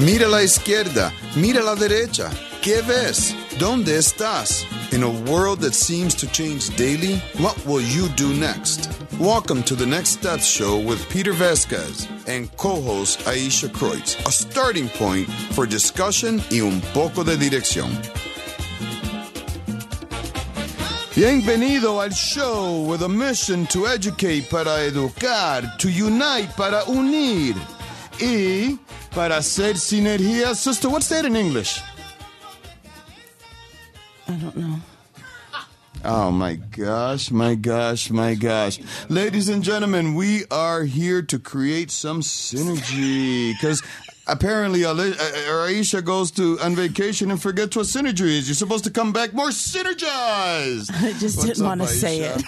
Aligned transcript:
Mira 0.00 0.28
la 0.28 0.42
izquierda, 0.42 1.12
mira 1.34 1.60
la 1.60 1.74
derecha. 1.74 2.30
¿Qué 2.62 2.82
ves? 2.82 3.34
¿Dónde 3.58 3.96
estás? 3.98 4.64
In 4.92 5.02
a 5.02 5.10
world 5.28 5.58
that 5.60 5.74
seems 5.74 6.14
to 6.14 6.28
change 6.28 6.70
daily, 6.76 7.18
what 7.40 7.56
will 7.66 7.82
you 7.82 8.08
do 8.10 8.32
next? 8.32 8.88
Welcome 9.18 9.64
to 9.64 9.74
the 9.74 9.84
Next 9.84 10.10
Steps 10.10 10.46
Show 10.46 10.78
with 10.78 11.04
Peter 11.08 11.32
Vazquez 11.32 12.06
and 12.28 12.48
co-host 12.56 13.26
Ayesha 13.26 13.66
Kreutz, 13.66 14.24
a 14.24 14.30
starting 14.30 14.88
point 14.90 15.28
for 15.52 15.66
discussion 15.66 16.40
y 16.52 16.60
un 16.60 16.80
poco 16.94 17.24
de 17.24 17.36
dirección. 17.36 17.90
Bienvenido 21.16 22.00
al 22.00 22.10
show 22.10 22.84
with 22.88 23.02
a 23.02 23.08
mission 23.08 23.66
to 23.66 23.88
educate 23.88 24.48
para 24.48 24.84
educar, 24.84 25.76
to 25.78 25.88
unite 25.88 26.54
para 26.56 26.84
unir 26.86 27.56
y 28.20 28.78
para 29.18 29.38
hacer 29.38 29.76
sinergia. 29.76 30.54
Sister, 30.54 30.88
what's 30.88 31.08
that 31.08 31.24
in 31.24 31.34
English? 31.34 31.82
I 34.28 34.32
don't 34.34 34.56
know. 34.56 34.76
Oh 36.04 36.30
my 36.30 36.54
gosh, 36.54 37.32
my 37.32 37.56
gosh, 37.56 38.10
my 38.10 38.36
gosh. 38.36 38.78
Ladies 39.08 39.48
and 39.48 39.64
gentlemen, 39.64 40.14
we 40.14 40.44
are 40.52 40.84
here 40.84 41.20
to 41.22 41.40
create 41.40 41.90
some 41.90 42.20
synergy 42.20 43.54
because 43.54 43.82
apparently 44.28 44.84
Ali- 44.84 45.18
uh, 45.18 45.64
Ayesha 45.64 46.00
goes 46.00 46.30
to 46.32 46.56
on 46.60 46.76
vacation 46.76 47.32
and 47.32 47.42
forgets 47.42 47.74
what 47.74 47.86
synergy 47.86 48.38
is. 48.38 48.46
You're 48.46 48.54
supposed 48.54 48.84
to 48.84 48.90
come 48.92 49.12
back 49.12 49.34
more 49.34 49.50
synergized. 49.50 50.92
I 50.94 51.12
just 51.18 51.38
What's 51.38 51.58
didn't 51.58 51.64
want 51.66 51.80
to 51.80 51.88
say 51.88 52.20
it. 52.20 52.44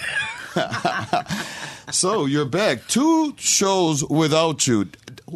So 1.93 2.27
you're 2.27 2.45
back. 2.45 2.87
Two 2.87 3.35
shows 3.37 4.05
without 4.05 4.67
you. 4.67 4.89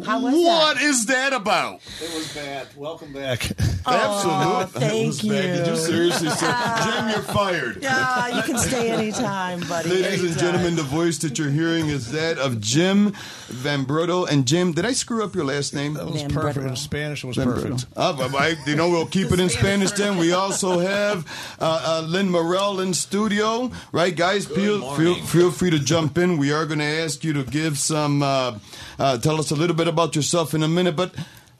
How 0.03 0.19
was 0.19 0.33
What 0.33 0.75
that? 0.77 0.83
is 0.83 1.05
that 1.05 1.31
about? 1.33 1.79
It 2.01 2.13
was 2.13 2.33
bad. 2.33 2.67
Welcome 2.75 3.13
back. 3.13 3.49
Absolutely. 3.87 4.79
thank 4.81 5.03
It 5.03 5.07
was 5.07 5.21
bad. 5.21 5.57
Did 5.57 5.67
you 5.67 5.73
you. 5.73 5.77
seriously 5.79 6.29
say, 6.29 6.53
Jim, 6.83 7.09
you're 7.09 7.21
fired? 7.21 7.77
Yeah, 7.83 8.35
you 8.37 8.41
can 8.43 8.57
stay 8.57 8.89
anytime, 8.91 9.59
buddy. 9.67 9.89
Ladies 9.89 10.05
and 10.19 10.21
anytime. 10.31 10.37
gentlemen, 10.39 10.75
the 10.75 10.83
voice 10.83 11.19
that 11.19 11.37
you're 11.37 11.51
hearing 11.51 11.87
is 11.89 12.11
that 12.11 12.37
of 12.39 12.59
Jim 12.59 13.13
Van 13.47 13.85
Brutto. 13.85 14.27
And 14.29 14.45
Jim, 14.47 14.71
did 14.73 14.85
I 14.85 14.93
screw 14.93 15.23
up 15.23 15.35
your 15.35 15.45
last 15.45 15.73
name? 15.73 15.93
That 15.93 16.05
was 16.05 16.21
Damn 16.21 16.31
perfect. 16.31 16.55
brother. 16.55 16.69
In 16.69 16.75
Spanish, 16.75 17.23
it 17.23 17.27
was 17.27 17.37
Van 17.37 17.47
perfect. 17.47 17.75
Brutto. 17.75 17.87
Uh, 17.95 18.13
but 18.13 18.35
I, 18.35 18.55
you 18.65 18.75
know, 18.75 18.89
we'll 18.89 19.05
keep 19.05 19.31
it 19.31 19.39
in 19.39 19.49
Spanish 19.61 19.91
then. 19.91 20.17
We 20.17 20.33
also 20.33 20.79
have 20.79 21.25
uh, 21.59 22.01
uh, 22.03 22.07
Len 22.07 22.29
Morrell 22.29 22.79
in 22.79 22.93
studio. 22.93 23.71
Right, 23.91 24.15
guys? 24.15 24.45
Feel, 24.47 24.95
feel, 24.95 25.15
feel 25.15 25.51
free 25.51 25.69
to 25.69 25.79
jump 25.79 26.17
in. 26.17 26.37
We 26.37 26.51
are 26.51 26.65
going 26.65 26.79
to 26.79 26.85
ask 26.85 27.23
you 27.23 27.33
to 27.33 27.43
give 27.43 27.77
some, 27.77 28.23
uh, 28.23 28.57
uh, 28.99 29.17
tell 29.19 29.39
us 29.39 29.51
a 29.51 29.55
little 29.55 29.75
bit 29.75 29.87
about 29.87 30.15
yourself 30.15 30.53
in 30.53 30.63
a 30.63 30.67
minute. 30.67 30.95
But 30.95 31.13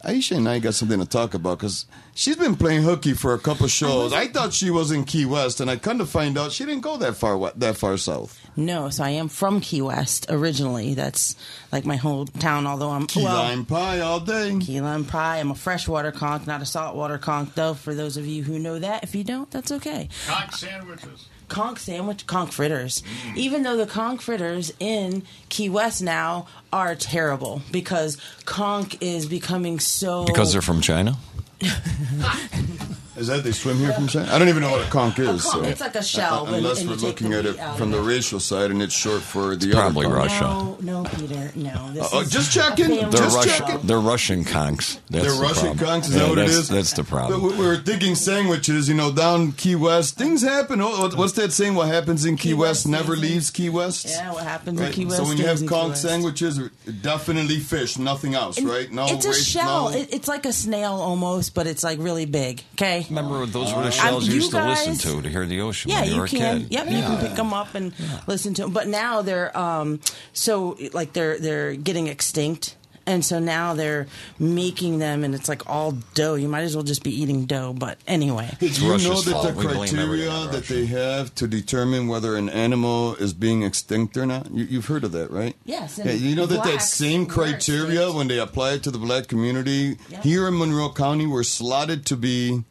Ayesha 0.06 0.36
and 0.36 0.48
I 0.48 0.60
got 0.60 0.76
something 0.76 1.00
to 1.00 1.06
talk 1.06 1.34
about 1.34 1.58
because 1.58 1.86
she's 2.14 2.36
been 2.38 2.56
playing 2.56 2.84
hooky 2.84 3.14
for 3.14 3.34
a 3.34 3.40
couple 3.40 3.68
shows. 3.68 4.14
I 4.14 4.28
thought 4.28 4.54
she 4.54 4.70
was 4.70 4.92
in 4.92 5.04
Key 5.04 5.26
West, 5.26 5.60
and 5.60 5.70
I 5.70 5.78
come 5.78 5.98
to 5.98 6.06
find 6.06 6.38
out 6.38 6.52
she 6.52 6.64
didn't 6.64 6.82
go 6.84 6.96
that 6.98 7.16
far 7.16 7.38
we- 7.38 7.50
that 7.56 7.76
far 7.78 7.98
south. 7.98 8.40
No, 8.56 8.90
so 8.90 9.04
I 9.04 9.10
am 9.10 9.28
from 9.28 9.60
Key 9.62 9.82
West 9.82 10.28
originally. 10.30 10.94
That's 10.94 11.36
like 11.72 11.86
my 11.86 11.96
whole 11.96 12.26
town, 12.26 12.68
although 12.68 12.92
I'm 12.92 13.08
Key 13.08 13.24
well, 13.24 13.36
lime 13.36 13.66
pie 13.66 14.00
all 14.00 14.20
day. 14.20 14.58
Key 14.60 14.80
lime 14.80 15.06
pie. 15.06 15.40
I'm 15.40 15.52
a 15.52 15.56
freshwater 15.56 16.12
conch, 16.12 16.46
not 16.46 16.62
a 16.62 16.66
saltwater 16.66 17.18
conch, 17.18 17.50
though. 17.56 17.74
For 17.74 17.96
those 17.96 18.16
of 18.16 18.28
you 18.28 18.44
who 18.44 18.60
know 18.60 18.78
that, 18.80 19.04
if 19.04 19.16
you 19.16 19.24
don't, 19.24 19.50
that's 19.50 19.72
okay. 19.72 20.08
Cock 20.28 20.54
sandwiches. 20.54 21.28
Conch 21.48 21.80
sandwich, 21.80 22.26
conch 22.28 22.54
fritters. 22.54 23.02
Mm. 23.02 23.38
Even 23.38 23.64
though 23.64 23.78
the 23.78 23.86
conch 23.86 24.22
fritters 24.22 24.72
in 24.80 25.24
Key 25.50 25.70
West 25.70 26.02
now 26.02 26.48
are 26.74 26.96
terrible 26.96 27.62
because 27.72 28.18
conch 28.46 28.98
is 29.02 29.26
becoming 29.26 29.80
so 29.80 30.26
Because 30.26 30.54
they're 30.54 30.62
from 30.62 30.82
China? 30.82 31.18
Is 33.18 33.28
that 33.28 33.44
they 33.44 33.52
swim 33.54 33.78
here 33.78 33.94
from 33.94 34.08
China? 34.08 34.30
I 34.34 34.38
don't 34.38 34.50
even 34.50 34.62
know 34.62 34.72
what 34.72 34.86
a 34.88 34.90
conch 34.90 35.20
is. 35.20 35.28
conch, 35.28 35.42
so. 35.42 35.64
it's 35.64 35.80
like 35.82 35.96
a 35.96 36.04
shell, 36.04 36.48
Uh, 36.48 36.54
unless 36.56 36.82
and 36.82 36.90
we're 36.90 36.96
looking 36.98 37.34
at 37.34 37.46
it 37.46 37.56
from 37.78 37.92
the 37.92 38.00
racial 38.02 38.40
side, 38.42 38.72
and 38.72 38.82
it's 38.82 38.94
short 38.94 39.22
for 39.22 39.56
the 39.56 39.72
probably 39.72 40.06
other 40.06 40.16
conch. 40.16 40.32
Russia. 40.32 40.44
No, 40.44 40.78
no, 40.82 41.04
Peter, 41.10 41.52
no. 41.56 41.92
This 41.94 42.10
Oh, 42.12 42.20
is 42.22 42.30
just 42.32 42.52
checking. 42.52 42.90
They're 42.90 43.10
Just 43.10 43.48
show. 43.48 43.64
Russian. 43.66 43.88
They're 43.88 44.00
Russian 44.00 44.44
conchs. 44.44 45.00
That's 45.10 45.26
They're 45.26 45.34
the 45.36 45.42
Russian 45.42 45.78
problem. 45.78 46.02
conchs. 46.02 46.10
Is 46.10 46.14
Yeah, 46.16 46.20
that 46.24 46.30
what 46.30 46.36
that's, 46.36 46.52
it 46.52 46.60
is? 46.60 46.68
That's 46.70 46.94
the 46.94 47.04
problem. 47.06 47.42
we 47.44 47.50
we 47.56 47.66
were 47.66 47.78
thinking 47.78 48.16
sandwiches, 48.16 48.90
you 48.90 48.96
know, 48.96 49.12
down 49.12 49.54
Key 49.54 49.76
West. 49.76 50.18
Things 50.18 50.42
happen. 50.42 50.82
Oh, 50.82 51.10
What's 51.16 51.34
that 51.34 51.54
saying? 51.54 51.76
What 51.76 51.88
happens 51.88 52.26
in 52.26 52.36
Key, 52.36 52.50
Key 52.50 52.54
West, 52.56 52.86
West 52.86 52.88
never 52.88 53.16
leaves 53.16 53.50
Key 53.50 53.70
West. 53.70 54.08
Yeah, 54.10 54.34
what 54.34 54.44
happens 54.44 54.80
Right. 54.80 54.88
in 54.90 54.94
Key 54.94 55.06
West? 55.06 55.18
so 55.18 55.24
when 55.24 55.38
you 55.38 55.46
have 55.46 55.66
conch 55.66 55.90
West. 55.92 56.02
sandwiches, 56.02 56.60
definitely 57.02 57.60
fish, 57.60 57.98
nothing 57.98 58.36
else, 58.36 58.58
And 58.58 58.68
right? 58.68 58.92
No, 58.92 59.06
it's 59.08 59.26
a 59.26 59.30
race- 59.30 59.46
shell. 59.46 59.92
no- 59.92 60.06
it's 60.10 60.28
like 60.28 60.46
a 60.46 60.54
snail 60.54 60.94
almost, 60.94 61.54
but 61.54 61.68
it's 61.68 61.84
like 61.84 62.00
really 62.00 62.26
big. 62.26 62.62
Okay. 62.76 63.05
Remember, 63.10 63.46
those 63.46 63.74
were 63.74 63.84
the 63.84 63.92
shells 63.92 64.26
you 64.28 64.34
you 64.36 64.40
used 64.42 64.52
to 64.52 64.66
listen 64.66 64.96
to 64.98 65.22
to 65.22 65.30
hear 65.30 65.46
the 65.46 65.62
ocean 65.62 65.92
Yeah, 65.92 66.02
when 66.02 66.10
you, 66.10 66.16
you 66.16 66.22
were 66.22 66.28
can. 66.28 66.58
a 66.58 66.60
kid. 66.62 66.72
Yep, 66.72 66.86
you 66.92 67.00
can 67.02 67.28
pick 67.28 67.36
them 67.36 67.54
up 67.54 67.76
and 67.76 67.94
listen 68.28 68.54
to 68.56 68.64
them. 68.64 68.72
But 68.72 68.88
now 68.88 69.22
they're 69.22 69.56
um, 69.58 70.00
so 70.34 70.78
like 70.94 71.14
they're 71.14 71.40
they're 71.40 71.76
getting 71.76 72.08
extinct, 72.08 72.76
and 73.08 73.24
so 73.24 73.38
now 73.40 73.74
they're 73.76 74.08
making 74.40 74.98
them, 75.00 75.24
and 75.24 75.36
it's 75.36 75.48
like 75.48 75.70
all 75.70 75.92
dough. 76.16 76.34
You 76.36 76.48
might 76.48 76.62
as 76.64 76.76
well 76.76 76.84
just 76.84 77.04
be 77.04 77.12
eating 77.12 77.46
dough. 77.46 77.74
But 77.78 78.00
anyway, 78.08 78.50
Do 78.60 78.68
you 78.68 78.90
know 78.98 78.98
that 79.22 79.32
fault. 79.32 79.48
the 79.48 79.54
We 79.56 79.64
blame 79.64 79.78
everything 79.78 79.96
criteria 79.98 80.48
that 80.52 80.64
they 80.66 80.86
have 80.88 81.34
to 81.36 81.48
determine 81.48 82.08
whether 82.08 82.36
an 82.36 82.50
animal 82.50 83.16
is 83.16 83.34
being 83.34 83.62
extinct 83.64 84.18
or 84.18 84.26
not? 84.26 84.50
You, 84.52 84.66
you've 84.66 84.88
heard 84.88 85.04
of 85.04 85.12
that, 85.12 85.30
right? 85.30 85.56
Yes, 85.66 86.00
Yeah, 86.04 86.12
you 86.14 86.36
know 86.36 86.48
that 86.48 86.64
that 86.64 86.82
same 86.82 87.26
criteria, 87.28 88.12
when 88.12 88.28
they 88.28 88.40
apply 88.40 88.74
it 88.74 88.84
to 88.84 88.92
the 88.92 88.98
black 88.98 89.28
community 89.28 89.98
Yeah. 90.10 90.22
here 90.24 90.48
in 90.48 90.58
Monroe 90.58 90.90
County, 90.92 91.28
were 91.28 91.44
slotted 91.44 92.06
to 92.08 92.16
be. 92.18 92.64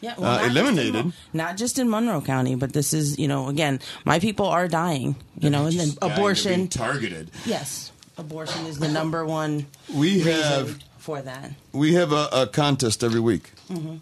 Yeah, 0.00 0.14
Uh, 0.16 0.20
not 0.22 0.40
just 0.40 0.50
eliminated. 0.50 0.94
Mon- 0.94 1.12
not 1.32 1.56
just 1.56 1.78
in 1.78 1.88
Monroe 1.90 2.20
County, 2.20 2.54
but 2.54 2.72
this 2.72 2.92
is 2.92 3.18
you 3.18 3.28
know 3.28 3.48
again, 3.48 3.80
my 4.04 4.18
people 4.18 4.46
are 4.46 4.68
dying. 4.68 5.16
You 5.38 5.50
know, 5.50 5.66
and 5.66 5.78
then 5.78 5.86
Just 5.88 5.98
abortion. 6.02 6.68
targeted. 6.68 7.30
Yes, 7.46 7.92
abortion 8.18 8.66
is 8.66 8.78
the 8.78 8.88
number 8.88 9.24
one 9.24 9.66
We 9.94 10.20
have 10.20 10.78
for 10.98 11.22
that. 11.22 11.52
we 11.72 11.94
have 11.94 12.12
a, 12.12 12.28
a 12.32 12.46
contest 12.46 13.02
every 13.02 13.20
week. 13.20 13.52
Mm-hmm. 13.70 13.96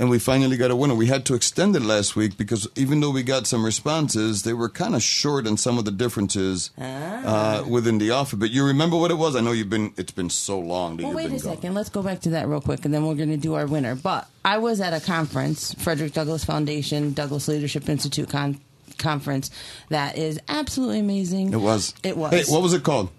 And 0.00 0.08
we 0.10 0.20
finally 0.20 0.56
got 0.56 0.70
a 0.70 0.76
winner. 0.76 0.94
We 0.94 1.06
had 1.06 1.24
to 1.26 1.34
extend 1.34 1.74
it 1.74 1.82
last 1.82 2.14
week 2.14 2.36
because 2.36 2.68
even 2.76 3.00
though 3.00 3.10
we 3.10 3.24
got 3.24 3.48
some 3.48 3.64
responses, 3.64 4.44
they 4.44 4.52
were 4.52 4.68
kind 4.68 4.94
of 4.94 5.02
short 5.02 5.44
on 5.48 5.56
some 5.56 5.76
of 5.76 5.84
the 5.84 5.90
differences 5.90 6.70
Ah. 6.80 6.84
uh, 7.62 7.64
within 7.66 7.98
the 7.98 8.12
alphabet. 8.12 8.50
You 8.50 8.64
remember 8.64 8.96
what 8.96 9.10
it 9.10 9.16
was? 9.18 9.34
I 9.34 9.40
know 9.40 9.50
you've 9.50 9.70
been. 9.70 9.92
It's 9.96 10.12
been 10.12 10.30
so 10.30 10.60
long 10.60 10.96
that 10.98 11.02
Well, 11.02 11.10
you've 11.12 11.16
wait 11.16 11.22
been 11.30 11.40
a 11.40 11.42
gone. 11.42 11.54
second. 11.56 11.74
Let's 11.74 11.88
go 11.88 12.02
back 12.02 12.20
to 12.20 12.30
that 12.30 12.46
real 12.46 12.60
quick, 12.60 12.84
and 12.84 12.94
then 12.94 13.04
we're 13.06 13.16
going 13.16 13.30
to 13.30 13.36
do 13.36 13.54
our 13.54 13.66
winner. 13.66 13.96
But 13.96 14.28
I 14.44 14.58
was 14.58 14.80
at 14.80 14.92
a 14.94 15.00
conference, 15.04 15.74
Frederick 15.74 16.12
Douglass 16.12 16.44
Foundation, 16.44 17.12
Douglass 17.12 17.48
Leadership 17.48 17.88
Institute 17.88 18.28
con- 18.28 18.60
conference, 18.98 19.50
that 19.88 20.16
is 20.16 20.38
absolutely 20.48 21.00
amazing. 21.00 21.52
It 21.52 21.56
was. 21.60 21.92
It 22.04 22.16
was. 22.16 22.32
Hey, 22.32 22.44
what 22.52 22.62
was 22.62 22.72
it 22.72 22.84
called? 22.84 23.10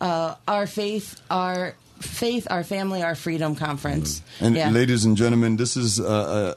uh, 0.00 0.34
our 0.48 0.66
faith, 0.66 1.20
our 1.30 1.74
faith, 2.00 2.46
our 2.50 2.64
family, 2.64 3.02
our 3.02 3.14
freedom 3.14 3.54
conference. 3.54 4.22
And 4.40 4.54
yeah. 4.56 4.70
ladies 4.70 5.04
and 5.04 5.16
gentlemen, 5.16 5.56
this 5.56 5.76
is 5.76 5.98
uh, 6.00 6.04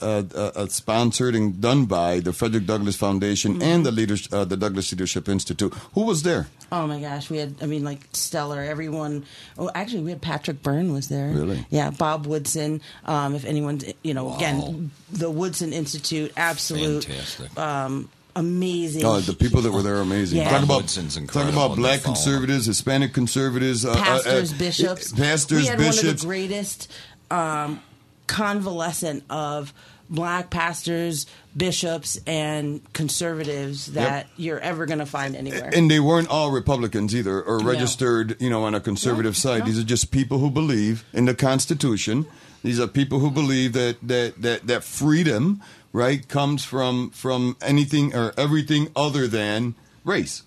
uh, 0.02 0.24
uh, 0.36 0.52
uh, 0.56 0.68
sponsored 0.68 1.36
and 1.36 1.60
done 1.60 1.86
by 1.86 2.20
the 2.20 2.34
Frederick 2.34 2.66
Douglass 2.66 2.96
Foundation 2.96 3.54
Mm-hmm. 3.54 3.62
and 3.64 3.86
the 3.86 3.92
leaders, 3.92 4.32
uh, 4.32 4.46
the 4.46 4.56
Douglass 4.58 4.92
Leadership 4.92 5.28
Institute. 5.28 5.74
Who 5.94 6.06
was 6.06 6.24
there? 6.24 6.48
Oh 6.72 6.88
my 6.88 7.00
gosh, 7.02 7.30
we 7.30 7.38
had 7.38 7.56
I 7.62 7.66
mean 7.66 7.84
like 7.84 8.00
stellar. 8.14 8.62
Everyone. 8.62 9.26
Oh, 9.58 9.70
actually, 9.76 10.04
we 10.04 10.12
had 10.12 10.22
Patrick 10.22 10.64
Byrne 10.64 10.94
was 10.94 11.10
there. 11.10 11.30
Really? 11.32 11.66
Yeah, 11.70 11.90
Bob 11.90 12.26
Woodson. 12.26 12.82
Um, 13.06 13.36
if 13.36 13.44
anyone, 13.46 13.82
you 14.04 14.14
know, 14.14 14.36
again, 14.36 14.92
the 15.12 15.30
Woodson 15.30 15.74
Institute, 15.74 16.32
absolute, 16.38 17.04
Fantastic. 17.06 17.58
um, 17.60 18.10
amazing. 18.36 19.06
Oh, 19.06 19.20
the 19.20 19.34
people 19.34 19.62
that 19.62 19.72
were 19.72 19.82
there 19.82 19.98
are 19.98 20.02
amazing. 20.02 20.40
Yeah. 20.40 20.50
Talk 20.50 20.64
about 20.64 20.88
talk 20.88 21.50
about 21.50 21.76
black 21.76 22.02
conservatives, 22.02 22.66
Hispanic 22.66 23.14
conservatives, 23.14 23.86
uh, 23.86 23.92
uh, 23.92 23.94
uh, 23.94 23.96
pastors, 24.04 24.54
bishops, 24.54 25.12
pastors, 25.12 25.62
We 25.64 25.68
had 25.68 25.78
bishops. 25.78 26.04
one 26.04 26.10
of 26.14 26.20
the 26.22 26.26
greatest 26.28 26.92
um, 27.30 27.82
convalescent 28.28 29.24
of 29.30 29.74
black 30.10 30.50
pastors, 30.50 31.26
bishops, 31.56 32.20
and 32.28 32.82
conservatives 32.94 33.88
that 33.94 34.28
you're 34.36 34.60
ever 34.60 34.86
going 34.86 35.00
to 35.00 35.06
find 35.06 35.36
anywhere. 35.38 35.70
and 35.74 35.90
they 35.90 36.00
weren't 36.02 36.28
all 36.30 36.52
Republicans 36.52 37.16
either, 37.16 37.42
or 37.42 37.60
registered, 37.60 38.36
you 38.42 38.50
know, 38.50 38.64
on 38.66 38.76
a 38.76 38.80
conservative 38.82 39.32
No, 39.34 39.52
side. 39.52 39.60
no. 39.60 39.66
These 39.68 39.80
are 39.80 39.84
just 39.84 40.12
people 40.12 40.40
who 40.40 40.50
believe 40.50 41.06
in 41.14 41.26
the 41.26 41.34
Constitution. 41.36 42.26
These 42.64 42.80
are 42.80 42.88
people 42.88 43.20
who 43.20 43.32
believe 43.32 43.74
that 43.74 43.98
that 44.04 44.42
that, 44.42 44.68
that 44.68 44.84
freedom, 44.84 45.62
right, 45.94 46.28
comes 46.28 46.64
from 46.64 47.10
from 47.12 47.58
anything 47.62 48.16
or 48.16 48.34
everything 48.38 48.90
other 48.96 49.28
than 49.28 49.76
race. 50.04 50.44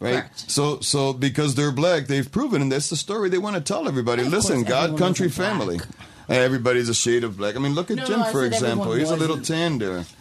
Right, 0.00 0.12
Correct. 0.12 0.50
so 0.50 0.78
so 0.80 1.12
because 1.12 1.56
they're 1.56 1.72
black, 1.72 2.06
they've 2.06 2.30
proven, 2.30 2.62
and 2.62 2.70
that's 2.70 2.88
the 2.88 2.96
story 2.96 3.28
they 3.28 3.38
want 3.38 3.56
to 3.56 3.60
tell 3.62 3.88
everybody. 3.88 4.22
Listen, 4.22 4.62
God, 4.62 4.96
country, 4.96 5.28
family. 5.28 5.80
Everybody's 6.28 6.88
a 6.90 6.94
shade 6.94 7.24
of 7.24 7.38
black. 7.38 7.56
I 7.56 7.58
mean, 7.58 7.74
look 7.74 7.90
at 7.90 7.96
No, 7.96 8.04
Jim 8.04 8.20
no, 8.20 8.26
for 8.26 8.44
example. 8.44 8.92
He's 8.92 9.10
a 9.10 9.16
little 9.16 9.40
tan 9.40 9.78
there. 9.78 10.04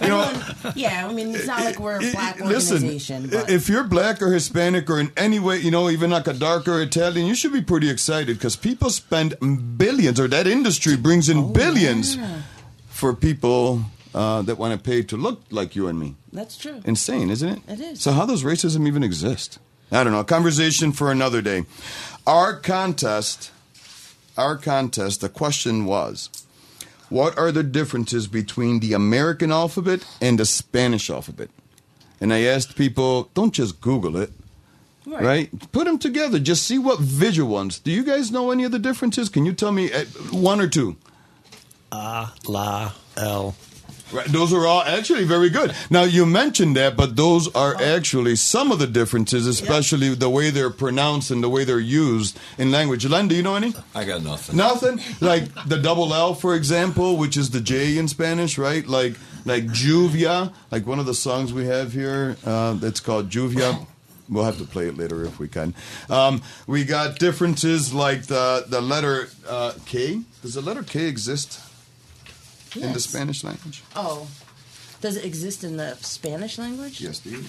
You 0.00 0.06
know, 0.10 0.42
yeah, 0.76 1.08
I 1.08 1.12
mean, 1.12 1.34
it's 1.34 1.48
not 1.48 1.58
like 1.64 1.80
we're 1.80 1.96
a 1.96 2.10
black 2.12 2.38
Listen, 2.38 2.76
organization. 2.76 3.30
but 3.30 3.50
if 3.50 3.68
you're 3.68 3.82
black 3.82 4.22
or 4.22 4.32
Hispanic 4.32 4.88
or 4.88 5.00
in 5.00 5.10
any 5.16 5.40
way, 5.40 5.58
you 5.58 5.72
know, 5.72 5.90
even 5.90 6.10
like 6.10 6.28
a 6.28 6.32
darker 6.32 6.80
Italian, 6.80 7.26
you 7.26 7.34
should 7.34 7.52
be 7.52 7.62
pretty 7.62 7.90
excited 7.90 8.38
because 8.38 8.54
people 8.54 8.90
spend 8.90 9.34
billions, 9.76 10.20
or 10.20 10.28
that 10.28 10.46
industry 10.46 10.96
brings 10.96 11.28
in 11.28 11.38
oh, 11.38 11.42
billions 11.48 12.16
Oh, 12.16 12.20
yeah. 12.20 12.42
for 12.88 13.12
people 13.12 13.82
uh, 14.14 14.42
that 14.42 14.58
want 14.58 14.72
to 14.72 14.78
pay 14.90 15.02
to 15.02 15.16
look 15.16 15.42
like 15.50 15.76
you 15.76 15.86
and 15.88 15.98
me. 15.98 16.16
that's 16.32 16.56
true. 16.56 16.80
Insane, 16.84 17.30
isn't 17.30 17.48
it? 17.48 17.60
It 17.68 17.80
is. 17.80 18.00
So 18.00 18.12
how 18.12 18.26
does 18.26 18.42
racism 18.44 18.86
even 18.86 19.02
exist? 19.02 19.58
I 19.90 20.04
don't 20.04 20.12
know. 20.12 20.24
Conversation 20.24 20.92
for 20.92 21.10
another 21.10 21.40
day. 21.42 21.64
Our 22.26 22.54
contest, 22.56 23.50
our 24.36 24.56
contest. 24.56 25.20
The 25.20 25.28
question 25.28 25.84
was, 25.86 26.28
what 27.08 27.38
are 27.38 27.50
the 27.50 27.62
differences 27.62 28.26
between 28.26 28.80
the 28.80 28.92
American 28.92 29.50
alphabet 29.50 30.04
and 30.20 30.38
the 30.38 30.44
Spanish 30.44 31.08
alphabet? 31.08 31.48
And 32.20 32.32
I 32.34 32.42
asked 32.42 32.76
people, 32.76 33.30
don't 33.34 33.54
just 33.54 33.80
Google 33.80 34.16
it, 34.16 34.30
right? 35.06 35.48
Put 35.72 35.84
them 35.86 35.98
together. 35.98 36.38
Just 36.38 36.64
see 36.66 36.78
what 36.78 36.98
visual 37.00 37.50
ones. 37.50 37.78
Do 37.78 37.90
you 37.90 38.04
guys 38.04 38.30
know 38.30 38.50
any 38.50 38.64
of 38.64 38.72
the 38.72 38.78
differences? 38.78 39.28
Can 39.30 39.46
you 39.46 39.52
tell 39.54 39.72
me 39.72 39.90
uh, 39.90 40.04
one 40.32 40.60
or 40.60 40.68
two? 40.68 40.96
A, 41.92 42.28
la, 42.46 42.92
L. 43.16 43.54
Right, 44.12 44.26
those 44.26 44.52
are 44.52 44.66
all 44.66 44.82
actually 44.82 45.24
very 45.24 45.50
good. 45.50 45.74
Now 45.90 46.04
you 46.04 46.24
mentioned 46.24 46.76
that, 46.76 46.96
but 46.96 47.16
those 47.16 47.54
are 47.54 47.74
actually 47.80 48.36
some 48.36 48.72
of 48.72 48.78
the 48.78 48.86
differences, 48.86 49.46
especially 49.46 50.14
the 50.14 50.30
way 50.30 50.50
they're 50.50 50.70
pronounced 50.70 51.30
and 51.30 51.42
the 51.42 51.48
way 51.48 51.64
they're 51.64 51.78
used 51.78 52.38
in 52.56 52.70
language. 52.70 53.04
Len, 53.04 53.28
do 53.28 53.34
you 53.34 53.42
know 53.42 53.56
any? 53.56 53.74
I 53.94 54.04
got 54.04 54.22
nothing. 54.22 54.56
Nothing. 54.56 55.00
Like 55.20 55.52
the 55.66 55.78
double 55.78 56.14
L, 56.14 56.34
for 56.34 56.54
example, 56.54 57.16
which 57.16 57.36
is 57.36 57.50
the 57.50 57.60
J 57.60 57.98
in 57.98 58.08
Spanish, 58.08 58.56
right? 58.56 58.86
Like 58.86 59.14
like 59.44 59.66
Lluvia, 59.66 60.52
like 60.70 60.86
one 60.86 60.98
of 60.98 61.06
the 61.06 61.14
songs 61.14 61.52
we 61.52 61.66
have 61.66 61.92
here 61.92 62.36
uh, 62.44 62.74
that's 62.74 63.00
called 63.00 63.30
Lluvia. 63.30 63.86
We'll 64.28 64.44
have 64.44 64.58
to 64.58 64.64
play 64.64 64.88
it 64.88 64.98
later 64.98 65.24
if 65.24 65.38
we 65.38 65.48
can. 65.48 65.74
Um, 66.10 66.42
we 66.66 66.84
got 66.84 67.18
differences 67.18 67.94
like 67.94 68.24
the 68.24 68.64
the 68.68 68.80
letter 68.80 69.28
uh, 69.48 69.72
K. 69.86 70.20
Does 70.42 70.54
the 70.54 70.60
letter 70.60 70.82
K 70.82 71.06
exist 71.06 71.60
in 72.76 72.82
the 72.82 72.88
Yes. 72.88 73.04
Spanish 73.04 73.44
language? 73.44 73.82
Oh, 73.96 74.26
does 75.00 75.16
it 75.16 75.24
exist 75.24 75.62
in 75.64 75.76
the 75.76 75.96
Spanish 76.00 76.58
language? 76.58 77.00
Yes, 77.00 77.18
dude. 77.20 77.44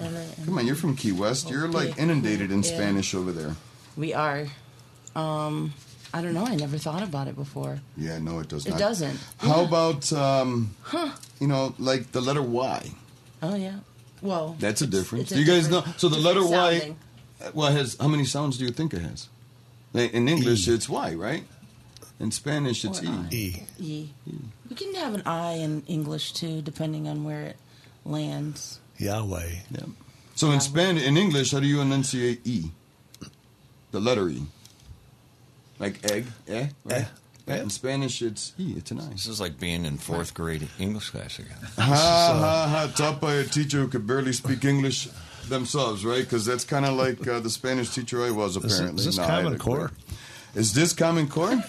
And 0.00 0.16
I- 0.18 0.44
Come 0.44 0.58
on, 0.58 0.66
you're 0.66 0.76
from 0.76 0.96
Key 0.96 1.12
West. 1.12 1.48
You're 1.50 1.68
like 1.68 1.90
Okay. 1.90 2.02
inundated 2.02 2.50
in 2.50 2.62
Yeah. 2.62 2.74
Spanish 2.74 3.14
over 3.14 3.32
there. 3.32 3.56
We 3.96 4.14
are. 4.14 4.46
Um, 5.14 5.74
I 6.12 6.22
don't 6.22 6.34
know. 6.34 6.46
I 6.46 6.54
never 6.56 6.78
thought 6.78 7.02
about 7.02 7.28
it 7.28 7.36
before. 7.36 7.80
Yeah, 7.96 8.18
no, 8.18 8.38
it 8.38 8.48
does 8.48 8.64
not. 8.66 8.68
It 8.68 8.80
not. 8.80 8.88
doesn't. 8.88 9.18
How 9.38 9.60
Yeah. 9.60 9.68
about 9.68 10.12
um, 10.12 10.74
you 11.40 11.46
know, 11.46 11.74
like 11.78 12.12
the 12.12 12.20
letter 12.20 12.42
Y? 12.42 12.90
Oh 13.42 13.54
yeah. 13.54 13.78
Well, 14.22 14.56
That's 14.58 14.80
a 14.80 14.86
difference. 14.86 15.28
Do 15.28 15.38
you 15.38 15.44
guys 15.44 15.68
know? 15.68 15.84
So 15.98 16.08
the 16.08 16.18
letter 16.18 16.42
Y, 16.44 16.78
sounding. 16.78 16.96
uh, 17.42 17.50
well, 17.52 17.70
has 17.70 17.96
how 18.00 18.08
many 18.08 18.24
sounds 18.24 18.56
do 18.58 18.64
you 18.64 18.70
think 18.70 18.94
it 18.94 19.02
has? 19.02 19.28
In 19.92 20.28
English, 20.28 20.66
it's 20.66 20.88
Y, 20.88 21.14
right? 21.14 21.44
In 22.18 22.30
Spanish, 22.30 22.84
it's 22.84 23.00
Or 23.00 23.04
E. 23.04 23.08
I. 23.08 23.82
E. 23.82 24.08
E. 24.26 24.32
We 24.74 24.86
can 24.86 24.94
have 24.96 25.14
an 25.14 25.22
I 25.24 25.52
in 25.52 25.84
English 25.86 26.32
too, 26.32 26.60
depending 26.60 27.06
on 27.06 27.22
where 27.22 27.42
it 27.42 27.56
lands. 28.04 28.80
Yahweh. 28.98 29.50
Yeah. 29.70 29.84
So 30.34 30.50
in 30.50 30.58
Spanish, 30.60 31.04
in 31.04 31.16
English, 31.16 31.52
how 31.52 31.60
do 31.60 31.66
you 31.68 31.80
enunciate 31.80 32.44
E? 32.44 32.72
The 33.92 34.00
letter 34.00 34.28
E. 34.28 34.42
Like 35.78 36.10
egg, 36.10 36.26
eh? 36.48 36.68
Right? 36.82 37.02
Eh. 37.02 37.04
Yeah, 37.46 37.56
In 37.56 37.70
Spanish, 37.70 38.20
it's 38.20 38.52
E. 38.58 38.74
It's 38.76 38.90
an 38.90 38.98
I. 39.00 39.10
This 39.10 39.28
is 39.28 39.40
like 39.40 39.60
being 39.60 39.84
in 39.84 39.96
fourth 39.96 40.34
grade 40.34 40.66
English 40.80 41.10
class 41.10 41.38
again. 41.38 41.56
Ha 41.78 41.84
ha 41.84 42.68
ha! 42.68 42.92
Taught 42.96 43.20
by 43.20 43.34
a 43.34 43.44
teacher 43.44 43.78
who 43.78 43.86
could 43.86 44.08
barely 44.08 44.32
speak 44.32 44.64
English 44.64 45.08
themselves, 45.48 46.04
right? 46.04 46.24
Because 46.24 46.44
that's 46.44 46.64
kind 46.64 46.84
of 46.84 46.94
like 46.94 47.24
uh, 47.28 47.38
the 47.38 47.50
Spanish 47.50 47.90
teacher 47.94 48.24
I 48.24 48.32
was. 48.32 48.56
Is, 48.56 48.64
Apparently, 48.64 49.00
is 49.00 49.06
this 49.06 49.18
No, 49.18 49.24
I 49.24 49.26
Common 49.28 49.44
had 49.52 49.54
a 49.54 49.58
Core? 49.58 49.92
Is 50.54 50.72
this 50.72 50.92
Common 50.92 51.28
Core? 51.28 51.50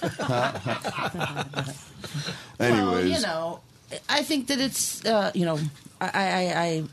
Anyways, 2.60 2.60
Well, 2.60 3.06
you 3.06 3.22
know, 3.22 3.60
I 4.10 4.24
think 4.24 4.48
that 4.48 4.60
it's 4.60 5.04
uh, 5.06 5.32
you 5.34 5.46
know, 5.46 5.60
I, 6.00 6.10
I, 6.14 6.54
I 6.66 6.84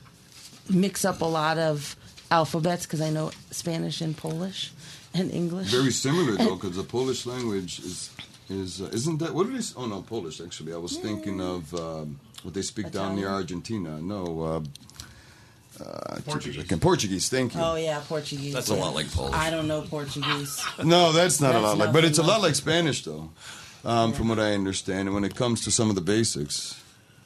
mix 0.71 1.05
up 1.05 1.21
a 1.21 1.27
lot 1.27 1.59
of 1.59 1.97
alphabets 2.31 2.87
because 2.87 3.01
I 3.01 3.11
know 3.11 3.31
Spanish 3.51 4.01
and 4.01 4.17
Polish 4.17 4.73
and 5.15 5.31
English. 5.31 5.71
very 5.71 5.93
similar 5.93 6.33
though, 6.37 6.55
because 6.61 6.77
the 6.77 6.83
Polish 6.83 7.27
language 7.27 7.79
is 7.81 8.11
is 8.49 8.81
uh, 8.81 8.87
isn't 8.93 9.19
that 9.19 9.35
what 9.35 9.47
it 9.49 9.55
is? 9.55 9.75
Oh 9.77 9.87
no, 9.87 10.03
Polish. 10.03 10.41
Actually, 10.41 10.73
I 10.73 10.79
was 10.79 10.97
thinking 10.97 11.41
of 11.41 11.75
um, 11.75 12.19
what 12.43 12.55
they 12.55 12.63
speak 12.63 12.91
down 12.91 13.17
near 13.17 13.27
Italian? 13.27 13.43
Argentina. 13.43 14.01
No. 14.01 14.43
Uh, 14.43 14.61
uh, 15.81 16.17
Portuguese. 16.25 16.79
Portuguese, 16.81 17.29
thank 17.29 17.55
you. 17.55 17.61
Oh 17.61 17.77
yeah, 17.77 18.01
Portuguese. 18.07 18.55
That's 18.55 18.69
a 18.71 18.75
lot 18.75 18.95
like 18.95 19.11
Polish. 19.11 19.35
I 19.35 19.51
don't 19.51 19.67
know 19.69 19.83
Portuguese. 19.83 20.63
No, 20.85 21.13
that's 21.13 21.41
not 21.41 21.55
a 21.55 21.61
lot 21.61 21.79
like, 21.79 21.93
but 21.93 22.05
it's 22.05 22.19
a 22.19 22.23
lot 22.23 22.41
like- 22.41 22.43
like 22.43 22.55
Spanish, 22.57 23.05
though, 23.05 23.31
um, 23.85 24.13
from 24.13 24.29
what 24.29 24.39
I 24.39 24.53
understand. 24.55 25.09
And 25.09 25.15
when 25.15 25.25
it 25.25 25.35
comes 25.35 25.63
to 25.65 25.71
some 25.71 25.89
of 25.89 25.95
the 25.95 26.03
basics, 26.03 26.81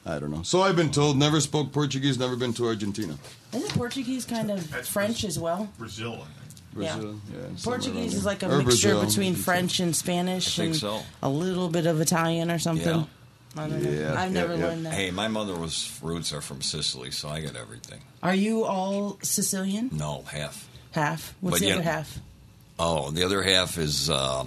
I 0.05 0.19
don't 0.19 0.31
know. 0.31 0.43
So 0.43 0.61
I've 0.61 0.75
been 0.75 0.91
told, 0.91 1.17
never 1.17 1.41
spoke 1.41 1.71
Portuguese, 1.73 2.17
never 2.17 2.35
been 2.35 2.53
to 2.53 2.67
Argentina. 2.67 3.17
Isn't 3.53 3.73
Portuguese 3.73 4.25
kind 4.25 4.49
of 4.51 4.69
That's 4.71 4.87
French 4.87 5.23
as 5.23 5.37
well? 5.39 5.69
Brazil. 5.77 6.25
Brazil, 6.73 7.19
yeah. 7.33 7.55
somewhere 7.55 7.79
Portuguese 7.79 8.13
is 8.13 8.23
like 8.25 8.43
a. 8.43 8.45
Or 8.45 8.57
mixture 8.59 8.89
Brazil, 8.89 9.05
between 9.05 9.27
you 9.29 9.33
could 9.33 9.39
say. 9.39 9.43
French 9.45 9.79
and 9.79 9.95
Spanish 9.95 10.59
I 10.59 10.63
think 10.63 10.73
and 10.73 10.79
so. 10.81 11.01
a 11.23 11.29
little 11.29 11.69
bit 11.69 11.87
of 11.87 11.99
Italian 12.01 12.51
or 12.51 12.59
something. 12.59 12.99
Yeah. 12.99 13.05
I 13.59 13.67
don't 13.67 13.81
know. 13.83 14.13
I've 14.15 14.33
yeah, 14.33 14.41
never 14.41 14.55
yeah. 14.55 14.65
learned 14.65 14.85
that. 14.85 14.93
Hey, 14.93 15.11
my 15.11 15.27
mother 15.27 15.55
was 15.55 15.97
roots 16.01 16.33
are 16.33 16.41
from 16.41 16.61
Sicily, 16.61 17.11
so 17.11 17.29
I 17.29 17.41
got 17.41 17.55
everything. 17.55 17.99
Are 18.23 18.35
you 18.35 18.63
all 18.65 19.17
Sicilian? 19.21 19.89
No, 19.91 20.23
half. 20.23 20.67
Half. 20.91 21.35
What's 21.41 21.55
But 21.55 21.59
the 21.61 21.67
yeah. 21.67 21.73
other 21.75 21.83
half? 21.83 22.19
Oh, 22.79 23.11
the 23.11 23.23
other 23.23 23.41
half 23.43 23.77
is 23.77 24.09
uh, 24.09 24.45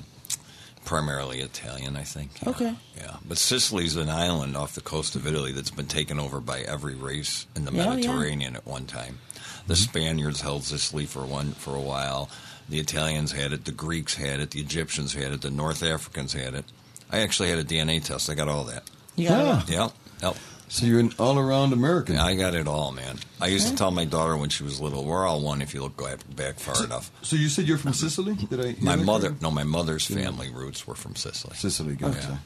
primarily 0.84 1.40
Italian, 1.40 1.96
I 1.96 2.02
think. 2.04 2.30
yeah. 2.42 2.48
Okay. 2.50 2.74
Yeah, 2.96 3.16
but 3.26 3.38
Sicily's 3.38 3.96
an 3.96 4.08
island 4.08 4.56
off 4.56 4.74
the 4.74 4.80
coast 4.80 5.16
of 5.16 5.26
Italy 5.26 5.52
that's 5.52 5.70
been 5.70 5.86
taken 5.86 6.18
over 6.18 6.40
by 6.40 6.60
every 6.60 6.94
race 6.94 7.46
in 7.56 7.64
the 7.64 7.72
Yeah, 7.72 7.84
yeah. 7.84 7.90
Mediterranean 7.96 8.56
at 8.56 8.66
one 8.66 8.86
time. 8.86 9.18
The 9.66 9.76
Spaniards 9.76 10.40
held 10.40 10.64
Sicily 10.64 11.06
for 11.06 11.24
one 11.24 11.52
for 11.52 11.74
a 11.74 11.80
while. 11.80 12.28
The 12.68 12.78
Italians 12.80 13.32
had 13.32 13.52
it. 13.52 13.64
The 13.64 13.72
Greeks 13.72 14.14
had 14.14 14.40
it. 14.40 14.50
The 14.52 14.60
Egyptians 14.60 15.12
had 15.14 15.32
it. 15.32 15.40
The 15.42 15.50
North 15.50 15.82
Africans 15.82 16.32
had 16.32 16.54
it. 16.54 16.64
I 17.10 17.20
actually 17.20 17.50
had 17.50 17.58
a 17.58 17.64
DNA 17.64 18.02
test. 18.02 18.30
I 18.30 18.34
got 18.34 18.48
all 18.48 18.64
that. 18.64 18.84
You 19.16 19.28
got 19.28 19.44
Ah. 19.44 19.62
it. 19.64 19.70
Yep. 19.70 19.92
Yep. 20.22 20.36
So 20.68 20.86
you're 20.86 21.00
an 21.00 21.12
all-around 21.18 21.72
American. 21.72 22.14
Yeah, 22.14 22.24
I 22.24 22.36
got 22.36 22.54
it 22.54 22.68
all, 22.68 22.92
man. 22.92 23.18
I 23.40 23.48
used 23.48 23.66
to 23.68 23.74
tell 23.74 23.90
my 23.90 24.04
daughter 24.04 24.36
when 24.36 24.50
she 24.50 24.62
was 24.62 24.80
little, 24.80 25.04
"We're 25.04 25.26
all 25.26 25.40
one 25.40 25.62
if 25.62 25.74
you 25.74 25.82
look 25.82 25.96
back, 25.96 26.20
back 26.36 26.60
far 26.60 26.84
enough." 26.84 27.10
So 27.22 27.34
you 27.34 27.48
said 27.48 27.66
you're 27.66 27.76
from 27.78 27.92
Sicily? 27.92 28.34
Did 28.34 28.64
I? 28.64 28.76
My 28.80 28.94
mother, 28.94 29.34
no, 29.40 29.50
my 29.50 29.64
mother's 29.64 30.06
family 30.06 30.48
roots 30.50 30.86
were 30.86 30.94
from 30.94 31.16
Sicily. 31.16 31.56
Sicily, 31.56 31.96
gotcha. 31.96 32.18
Okay. 32.18 32.36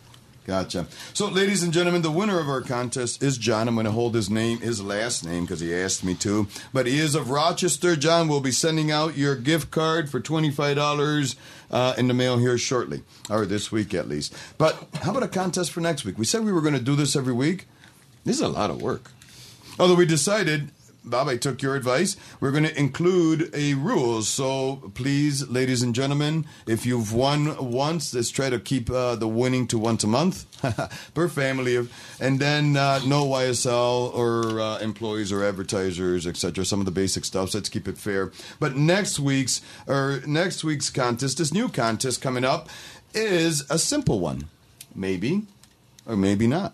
Gotcha. 0.47 0.87
So, 1.15 1.29
ladies 1.29 1.63
and 1.63 1.73
gentlemen, 1.73 2.03
the 2.03 2.11
winner 2.11 2.39
of 2.39 2.51
our 2.51 2.61
contest 2.61 3.23
is 3.23 3.39
John. 3.39 3.67
I'm 3.67 3.77
going 3.77 3.87
to 3.87 3.93
hold 3.93 4.15
his 4.15 4.29
name, 4.29 4.59
his 4.59 4.83
last 4.83 5.25
name, 5.25 5.45
because 5.45 5.61
he 5.61 5.75
asked 5.75 6.05
me 6.05 6.15
to. 6.17 6.49
But 6.71 6.87
he 6.87 6.99
is 6.99 7.15
of 7.15 7.31
Rochester. 7.31 7.97
John 7.97 8.29
will 8.29 8.43
be 8.43 8.51
sending 8.51 8.91
out 8.91 9.17
your 9.17 9.37
gift 9.37 9.71
card 9.71 10.11
for 10.11 10.21
$25 10.21 11.37
uh, 11.71 11.95
in 11.97 12.09
the 12.09 12.15
mail 12.15 12.37
here 12.37 12.59
shortly, 12.59 13.03
or 13.31 13.47
this 13.47 13.73
week 13.73 13.95
at 13.95 14.07
least. 14.07 14.37
But 14.59 14.87
how 14.97 15.13
about 15.13 15.23
a 15.23 15.29
contest 15.29 15.73
for 15.73 15.81
next 15.81 16.05
week? 16.05 16.19
We 16.19 16.27
said 16.27 16.45
we 16.45 16.53
were 16.53 16.61
going 16.61 16.75
to 16.75 16.81
do 16.81 16.95
this 16.95 17.17
every 17.17 17.33
week. 17.33 17.67
This 18.25 18.37
is 18.37 18.43
a 18.43 18.49
lot 18.49 18.69
of 18.69 18.83
work. 18.83 19.13
Although 19.79 19.95
we 19.95 20.05
decided, 20.05 20.71
Bob, 21.05 21.29
I 21.29 21.37
took 21.37 21.61
your 21.61 21.77
advice. 21.77 22.17
We're 22.41 22.51
going 22.51 22.65
to 22.65 22.79
include 22.79 23.51
a 23.55 23.75
rules. 23.75 24.27
So 24.27 24.91
please, 24.95 25.47
ladies 25.49 25.83
and 25.83 25.95
gentlemen, 25.95 26.47
if 26.67 26.87
you've 26.87 27.13
won 27.13 27.71
once, 27.71 28.15
let's 28.15 28.31
try 28.31 28.49
to 28.49 28.59
keep 28.59 28.91
uh, 28.91 29.15
the 29.17 29.29
winning 29.29 29.67
to 29.69 29.79
once 29.79 30.03
a 30.03 30.07
month 30.07 30.47
per 31.15 31.29
family, 31.29 31.87
and 32.21 32.41
then 32.41 32.77
uh, 32.77 33.01
no 33.07 33.27
YSL 33.27 34.15
or 34.15 34.61
uh, 34.61 34.79
employees 34.79 35.31
or 35.31 35.45
advertisers, 35.45 36.27
etc. 36.27 36.65
Some 36.65 36.81
of 36.81 36.87
the 36.87 36.93
basic 36.93 37.27
stuff. 37.27 37.51
So 37.51 37.59
let's 37.59 37.69
keep 37.69 37.87
it 37.87 37.99
fair. 37.99 38.33
But 38.59 38.77
next 38.77 39.21
week's 39.21 39.61
or 39.87 40.23
next 40.27 40.65
week's 40.65 40.89
contest, 40.89 41.37
this 41.37 41.53
new 41.53 41.69
contest 41.69 42.23
coming 42.23 42.45
up, 42.45 42.71
is 43.13 43.69
a 43.71 43.79
simple 43.79 44.21
one, 44.21 44.49
maybe 44.95 45.43
or 46.07 46.17
maybe 46.17 46.47
not. 46.47 46.73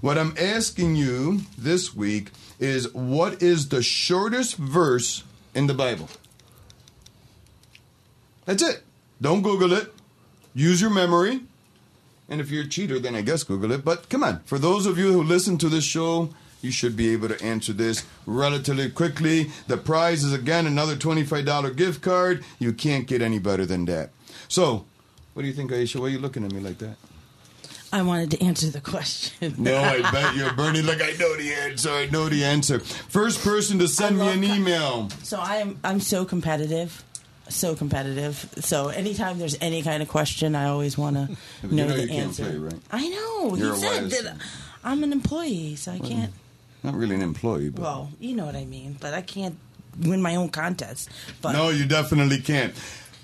What 0.00 0.16
I'm 0.16 0.34
asking 0.38 0.96
you 0.96 1.42
this 1.58 1.94
week 1.94 2.30
is 2.58 2.92
what 2.94 3.42
is 3.42 3.68
the 3.68 3.82
shortest 3.82 4.56
verse 4.56 5.24
in 5.54 5.66
the 5.66 5.74
Bible? 5.74 6.08
That's 8.44 8.62
it. 8.62 8.82
Don't 9.20 9.42
Google 9.42 9.72
it. 9.72 9.92
Use 10.54 10.80
your 10.80 10.90
memory. 10.90 11.40
And 12.28 12.40
if 12.40 12.50
you're 12.50 12.64
a 12.64 12.68
cheater, 12.68 12.98
then 12.98 13.14
I 13.14 13.20
guess 13.20 13.44
Google 13.44 13.72
it. 13.72 13.84
But 13.84 14.08
come 14.08 14.24
on, 14.24 14.40
for 14.44 14.58
those 14.58 14.86
of 14.86 14.98
you 14.98 15.12
who 15.12 15.22
listen 15.22 15.58
to 15.58 15.68
this 15.68 15.84
show, 15.84 16.30
you 16.62 16.70
should 16.70 16.96
be 16.96 17.12
able 17.12 17.28
to 17.28 17.42
answer 17.42 17.72
this 17.72 18.04
relatively 18.24 18.90
quickly. 18.90 19.50
The 19.68 19.76
prize 19.76 20.24
is 20.24 20.32
again 20.32 20.66
another 20.66 20.96
$25 20.96 21.76
gift 21.76 22.02
card. 22.02 22.44
You 22.58 22.72
can't 22.72 23.06
get 23.06 23.22
any 23.22 23.38
better 23.38 23.66
than 23.66 23.84
that. 23.84 24.10
So, 24.48 24.84
what 25.34 25.42
do 25.42 25.48
you 25.48 25.54
think, 25.54 25.72
Ayesha? 25.72 26.00
Why 26.00 26.06
are 26.06 26.10
you 26.10 26.18
looking 26.18 26.44
at 26.44 26.52
me 26.52 26.60
like 26.60 26.78
that? 26.78 26.96
I 27.96 28.02
wanted 28.02 28.30
to 28.32 28.44
answer 28.44 28.68
the 28.68 28.80
question. 28.82 29.54
No, 29.56 29.74
I 29.78 30.02
bet 30.12 30.36
you're 30.36 30.52
Bernie. 30.52 30.82
Like 30.82 31.00
I 31.00 31.12
know 31.18 31.34
the 31.36 31.54
answer. 31.54 31.90
I 31.90 32.06
know 32.06 32.28
the 32.28 32.44
answer. 32.44 32.78
First 32.80 33.42
person 33.42 33.78
to 33.78 33.88
send 33.88 34.18
me 34.18 34.28
an 34.28 34.42
co- 34.46 34.54
email. 34.54 35.08
So 35.22 35.38
I 35.38 35.56
am 35.56 35.78
I'm 35.82 36.00
so 36.00 36.26
competitive. 36.26 37.02
So 37.48 37.74
competitive. 37.74 38.52
So 38.60 38.88
anytime 38.88 39.38
there's 39.38 39.56
any 39.62 39.82
kind 39.82 40.02
of 40.02 40.08
question, 40.10 40.54
I 40.54 40.66
always 40.66 40.98
want 40.98 41.16
to 41.16 41.66
know, 41.74 41.86
know 41.86 41.96
the 41.96 42.12
answer. 42.12 42.44
play, 42.44 42.58
right? 42.58 42.80
I 42.90 43.08
know. 43.08 43.56
You're 43.56 43.74
he 43.74 43.80
said 43.80 44.10
that 44.10 44.36
I'm 44.84 45.02
an 45.02 45.12
employee, 45.12 45.76
so 45.76 45.92
I 45.92 45.98
can't. 45.98 46.32
Not 46.82 46.94
really 46.94 47.14
an 47.14 47.22
employee, 47.22 47.70
but 47.70 47.80
Well, 47.82 48.10
you 48.20 48.36
know 48.36 48.44
what 48.44 48.56
I 48.56 48.64
mean. 48.66 48.96
But 49.00 49.14
I 49.14 49.22
can't 49.22 49.56
win 50.00 50.20
my 50.20 50.36
own 50.36 50.50
contest. 50.50 51.08
But 51.40 51.52
no, 51.52 51.70
you 51.70 51.86
definitely 51.86 52.40
can't. 52.40 52.74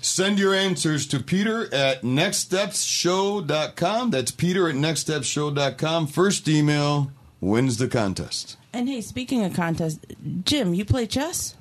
Send 0.03 0.37
your 0.37 0.53
answers 0.53 1.07
to 1.07 1.23
Peter 1.23 1.73
at 1.73 2.01
nextstepsshow.com. 2.01 4.11
That's 4.11 4.31
Peter 4.31 4.67
at 4.67 4.75
nextstepsshow.com. 4.75 6.07
First 6.07 6.49
email 6.49 7.09
wins 7.39 7.77
the 7.77 7.87
contest. 7.87 8.57
and 8.73 8.89
hey, 8.89 8.99
speaking 8.99 9.45
of 9.45 9.53
contest, 9.53 10.05
Jim, 10.43 10.73
you 10.73 10.83
play 10.83 11.07
chess? 11.07 11.55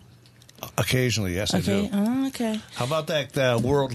Occasionally, 0.76 1.36
yes, 1.36 1.54
I 1.54 1.60
do. 1.60 1.88
Oh, 1.92 2.26
okay. 2.28 2.60
How 2.74 2.84
about 2.84 3.06
that 3.06 3.38
uh, 3.38 3.60
world? 3.62 3.94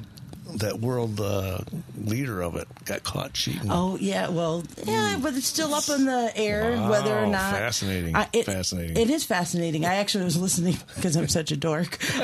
That 0.56 0.80
world 0.80 1.20
uh, 1.22 1.60
leader 2.04 2.42
of 2.42 2.56
it 2.56 2.68
got 2.86 3.04
caught 3.04 3.34
cheating. 3.34 3.70
Oh 3.70 3.98
yeah, 3.98 4.30
well, 4.30 4.63
yeah, 4.86 5.18
but 5.22 5.36
it's 5.36 5.46
still 5.48 5.74
up 5.75 5.88
in 5.89 6.06
the 6.06 6.32
air 6.36 6.72
Wow, 6.77 6.89
whether 6.89 7.18
or 7.18 7.27
not 7.27 7.54
fascinating, 7.54 8.16
it, 8.34 8.46
fascinating. 8.46 8.98
It 8.98 9.10
is 9.10 9.24
fascinating. 9.24 9.86
I 9.86 9.96
actually 9.96 10.24
was 10.24 10.39
listening 10.39 10.77
because 10.96 11.16
I'm 11.16 11.27
such 11.27 11.51
a 11.51 11.58
dork. 11.58 11.98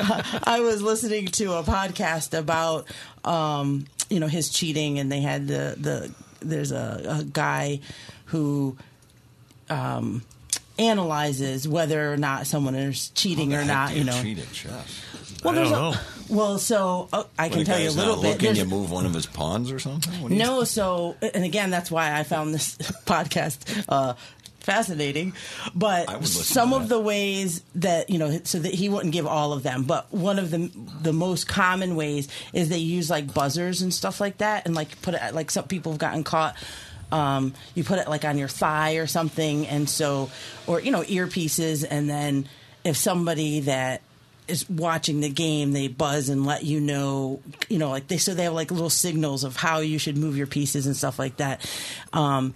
I 0.46 0.60
was 0.60 0.82
listening 0.82 1.26
to 1.26 1.52
a 1.58 1.62
podcast 1.62 2.36
about 2.36 2.86
um, 3.24 3.86
you 4.10 4.18
know 4.20 4.26
his 4.28 4.48
cheating, 4.50 4.98
and 4.98 5.12
they 5.12 5.20
had 5.20 5.46
the 5.46 5.76
the 5.78 6.14
there's 6.40 6.72
a, 6.72 7.20
a 7.20 7.24
guy 7.24 7.80
who 8.26 8.76
um, 9.70 10.22
analyzes 10.78 11.68
whether 11.68 12.12
or 12.12 12.16
not 12.16 12.46
someone 12.46 12.74
is 12.74 13.08
cheating 13.10 13.52
How 13.52 13.60
or 13.62 13.64
not. 13.64 13.94
You 13.94 14.04
know, 14.04 14.20
cheat 14.22 14.38
at 14.38 14.50
chess. 14.52 15.02
well, 15.44 15.52
I 15.52 15.56
there's 15.56 15.70
don't 15.70 15.78
a- 15.78 15.96
know. 15.96 16.00
Well, 16.28 16.58
so 16.58 17.08
oh, 17.12 17.26
I 17.38 17.48
can 17.48 17.64
tell 17.64 17.78
you 17.78 17.90
a 17.90 17.92
little 17.92 18.20
bit. 18.20 18.38
Can 18.38 18.56
you 18.56 18.64
move 18.64 18.90
one 18.90 19.06
of 19.06 19.14
his 19.14 19.26
pawns 19.26 19.70
or 19.70 19.78
something. 19.78 20.30
You- 20.30 20.38
no, 20.38 20.64
so 20.64 21.16
and 21.20 21.44
again, 21.44 21.70
that's 21.70 21.90
why 21.90 22.18
I 22.18 22.22
found 22.24 22.54
this 22.54 22.76
podcast 23.06 23.84
uh, 23.88 24.14
fascinating. 24.60 25.34
But 25.74 26.08
I 26.08 26.14
would 26.14 26.22
listen 26.22 26.42
some 26.42 26.72
of 26.72 26.88
the 26.88 26.98
ways 26.98 27.62
that 27.76 28.10
you 28.10 28.18
know, 28.18 28.40
so 28.44 28.58
that 28.58 28.74
he 28.74 28.88
wouldn't 28.88 29.12
give 29.12 29.26
all 29.26 29.52
of 29.52 29.62
them, 29.62 29.84
but 29.84 30.12
one 30.12 30.38
of 30.38 30.50
the 30.50 30.70
the 31.02 31.12
most 31.12 31.46
common 31.46 31.96
ways 31.96 32.28
is 32.52 32.68
they 32.68 32.78
use 32.78 33.10
like 33.10 33.32
buzzers 33.32 33.82
and 33.82 33.92
stuff 33.92 34.20
like 34.20 34.38
that, 34.38 34.66
and 34.66 34.74
like 34.74 35.00
put 35.02 35.14
it 35.14 35.34
like 35.34 35.50
some 35.50 35.64
people 35.64 35.92
have 35.92 35.98
gotten 35.98 36.24
caught. 36.24 36.56
Um, 37.12 37.54
you 37.74 37.84
put 37.84 37.98
it 37.98 38.08
like 38.08 38.24
on 38.24 38.38
your 38.38 38.48
thigh 38.48 38.94
or 38.94 39.06
something, 39.06 39.66
and 39.66 39.88
so 39.88 40.30
or 40.66 40.80
you 40.80 40.90
know 40.90 41.02
earpieces, 41.02 41.84
and 41.88 42.08
then 42.08 42.48
if 42.82 42.96
somebody 42.96 43.60
that 43.60 44.02
is 44.46 44.68
watching 44.68 45.20
the 45.20 45.28
game, 45.28 45.72
they 45.72 45.88
buzz 45.88 46.28
and 46.28 46.44
let 46.44 46.64
you 46.64 46.80
know, 46.80 47.40
you 47.68 47.78
know, 47.78 47.90
like 47.90 48.08
they 48.08 48.18
so 48.18 48.34
they 48.34 48.44
have 48.44 48.52
like 48.52 48.70
little 48.70 48.90
signals 48.90 49.44
of 49.44 49.56
how 49.56 49.78
you 49.78 49.98
should 49.98 50.16
move 50.16 50.36
your 50.36 50.46
pieces 50.46 50.86
and 50.86 50.96
stuff 50.96 51.18
like 51.18 51.38
that. 51.38 51.68
Um, 52.12 52.54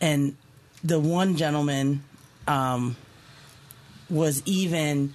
and 0.00 0.36
the 0.82 0.98
one 0.98 1.36
gentleman 1.36 2.02
um, 2.46 2.96
was 4.10 4.42
even 4.46 5.14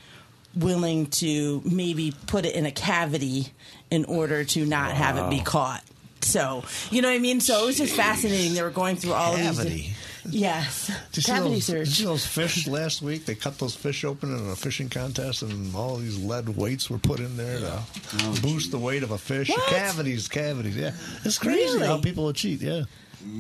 willing 0.55 1.07
to 1.07 1.61
maybe 1.65 2.13
put 2.27 2.45
it 2.45 2.55
in 2.55 2.65
a 2.65 2.71
cavity 2.71 3.47
in 3.89 4.05
order 4.05 4.43
to 4.43 4.65
not 4.65 4.91
have 4.91 5.17
it 5.17 5.29
be 5.29 5.39
caught. 5.39 5.83
So 6.21 6.63
you 6.89 7.01
know 7.01 7.09
what 7.09 7.15
I 7.15 7.19
mean. 7.19 7.41
So 7.41 7.63
it 7.63 7.65
was 7.65 7.77
just 7.77 7.95
fascinating. 7.95 8.53
They 8.53 8.61
were 8.61 8.69
going 8.69 8.95
through 8.95 9.13
all 9.13 9.33
of 9.33 9.39
Cavity. 9.39 9.69
these. 9.69 9.97
Yes, 10.29 10.87
Did 11.11 11.17
you, 11.17 11.21
see 11.23 11.31
cavity 11.31 11.53
those, 11.55 11.65
did 11.67 11.77
you 11.79 11.85
see 11.85 12.03
those 12.05 12.25
fish 12.25 12.67
last 12.67 13.01
week? 13.01 13.25
They 13.25 13.35
cut 13.35 13.57
those 13.59 13.75
fish 13.75 14.03
open 14.05 14.35
in 14.35 14.49
a 14.49 14.55
fishing 14.55 14.89
contest, 14.89 15.41
and 15.41 15.75
all 15.75 15.97
these 15.97 16.17
lead 16.23 16.49
weights 16.49 16.89
were 16.89 16.97
put 16.97 17.19
in 17.19 17.35
there 17.37 17.59
to 17.59 17.83
oh, 18.19 18.39
boost 18.41 18.71
the 18.71 18.77
weight 18.77 19.03
of 19.03 19.11
a 19.11 19.17
fish. 19.17 19.49
What? 19.49 19.67
Cavities, 19.69 20.27
cavities. 20.27 20.77
Yeah, 20.77 20.91
it's 21.25 21.37
crazy 21.37 21.59
Really? 21.75 21.87
how 21.87 21.99
people 21.99 22.23
will 22.25 22.33
cheat. 22.33 22.61
Yeah, 22.61 22.83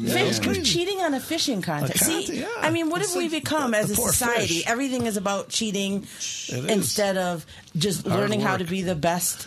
Fish, 0.07 0.39
crazy. 0.39 0.61
cheating 0.63 1.01
on 1.01 1.13
a 1.13 1.19
fishing 1.19 1.61
contest. 1.61 2.01
A 2.01 2.05
See, 2.05 2.39
yeah. 2.39 2.47
I 2.61 2.69
mean, 2.71 2.89
what 2.89 3.01
It's 3.01 3.13
have 3.13 3.21
we 3.21 3.27
become 3.27 3.71
the- 3.71 3.77
as 3.79 3.91
a 3.91 3.95
society? 3.95 4.47
fish. 4.59 4.63
Everything 4.67 5.07
is 5.07 5.17
about 5.17 5.49
cheating 5.49 6.03
It 6.03 6.05
is. 6.49 6.65
instead 6.65 7.17
of 7.17 7.45
just 7.77 8.07
Hard 8.07 8.17
learning 8.19 8.39
how 8.41 8.55
to 8.55 8.63
be 8.63 8.81
the 8.81 8.95
best. 8.95 9.45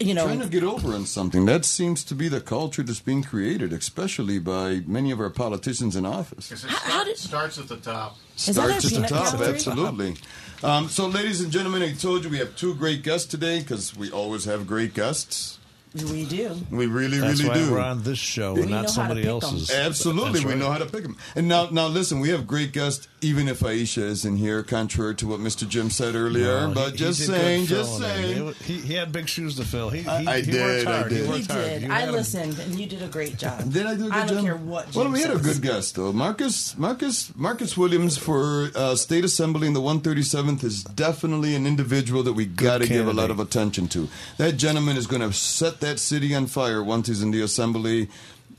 You 0.00 0.14
know, 0.14 0.24
Trying 0.24 0.40
to 0.40 0.48
get 0.48 0.62
over 0.62 0.92
on 0.94 1.06
something. 1.06 1.46
That 1.46 1.64
seems 1.64 2.04
to 2.04 2.14
be 2.14 2.28
the 2.28 2.40
culture 2.40 2.82
that's 2.82 3.00
being 3.00 3.22
created, 3.24 3.72
especially 3.72 4.38
by 4.38 4.82
many 4.86 5.10
of 5.10 5.18
our 5.20 5.30
politicians 5.30 5.96
in 5.96 6.06
office. 6.06 6.48
Because 6.48 6.64
it 6.64 6.70
How- 6.70 6.76
how 6.78 6.88
start- 6.90 7.06
did- 7.06 7.18
starts 7.18 7.58
at 7.58 7.68
the 7.68 7.76
top. 7.76 8.16
Starts 8.36 8.84
at 8.86 8.92
the 9.02 9.08
top, 9.08 9.32
gallery? 9.32 9.48
absolutely. 9.54 10.16
Um, 10.62 10.88
so, 10.88 11.06
ladies 11.06 11.40
and 11.40 11.50
gentlemen, 11.50 11.82
I 11.82 11.92
told 11.94 12.24
you 12.24 12.30
we 12.30 12.38
have 12.38 12.54
two 12.56 12.74
great 12.74 13.02
guests 13.02 13.26
today 13.26 13.60
because 13.60 13.96
we 13.96 14.10
always 14.10 14.44
have 14.44 14.66
great 14.66 14.94
guests. 14.94 15.58
We 16.04 16.24
do. 16.24 16.56
We 16.70 16.86
really, 16.86 17.18
that's 17.18 17.42
really 17.42 17.48
why 17.60 17.66
do. 17.66 17.72
we're 17.72 17.80
on 17.80 18.02
this 18.02 18.18
show 18.18 18.54
We 18.54 18.62
and 18.62 18.70
not 18.70 18.90
somebody 18.90 19.20
pick 19.22 19.28
'em. 19.28 19.34
else's. 19.34 19.70
Absolutely, 19.70 20.32
That's 20.40 20.44
we 20.44 20.54
know 20.54 20.70
how 20.70 20.78
to 20.78 20.86
pick 20.86 21.02
them. 21.02 21.16
And 21.36 21.48
now, 21.48 21.68
now 21.70 21.86
listen, 21.88 22.20
we 22.20 22.28
have 22.30 22.46
great 22.46 22.72
guests, 22.72 23.08
even 23.20 23.48
if 23.48 23.62
Ayesha 23.64 24.02
is 24.04 24.24
in 24.24 24.36
here, 24.36 24.62
contrary 24.62 25.14
to 25.16 25.26
what 25.26 25.40
Mr. 25.40 25.68
Jim 25.68 25.90
said 25.90 26.14
earlier. 26.14 26.68
No, 26.68 26.74
but 26.74 26.86
he- 26.86 26.90
he 26.92 26.96
just 26.98 27.20
did 27.20 27.26
good 27.28 27.36
saying, 27.40 27.66
just 27.66 27.98
saying. 27.98 28.54
He, 28.64 28.80
he 28.80 28.94
had 28.94 29.12
big 29.12 29.28
shoes 29.28 29.56
to 29.56 29.64
fill. 29.64 29.90
He, 29.90 30.02
he, 30.02 30.08
I- 30.08 30.34
I 30.34 30.40
he 30.40 30.50
did, 30.52 30.62
worked 30.62 30.86
I 30.86 30.96
hard. 30.98 31.08
did. 31.10 31.24
He 31.24 31.30
worked 31.30 31.50
hard. 31.50 31.64
did. 31.64 31.82
You 31.82 31.92
I 31.92 32.00
had 32.00 32.08
him- 32.08 32.14
listened, 32.14 32.58
and 32.58 32.78
you 32.78 32.86
did 32.86 33.02
a 33.02 33.08
great 33.08 33.36
job. 33.38 33.72
Did 33.72 33.86
I 33.86 33.94
do 33.94 34.06
a 34.06 34.10
good 34.10 34.12
I 34.12 34.26
don't 34.26 34.36
job? 34.36 34.44
care 34.44 34.56
what. 34.56 34.94
Well, 34.94 35.10
we 35.10 35.20
had 35.20 35.30
a 35.32 35.38
good 35.38 35.62
guest 35.62 35.94
though. 35.96 36.12
Marcus, 36.12 36.76
Marcus, 36.76 37.32
Marcus 37.36 37.76
Williams 37.76 38.16
for 38.18 38.70
uh, 38.74 38.94
State 38.96 39.24
Assembly 39.24 39.66
in 39.66 39.72
the 39.72 39.80
137th 39.80 40.62
is 40.64 40.84
definitely 40.84 41.54
an 41.54 41.66
individual 41.66 42.22
that 42.24 42.32
we 42.34 42.44
got 42.44 42.80
to 42.82 42.86
give 42.86 43.08
a 43.08 43.12
lot 43.12 43.30
of 43.30 43.40
attention 43.40 43.88
to. 43.88 44.08
That 44.36 44.52
gentleman 44.56 44.96
is 44.96 45.06
going 45.06 45.22
to 45.22 45.32
set 45.32 45.80
that 45.80 45.87
city 45.96 46.34
on 46.34 46.46
fire 46.46 46.82
once 46.82 47.08
he's 47.08 47.22
in 47.22 47.30
the 47.30 47.40
assembly. 47.42 48.08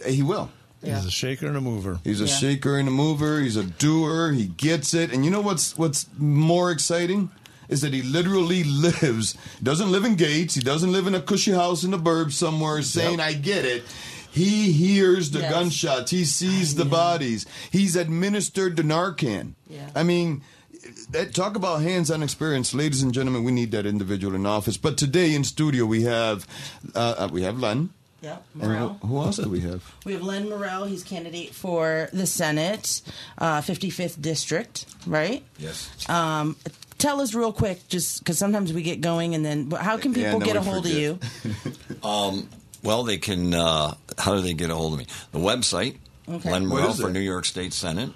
He 0.05 0.21
will. 0.23 0.49
He's 0.83 1.05
a 1.05 1.11
shaker 1.11 1.47
and 1.47 1.57
a 1.57 1.61
mover. 1.61 1.99
He's 2.05 2.21
a 2.21 2.25
Yeah. 2.25 2.35
shaker 2.35 2.77
and 2.77 2.87
a 2.87 2.91
mover. 2.91 3.41
He's 3.41 3.57
a 3.57 3.63
doer. 3.65 4.31
He 4.31 4.45
gets 4.47 4.93
it. 4.93 5.11
And 5.11 5.25
you 5.25 5.31
know 5.31 5.41
what's 5.41 5.77
what's 5.77 6.05
more 6.17 6.71
exciting 6.71 7.29
is 7.67 7.81
that 7.81 7.93
he 7.93 8.01
literally 8.01 8.63
lives. 8.87 9.35
Doesn't 9.61 9.91
live 9.91 10.05
in 10.05 10.15
Gates. 10.15 10.55
He 10.55 10.61
doesn't 10.61 10.91
live 10.91 11.05
in 11.05 11.13
a 11.15 11.21
cushy 11.21 11.51
house 11.51 11.83
in 11.83 11.91
the 11.91 11.99
burbs 11.99 12.31
somewhere 12.31 12.81
saying, 12.81 13.19
"I 13.19 13.33
get 13.33 13.65
it." 13.65 13.83
He 14.31 14.71
hears 14.71 15.31
the 15.31 15.39
Yes. 15.39 15.51
gunshots. 15.51 16.11
He 16.11 16.23
sees 16.23 16.75
the 16.75 16.85
bodies. 16.85 17.45
He's 17.71 17.95
administered 17.97 18.77
the 18.77 18.83
Narcan. 18.83 19.53
Yeah. 19.69 19.89
I 19.95 20.03
mean, 20.03 20.43
that, 21.11 21.33
talk 21.33 21.55
about 21.55 21.81
hands-on 21.81 22.21
experience, 22.23 22.73
ladies 22.73 23.01
and 23.03 23.13
gentlemen. 23.13 23.43
We 23.43 23.51
need 23.51 23.71
that 23.71 23.85
individual 23.85 24.35
in 24.35 24.45
office. 24.45 24.77
But 24.77 24.97
today 24.97 25.33
in 25.35 25.43
studio 25.43 25.85
we 25.85 26.03
have 26.03 26.45
uh, 26.95 27.15
uh, 27.17 27.29
we 27.31 27.43
have 27.43 27.59
Len. 27.59 27.89
Yeah, 28.21 28.39
And 28.59 28.63
Morrell. 28.63 28.89
who, 29.01 29.07
who 29.07 29.17
else 29.19 29.37
do 29.37 29.47
we 29.49 29.61
have? 29.61 29.95
We 30.03 30.11
have 30.11 30.21
Len 30.21 30.49
Morrell. 30.49 30.83
He's 30.83 31.05
candidate 31.05 31.55
for 31.55 32.09
the 32.11 32.25
Senate, 32.27 33.01
uh, 33.37 33.61
55th 33.61 34.21
district, 34.21 34.85
right? 35.07 35.41
Yes. 35.57 35.89
Um, 36.09 36.57
tell 36.97 37.21
us 37.21 37.33
real 37.33 37.53
quick, 37.53 37.87
just 37.87 38.19
because 38.19 38.37
sometimes 38.37 38.73
we 38.73 38.81
get 38.81 38.99
going, 38.99 39.35
and 39.35 39.45
then 39.45 39.71
how 39.71 39.97
can 39.97 40.13
people 40.13 40.39
then 40.39 40.47
get 40.47 40.57
a 40.57 40.61
hold 40.61 40.83
forget. 40.83 40.97
of 40.97 41.99
you? 42.03 42.47
Well, 42.81 43.03
they 43.03 43.17
can. 43.17 43.53
Uh, 43.53 43.95
how 44.17 44.35
do 44.35 44.41
they 44.41 44.53
get 44.53 44.69
a 44.69 44.75
hold 44.75 44.93
of 44.93 44.99
me? 44.99 45.05
The 45.33 45.39
website, 45.39 45.97
Okay. 46.29 46.49
Len 46.51 46.69
What 46.69 46.79
Morrell 46.81 46.93
for? 46.93 47.09
New 47.09 47.19
York 47.19 47.43
State 47.45 47.73
Senate, 47.73 48.11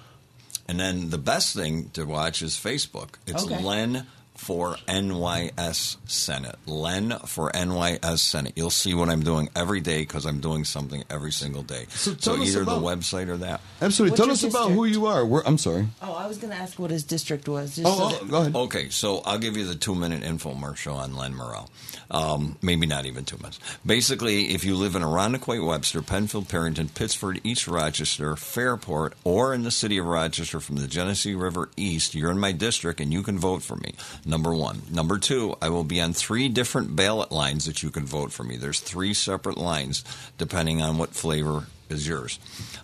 and 0.66 0.78
then 0.80 1.10
the 1.10 1.18
best 1.18 1.54
thing 1.54 1.90
to 1.90 2.04
watch 2.04 2.42
is 2.42 2.54
Facebook. 2.54 3.16
It's 3.26 3.44
Okay. 3.44 3.62
Len 3.62 4.06
for 4.36 4.76
NYS 4.88 5.96
Senate. 6.06 6.56
Len 6.66 7.10
for 7.26 7.50
NYS 7.52 8.18
Senate. 8.18 8.52
You'll 8.56 8.70
see 8.70 8.92
what 8.94 9.08
I'm 9.08 9.22
doing 9.22 9.48
every 9.54 9.80
day 9.80 10.00
because 10.00 10.26
I'm 10.26 10.40
doing 10.40 10.64
something 10.64 11.04
every 11.08 11.32
single 11.32 11.62
day. 11.62 11.86
So 11.90 12.14
tell 12.14 12.40
us 12.42 12.48
either 12.48 12.62
about- 12.62 12.80
the 12.80 12.86
website 12.86 13.28
or 13.28 13.36
that. 13.38 13.60
Absolutely. 13.80 14.10
What's 14.10 14.18
Tell 14.18 14.26
your 14.26 14.32
us 14.34 14.42
about 14.44 14.70
who 14.72 14.84
you 14.84 15.06
are. 15.06 15.24
Where, 15.24 15.46
I'm 15.46 15.58
sorry. 15.58 15.86
Oh, 16.02 16.12
I 16.14 16.26
was 16.26 16.38
going 16.38 16.52
to 16.52 16.58
ask 16.58 16.78
what 16.78 16.90
his 16.90 17.04
district 17.04 17.48
was. 17.48 17.76
Just 17.76 17.86
Oh, 17.86 17.96
so 17.96 18.04
oh, 18.04 18.18
that- 18.18 18.30
go 18.30 18.40
ahead. 18.40 18.54
Okay, 18.56 18.88
so 18.90 19.18
I'll 19.24 19.38
give 19.38 19.56
you 19.56 19.64
the 19.66 19.74
two 19.76 19.94
minute 19.94 20.22
infomercial 20.22 20.96
on 20.96 21.14
Len 21.16 21.34
Morrell. 21.34 21.70
Um, 22.10 22.56
maybe 22.60 22.86
not 22.86 23.06
even 23.06 23.24
two 23.24 23.36
minutes. 23.38 23.58
Basically, 23.86 24.52
if 24.54 24.64
you 24.64 24.76
live 24.76 24.94
in 24.94 25.02
Irondequoit, 25.02 25.64
Webster, 25.66 26.02
Penfield, 26.02 26.48
Perinton, 26.48 26.88
Pittsford, 26.88 27.40
East 27.44 27.66
Rochester, 27.66 28.36
Fairport, 28.36 29.14
or 29.24 29.54
in 29.54 29.62
the 29.62 29.70
city 29.70 29.98
of 29.98 30.06
Rochester 30.06 30.60
from 30.60 30.76
the 30.76 30.86
Genesee 30.86 31.34
River 31.34 31.70
east, 31.76 32.14
you're 32.14 32.30
in 32.30 32.38
my 32.38 32.52
district 32.52 33.00
and 33.00 33.12
you 33.12 33.22
can 33.22 33.38
vote 33.38 33.62
for 33.62 33.76
me. 33.76 33.94
Number 34.26 34.54
one. 34.54 34.82
Number 34.90 35.18
two, 35.18 35.54
I 35.60 35.68
will 35.68 35.84
be 35.84 36.00
on 36.00 36.12
three 36.12 36.48
different 36.48 36.96
ballot 36.96 37.30
lines 37.30 37.66
that 37.66 37.82
you 37.82 37.90
can 37.90 38.06
vote 38.06 38.32
for 38.32 38.42
me. 38.42 38.56
There's 38.56 38.80
three 38.80 39.12
separate 39.12 39.58
lines 39.58 40.04
depending 40.38 40.80
on 40.80 40.96
what 40.96 41.10
flavor 41.10 41.66
is 41.90 42.08
yours. 42.08 42.38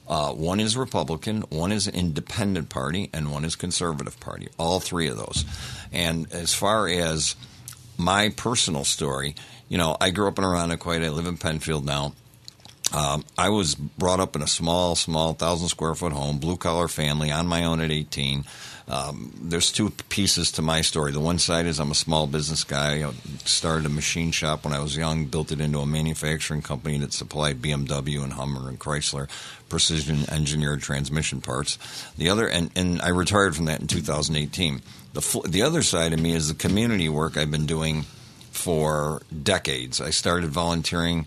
Uh, 0.06 0.32
one 0.32 0.60
is 0.60 0.76
Republican, 0.76 1.42
one 1.48 1.72
is 1.72 1.88
Independent 1.88 2.68
Party, 2.68 3.08
and 3.12 3.32
one 3.32 3.44
is 3.44 3.56
Conservative 3.56 4.20
Party. 4.20 4.48
All 4.58 4.80
three 4.80 5.08
of 5.08 5.16
those. 5.16 5.44
And 5.92 6.30
as 6.32 6.52
far 6.52 6.88
as 6.88 7.36
my 7.96 8.28
personal 8.30 8.84
story, 8.84 9.34
you 9.68 9.78
know, 9.78 9.96
I 10.00 10.10
grew 10.10 10.28
up 10.28 10.38
in 10.38 10.44
Irondequoit. 10.44 11.02
I 11.02 11.08
live 11.08 11.26
in 11.26 11.38
Penfield 11.38 11.86
now. 11.86 12.12
Um, 12.92 13.24
I 13.38 13.50
was 13.50 13.74
brought 13.76 14.20
up 14.20 14.34
in 14.34 14.42
a 14.42 14.48
small, 14.48 14.96
small 14.96 15.34
thousand 15.34 15.68
square 15.68 15.94
foot 15.94 16.12
home, 16.12 16.38
blue 16.38 16.56
collar 16.56 16.88
family, 16.88 17.30
on 17.30 17.46
my 17.46 17.64
own 17.64 17.80
at 17.80 17.90
18. 17.90 18.44
Um, 18.88 19.32
there's 19.40 19.70
two 19.70 19.90
pieces 20.08 20.52
to 20.52 20.62
my 20.62 20.80
story. 20.80 21.12
The 21.12 21.20
one 21.20 21.38
side 21.38 21.66
is 21.66 21.78
I'm 21.78 21.90
a 21.90 21.94
small 21.94 22.26
business 22.26 22.64
guy. 22.64 23.04
I 23.06 23.12
started 23.44 23.86
a 23.86 23.90
machine 23.90 24.30
shop 24.30 24.64
when 24.64 24.72
I 24.72 24.80
was 24.80 24.96
young, 24.96 25.26
built 25.26 25.52
it 25.52 25.60
into 25.60 25.78
a 25.78 25.86
manufacturing 25.86 26.62
company 26.62 26.98
that 26.98 27.12
supplied 27.12 27.60
BMW 27.60 28.22
and 28.22 28.32
Hummer 28.32 28.68
and 28.68 28.78
Chrysler 28.78 29.28
precision 29.68 30.28
engineered 30.30 30.82
transmission 30.82 31.40
parts. 31.40 31.78
The 32.18 32.28
other, 32.28 32.46
and, 32.48 32.70
and 32.76 33.00
I 33.00 33.08
retired 33.08 33.56
from 33.56 33.66
that 33.66 33.80
in 33.80 33.86
2018. 33.86 34.82
The, 35.12 35.42
the 35.48 35.62
other 35.62 35.82
side 35.82 36.12
of 36.12 36.20
me 36.20 36.34
is 36.34 36.48
the 36.48 36.54
community 36.54 37.08
work 37.08 37.36
I've 37.36 37.50
been 37.50 37.66
doing 37.66 38.02
for 38.50 39.22
decades. 39.42 40.00
I 40.00 40.10
started 40.10 40.50
volunteering 40.50 41.26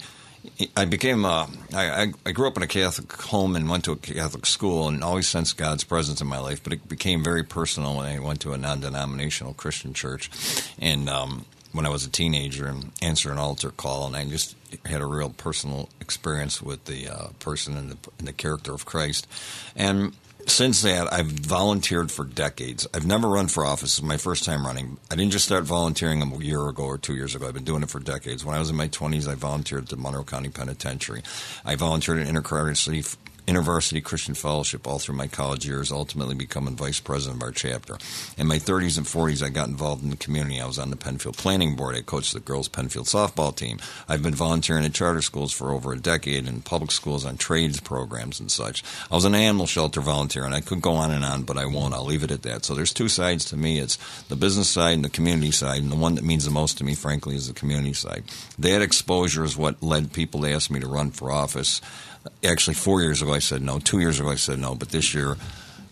I 0.76 0.86
became 0.86 1.24
a, 1.26 1.48
I, 1.74 2.12
I 2.26 2.32
grew 2.32 2.48
up 2.48 2.58
in 2.58 2.64
a 2.64 2.68
Catholic 2.68 3.12
home 3.14 3.56
and 3.56 3.70
went 3.70 3.86
to 3.86 3.94
a 3.94 3.96
Catholic 3.96 4.46
school 4.46 4.90
and 4.90 5.04
always 5.04 5.28
sensed 5.28 5.58
God's 5.58 5.84
presence 5.84 6.20
in 6.20 6.28
my 6.28 6.40
life, 6.40 6.62
but 6.62 6.74
it 6.74 6.88
became 6.88 7.24
very 7.24 7.44
personal 7.44 7.96
when 7.96 8.06
I 8.06 8.20
went 8.20 8.42
to 8.42 8.54
a 8.54 8.58
non 8.58 8.82
denominational 8.82 9.54
Christian 9.54 9.94
church. 9.94 10.30
And 10.80 11.10
um, 11.10 11.46
when 11.74 11.86
I 11.86 11.90
was 11.90 12.06
a 12.06 12.10
teenager 12.10 12.68
and 12.68 12.92
answered 13.02 13.32
an 13.32 13.40
altar 13.40 13.72
call, 13.72 14.08
and 14.08 14.16
I 14.16 14.26
just 14.26 14.56
had 14.86 15.02
a 15.02 15.06
real 15.06 15.30
personal 15.30 15.90
experience 16.00 16.62
with 16.62 16.86
the 16.86 17.10
uh, 17.10 17.28
person 17.40 17.76
and 17.76 17.92
the, 17.92 17.98
and 18.20 18.28
the 18.28 18.34
character 18.34 18.74
of 18.74 18.86
Christ. 18.86 19.28
And 19.76 20.14
since 20.46 20.82
that, 20.82 21.12
I've 21.12 21.28
volunteered 21.28 22.12
for 22.12 22.26
decades. 22.26 22.88
I've 22.94 23.06
never 23.06 23.28
run 23.28 23.48
for 23.48 23.66
office. 23.66 23.98
It's 23.98 24.06
my 24.06 24.18
first 24.18 24.44
time 24.44 24.66
running. 24.66 24.98
I 25.10 25.16
didn't 25.16 25.32
just 25.32 25.46
start 25.46 25.64
volunteering 25.64 26.22
a 26.22 26.38
year 26.38 26.68
ago 26.68 26.84
or 26.84 26.98
two 26.98 27.16
years 27.16 27.34
ago. 27.34 27.48
I've 27.48 27.54
been 27.54 27.64
doing 27.64 27.84
it 27.84 27.90
for 27.90 28.00
decades. 28.00 28.44
When 28.44 28.56
I 28.56 28.60
was 28.60 28.70
in 28.70 28.76
my 28.76 28.88
20s, 28.88 29.28
I 29.28 29.36
volunteered 29.36 29.84
at 29.84 29.90
the 29.90 29.98
Monroe 29.98 30.24
County 30.24 30.50
Penitentiary. 30.50 31.24
I 31.66 31.76
volunteered 31.76 32.20
at 32.20 32.28
InterContinental 32.28 33.18
InterVarsity 33.48 34.04
Christian 34.04 34.36
Fellowship 34.36 34.88
all 34.88 35.00
through 35.00 35.16
my 35.16 35.28
college 35.28 35.66
years, 35.66 35.92
ultimately 35.92 36.36
becoming 36.36 36.76
vice 36.76 37.00
president 37.00 37.42
of 37.42 37.44
our 37.44 37.52
chapter. 37.52 37.98
In 38.38 38.48
my 38.48 38.58
30s 38.58 38.98
and 38.98 39.06
40s, 39.06 39.44
I 39.44 39.50
got 39.50 39.68
involved 39.68 40.04
in 40.04 40.10
the 40.10 40.16
community. 40.16 40.62
I 40.62 40.66
was 40.66 40.80
on 40.80 40.90
the 40.90 40.96
Penfield 40.96 41.36
Planning 41.36 41.76
Board. 41.76 41.96
I 41.96 42.02
coached 42.02 42.34
the 42.34 42.40
girls' 42.40 42.70
Penfield 42.70 43.08
softball 43.08 43.54
team. 43.54 43.80
I've 44.08 44.24
been 44.24 44.34
volunteering 44.34 44.86
at 44.86 44.94
charter 44.94 45.22
schools 45.22 45.52
for 45.52 45.72
over 45.72 45.92
a 45.92 46.00
decade 46.00 46.48
and 46.48 46.64
public 46.64 46.92
schools 46.92 47.26
on 47.26 47.36
trades 47.36 47.82
programs 47.82 48.40
and 48.40 48.50
such. 48.50 48.84
I 49.12 49.16
was 49.16 49.26
an 49.26 49.36
animal 49.36 49.66
shelter 49.66 50.00
volunteer, 50.00 50.46
and 50.46 50.56
I 50.56 50.62
could 50.62 50.82
go 50.82 50.94
on 50.94 51.12
and 51.12 51.26
on, 51.26 51.44
but 51.44 51.58
I 51.58 51.66
won't. 51.66 51.94
I'll 51.94 52.06
leave 52.06 52.24
it 52.24 52.32
at 52.32 52.44
that. 52.44 52.64
So 52.64 52.74
there's 52.74 52.94
two 52.94 53.10
sides 53.10 53.46
to 53.46 53.58
me. 53.58 53.80
It's 53.80 53.98
the 54.30 54.36
business 54.38 54.70
side 54.70 54.94
and 54.94 55.04
the 55.04 55.10
community 55.10 55.52
side, 55.52 55.82
and 55.82 55.92
the 55.92 55.98
one 55.98 56.16
that 56.16 56.24
means 56.24 56.46
the 56.46 56.52
most 56.52 56.78
to 56.78 56.86
me, 56.86 56.96
frankly, 56.96 57.36
is 57.36 57.48
the 57.48 57.54
community 57.54 57.94
side. 57.94 58.24
That 58.58 58.82
exposure 58.82 59.44
is 59.44 59.58
what 59.58 59.84
led 59.84 60.14
people 60.14 60.42
to 60.42 60.52
ask 60.52 60.72
me 60.72 60.80
to 60.80 60.88
run 60.88 61.12
for 61.12 61.30
office 61.30 61.82
actually 62.44 62.76
four 62.76 63.02
years 63.02 63.22
ago 63.22 63.34
I 63.34 63.40
said 63.40 63.62
no. 63.62 63.80
Two 63.80 64.00
years 64.00 64.20
ago 64.20 64.30
I 64.30 64.36
said 64.36 64.60
no. 64.60 64.76
But 64.76 64.90
this 64.90 65.14
year, 65.14 65.38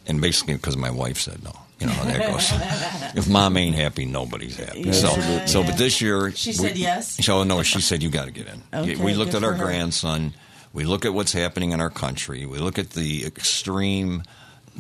and 0.08 0.22
basically 0.22 0.56
because 0.56 0.78
my 0.78 0.92
wife 0.92 1.18
said 1.18 1.44
no. 1.44 1.54
You 1.80 1.88
know 1.88 1.94
how 1.94 2.04
that 2.04 2.32
goes. 2.32 2.52
if 3.16 3.28
mom 3.28 3.58
ain't 3.58 3.76
happy, 3.76 4.06
nobody's 4.06 4.56
happy. 4.56 4.82
Yeah. 4.82 4.92
So, 4.92 5.16
yeah. 5.16 5.46
so, 5.46 5.64
but 5.64 5.78
this 5.78 6.00
year 6.00 6.32
she 6.32 6.52
we, 6.52 6.54
said 6.54 6.78
yes. 6.78 7.18
So 7.26 7.44
no, 7.44 7.64
she 7.64 7.82
said 7.82 8.04
you 8.04 8.10
got 8.10 8.26
to 8.26 8.32
get 8.32 8.48
in. 8.48 8.62
Okay, 8.72 8.96
we 9.04 9.16
looked 9.16 9.34
at 9.34 9.44
our 9.44 9.54
her. 9.54 9.66
grandson. 9.66 10.34
We 10.74 10.84
look 10.86 11.06
at 11.06 11.14
what's 11.14 11.34
happening 11.34 11.72
in 11.72 11.82
our 11.82 11.90
country. 11.90 12.46
We 12.46 12.60
look 12.60 12.78
at 12.78 12.92
the 12.92 13.26
extreme 13.26 14.24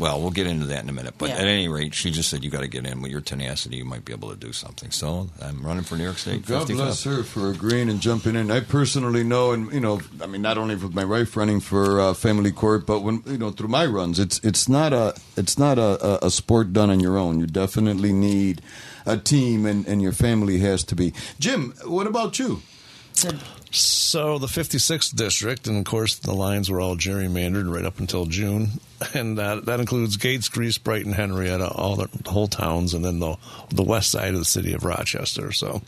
well, 0.01 0.19
we'll 0.19 0.31
get 0.31 0.47
into 0.47 0.65
that 0.65 0.81
in 0.83 0.89
a 0.89 0.91
minute. 0.91 1.13
But 1.19 1.29
Yeah. 1.29 1.35
at 1.35 1.47
any 1.47 1.67
rate, 1.67 1.93
she 1.93 2.09
just 2.09 2.27
said 2.29 2.43
you 2.43 2.49
got 2.49 2.61
to 2.61 2.67
get 2.67 2.87
in 2.87 3.01
with 3.03 3.11
your 3.11 3.21
tenacity. 3.21 3.77
You 3.77 3.85
might 3.85 4.03
be 4.03 4.11
able 4.13 4.29
to 4.31 4.35
do 4.35 4.51
something. 4.51 4.89
So 4.89 5.29
I'm 5.39 5.61
running 5.61 5.83
for 5.83 5.95
New 5.95 6.03
York 6.03 6.17
State. 6.17 6.45
God 6.47 6.67
55. 6.67 6.75
bless 6.85 7.03
her 7.03 7.21
for 7.23 7.51
agreeing 7.51 7.87
and 7.87 8.01
jumping 8.01 8.35
in. 8.35 8.49
I 8.49 8.61
personally 8.61 9.23
know, 9.23 9.51
and 9.51 9.71
you 9.71 9.79
know, 9.79 10.01
I 10.19 10.25
mean, 10.25 10.41
not 10.41 10.57
only 10.57 10.75
with 10.75 10.95
my 10.95 11.05
wife 11.05 11.37
running 11.37 11.59
for 11.59 12.01
uh, 12.01 12.13
family 12.15 12.51
court, 12.51 12.85
but 12.87 13.01
when 13.01 13.21
you 13.27 13.37
know 13.37 13.51
through 13.51 13.67
my 13.69 13.85
runs, 13.85 14.17
it's 14.19 14.39
it's 14.43 14.67
not 14.67 14.91
a 14.91 15.13
it's 15.37 15.59
not 15.59 15.77
a, 15.77 16.23
a, 16.23 16.27
a 16.27 16.31
sport 16.31 16.73
done 16.73 16.89
on 16.89 16.99
your 16.99 17.17
own. 17.17 17.39
You 17.39 17.45
definitely 17.45 18.11
need 18.11 18.61
a 19.05 19.17
team, 19.17 19.65
and, 19.67 19.87
and 19.87 20.01
your 20.01 20.13
family 20.13 20.57
has 20.59 20.83
to 20.85 20.95
be. 20.95 21.13
Jim, 21.39 21.73
what 21.85 22.07
about 22.07 22.39
you? 22.39 22.61
So 23.71 24.37
the 24.37 24.47
56th 24.47 25.15
district, 25.15 25.67
and 25.67 25.77
of 25.77 25.85
course 25.85 26.15
the 26.17 26.33
lines 26.33 26.69
were 26.69 26.81
all 26.81 26.95
gerrymandered 26.97 27.73
right 27.73 27.85
up 27.85 27.99
until 27.99 28.25
June, 28.25 28.79
and 29.13 29.37
that 29.37 29.65
that 29.65 29.79
includes 29.79 30.17
Gates, 30.17 30.49
Greece, 30.49 30.77
Brighton, 30.77 31.13
Henrietta, 31.13 31.67
all 31.69 31.95
the, 31.95 32.07
the 32.23 32.29
whole 32.29 32.47
towns, 32.47 32.93
and 32.93 33.03
then 33.03 33.19
the 33.19 33.37
the 33.69 33.83
west 33.83 34.11
side 34.11 34.33
of 34.33 34.39
the 34.39 34.45
city 34.45 34.73
of 34.73 34.83
Rochester. 34.85 35.51
So 35.51 35.81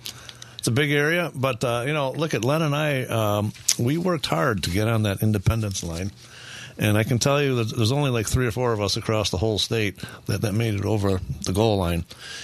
it's 0.58 0.68
a 0.68 0.72
big 0.72 0.92
area, 0.92 1.32
but 1.36 1.64
uh, 1.64 1.84
you 1.86 1.94
know, 1.94 2.12
look 2.12 2.34
at 2.34 2.46
Len 2.46 2.62
and 2.62 2.76
I. 2.76 3.04
Um, 3.04 3.54
we 3.78 3.98
worked 3.98 4.26
hard 4.28 4.64
to 4.64 4.70
get 4.70 4.88
on 4.88 5.04
that 5.04 5.22
independence 5.22 5.84
line. 5.84 6.12
And 6.78 6.98
I 6.98 7.04
can 7.04 7.20
tell 7.20 7.42
you 7.42 7.56
that 7.56 7.76
there's 7.76 7.92
only 7.92 8.10
like 8.10 8.28
three 8.28 8.48
or 8.48 8.52
four 8.52 8.74
of 8.74 8.82
us 8.82 8.98
across 8.98 9.30
the 9.30 9.38
whole 9.38 9.60
state 9.60 10.00
that, 10.26 10.42
that 10.42 10.54
made 10.54 10.74
it 10.74 10.86
over 10.86 11.20
the 11.46 11.54
goal 11.54 11.78
line. 11.78 12.04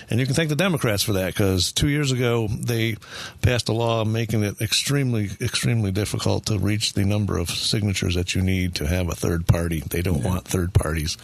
And 0.09 0.19
you 0.19 0.25
can 0.25 0.35
thank 0.35 0.49
the 0.49 0.55
Democrats 0.55 1.01
for 1.01 1.13
that 1.13 1.33
because 1.33 1.71
two 1.71 1.87
years 1.89 2.11
ago 2.11 2.47
they 2.47 2.95
passed 3.41 3.69
a 3.69 3.73
law 3.73 4.05
making 4.05 4.43
it 4.43 4.61
extremely, 4.61 5.31
extremely 5.41 5.91
difficult 5.91 6.45
to 6.47 6.59
reach 6.59 6.93
the 6.93 7.05
number 7.05 7.37
of 7.37 7.49
signatures 7.49 8.15
that 8.15 8.35
you 8.35 8.41
need 8.41 8.75
to 8.75 8.87
have 8.87 9.09
a 9.09 9.15
third 9.15 9.47
party. 9.47 9.81
They 9.89 10.01
don't 10.03 10.23
want 10.23 10.45
third 10.45 10.73
parties. 10.73 11.17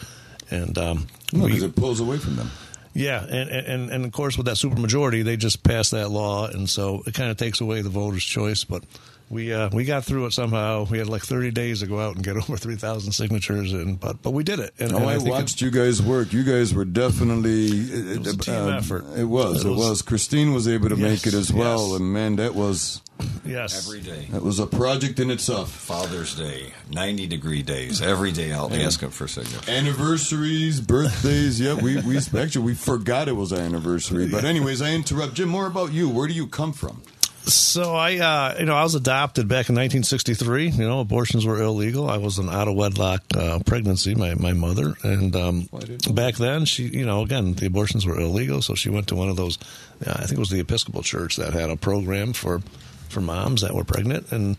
And 0.49 0.77
um, 0.77 1.07
No, 1.31 1.45
because 1.45 1.63
it 1.63 1.75
pulls 1.75 1.99
away 1.99 2.17
from 2.17 2.35
them. 2.37 2.49
yeah, 2.93 3.23
and, 3.23 3.49
and 3.49 3.89
and 3.89 4.05
of 4.05 4.11
course 4.11 4.37
with 4.37 4.45
that 4.45 4.55
supermajority, 4.57 5.23
they 5.23 5.37
just 5.37 5.63
passed 5.63 5.91
that 5.91 6.09
law, 6.09 6.47
and 6.47 6.69
so 6.69 7.01
it 7.05 7.13
kind 7.13 7.29
of 7.31 7.37
takes 7.37 7.61
away 7.61 7.81
the 7.81 7.89
voters' 7.89 8.23
choice. 8.23 8.63
But 8.63 8.83
we 9.29 9.51
uh, 9.53 9.69
we 9.73 9.85
got 9.85 10.05
through 10.05 10.25
it 10.27 10.33
somehow. 10.33 10.85
We 10.89 10.97
had 10.99 11.07
like 11.07 11.23
30 11.23 11.51
days 11.51 11.79
to 11.79 11.87
go 11.87 11.99
out 11.99 12.15
and 12.15 12.23
get 12.23 12.35
over 12.37 12.57
3,000 12.57 13.11
signatures, 13.11 13.73
and 13.73 13.99
but 13.99 14.21
but 14.21 14.31
we 14.31 14.43
did 14.43 14.59
it. 14.59 14.73
And, 14.79 14.93
Oh, 14.93 14.97
and 14.97 15.05
I, 15.09 15.17
think 15.17 15.29
watched 15.29 15.61
you 15.61 15.71
guys 15.71 16.01
work. 16.01 16.31
You 16.31 16.43
guys 16.43 16.73
were 16.73 16.85
definitely 16.85 17.65
It 17.67 18.19
was 18.19 18.27
a 18.33 18.37
team 18.37 18.69
effort. 18.69 19.03
It 19.17 19.23
was. 19.25 19.63
It 19.63 19.67
It 19.67 19.71
was- 19.71 19.79
was. 19.79 20.01
Christine 20.01 20.53
was 20.53 20.67
able 20.67 20.89
to 20.89 20.95
Yes, 20.95 21.25
make 21.25 21.27
it 21.33 21.37
as 21.37 21.51
well, 21.51 21.89
yes. 21.91 21.99
and 21.99 22.13
man, 22.13 22.35
that 22.37 22.53
was 22.55 23.01
yes, 23.45 23.87
Every 23.87 24.01
day. 24.01 24.27
that 24.31 24.43
was 24.43 24.59
a 24.59 24.67
project 24.67 25.19
in 25.19 25.31
itself. 25.31 25.71
Father's 25.71 26.35
Day, 26.35 26.73
90 26.91 27.27
degree 27.27 27.61
days. 27.63 28.01
Every 28.01 28.31
day 28.31 28.51
I'll 28.53 28.73
ask 28.73 29.01
him 29.01 29.09
for 29.09 29.27
signature. 29.27 29.71
Anniversaries, 29.71 30.81
birthdays. 30.81 31.59
Yeah, 31.59 31.73
we, 31.75 31.99
we 32.01 32.17
actually 32.37 32.65
we 32.65 32.73
forgot 32.75 33.27
it 33.27 33.35
was 33.35 33.51
our 33.53 33.59
anniversary. 33.59 34.27
But 34.27 34.43
anyways, 34.45 34.81
I 34.81 34.91
interrupt. 34.91 35.33
Jim, 35.35 35.49
more 35.49 35.65
about 35.67 35.91
you. 35.93 36.09
Where 36.09 36.27
do 36.27 36.33
you 36.33 36.47
come 36.47 36.73
from? 36.73 37.01
So 37.47 37.95
I, 37.95 38.17
uh, 38.17 38.55
you 38.59 38.65
know, 38.65 38.75
I 38.75 38.81
was 38.81 38.95
adopted 38.95 39.47
back 39.47 39.69
in 39.69 39.75
1963. 39.75 40.69
You 40.69 40.87
know, 40.87 40.99
abortions 40.99 41.45
were 41.45 41.61
illegal. 41.61 42.09
I 42.09 42.17
was 42.17 42.39
an 42.39 42.49
out 42.49 42.67
of 42.67 42.75
wedlock 42.75 43.21
uh, 43.35 43.59
pregnancy. 43.65 44.15
My 44.15 44.33
my 44.33 44.53
mother, 44.53 44.95
and 45.03 45.35
um, 45.35 45.69
I 45.71 45.79
didn't 45.81 46.07
know 46.07 46.13
back 46.13 46.35
then, 46.35 46.65
she, 46.65 46.83
you 46.87 47.05
know, 47.05 47.21
again, 47.21 47.53
the 47.53 47.67
abortions 47.67 48.05
were 48.05 48.19
illegal. 48.19 48.63
So 48.63 48.73
she 48.73 48.89
went 48.89 49.07
to 49.09 49.15
one 49.15 49.29
of 49.29 49.35
those. 49.35 49.59
Uh, 50.05 50.13
I 50.15 50.21
think 50.21 50.33
it 50.33 50.39
was 50.39 50.49
the 50.49 50.59
Episcopal 50.59 51.03
Church 51.03 51.35
that 51.35 51.53
had 51.53 51.69
a 51.69 51.75
program 51.75 52.33
for 52.33 52.61
for 53.09 53.21
moms 53.21 53.61
that 53.61 53.75
were 53.75 53.83
pregnant, 53.83 54.31
and 54.31 54.57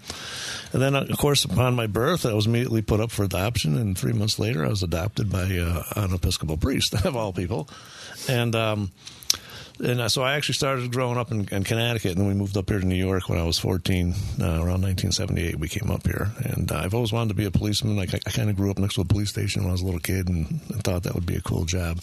and 0.73 0.81
then 0.81 0.95
of 0.95 1.19
course 1.19 1.45
upon 1.45 1.75
my 1.75 1.89
birth, 1.89 2.25
I 2.25 2.35
was 2.35 2.47
immediately 2.47 2.83
put 2.83 3.01
up 3.01 3.11
for 3.11 3.25
adoption, 3.25 3.77
and 3.77 3.99
three 3.99 4.13
months 4.13 4.39
later, 4.39 4.65
I 4.65 4.69
was 4.69 4.85
adopted 4.85 5.31
by 5.31 5.59
uh, 5.59 5.83
an 5.97 6.15
Episcopal 6.15 6.57
priest 6.57 6.95
of 7.05 7.17
all 7.17 7.33
people, 7.33 7.69
and. 8.29 8.55
Um, 8.55 8.93
and 9.79 10.01
uh, 10.01 10.09
so 10.09 10.23
I 10.23 10.35
actually 10.35 10.55
started 10.55 10.91
growing 10.93 11.19
up 11.19 11.31
in, 11.31 11.49
in 11.49 11.65
Connecticut, 11.65 12.13
and 12.13 12.21
then 12.21 12.29
we 12.29 12.35
moved 12.35 12.57
up 12.57 12.69
here 12.69 12.79
to 12.79 12.87
New 12.87 12.95
York 12.95 13.29
when 13.29 13.39
I 13.39 13.45
was 13.45 13.59
14. 13.59 14.15
Uh, 14.41 14.45
around 14.45 14.83
1978, 14.83 15.59
we 15.59 15.69
came 15.69 15.91
up 15.91 16.07
here, 16.07 16.31
and 16.45 16.71
uh, 16.71 16.77
I've 16.77 16.95
always 16.95 17.13
wanted 17.13 17.29
to 17.29 17.35
be 17.35 17.45
a 17.45 17.51
policeman. 17.51 17.99
I, 17.99 18.03
I 18.03 18.31
kind 18.31 18.49
of 18.49 18.57
grew 18.57 18.71
up 18.71 18.79
next 18.79 18.95
to 18.95 19.03
a 19.03 19.05
police 19.05 19.31
station 19.31 19.63
when 19.63 19.71
I 19.71 19.73
was 19.73 19.83
a 19.83 19.85
little 19.85 20.01
kid, 20.01 20.29
and, 20.29 20.61
thought 20.83 21.03
that 21.03 21.15
would 21.15 21.27
be 21.27 21.37
a 21.37 21.41
cool 21.41 21.65
job. 21.65 22.01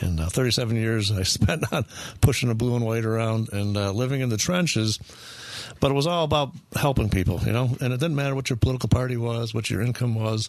And 0.00 0.18
uh, 0.20 0.28
37 0.28 0.76
years 0.76 1.12
I 1.12 1.22
spent 1.22 1.70
on 1.72 1.84
pushing 2.20 2.48
the 2.48 2.54
blue 2.54 2.74
and 2.74 2.84
white 2.84 3.04
around 3.04 3.52
and 3.52 3.76
uh, 3.76 3.92
living 3.92 4.20
in 4.20 4.28
the 4.28 4.36
trenches. 4.36 4.98
But 5.80 5.90
it 5.90 5.94
was 5.94 6.06
all 6.06 6.24
about 6.24 6.52
helping 6.74 7.08
people, 7.08 7.40
you 7.44 7.52
know. 7.52 7.76
And 7.80 7.92
it 7.92 8.00
didn't 8.00 8.16
matter 8.16 8.34
what 8.34 8.50
your 8.50 8.56
political 8.56 8.88
party 8.88 9.16
was, 9.16 9.54
what 9.54 9.70
your 9.70 9.80
income 9.80 10.14
was. 10.14 10.48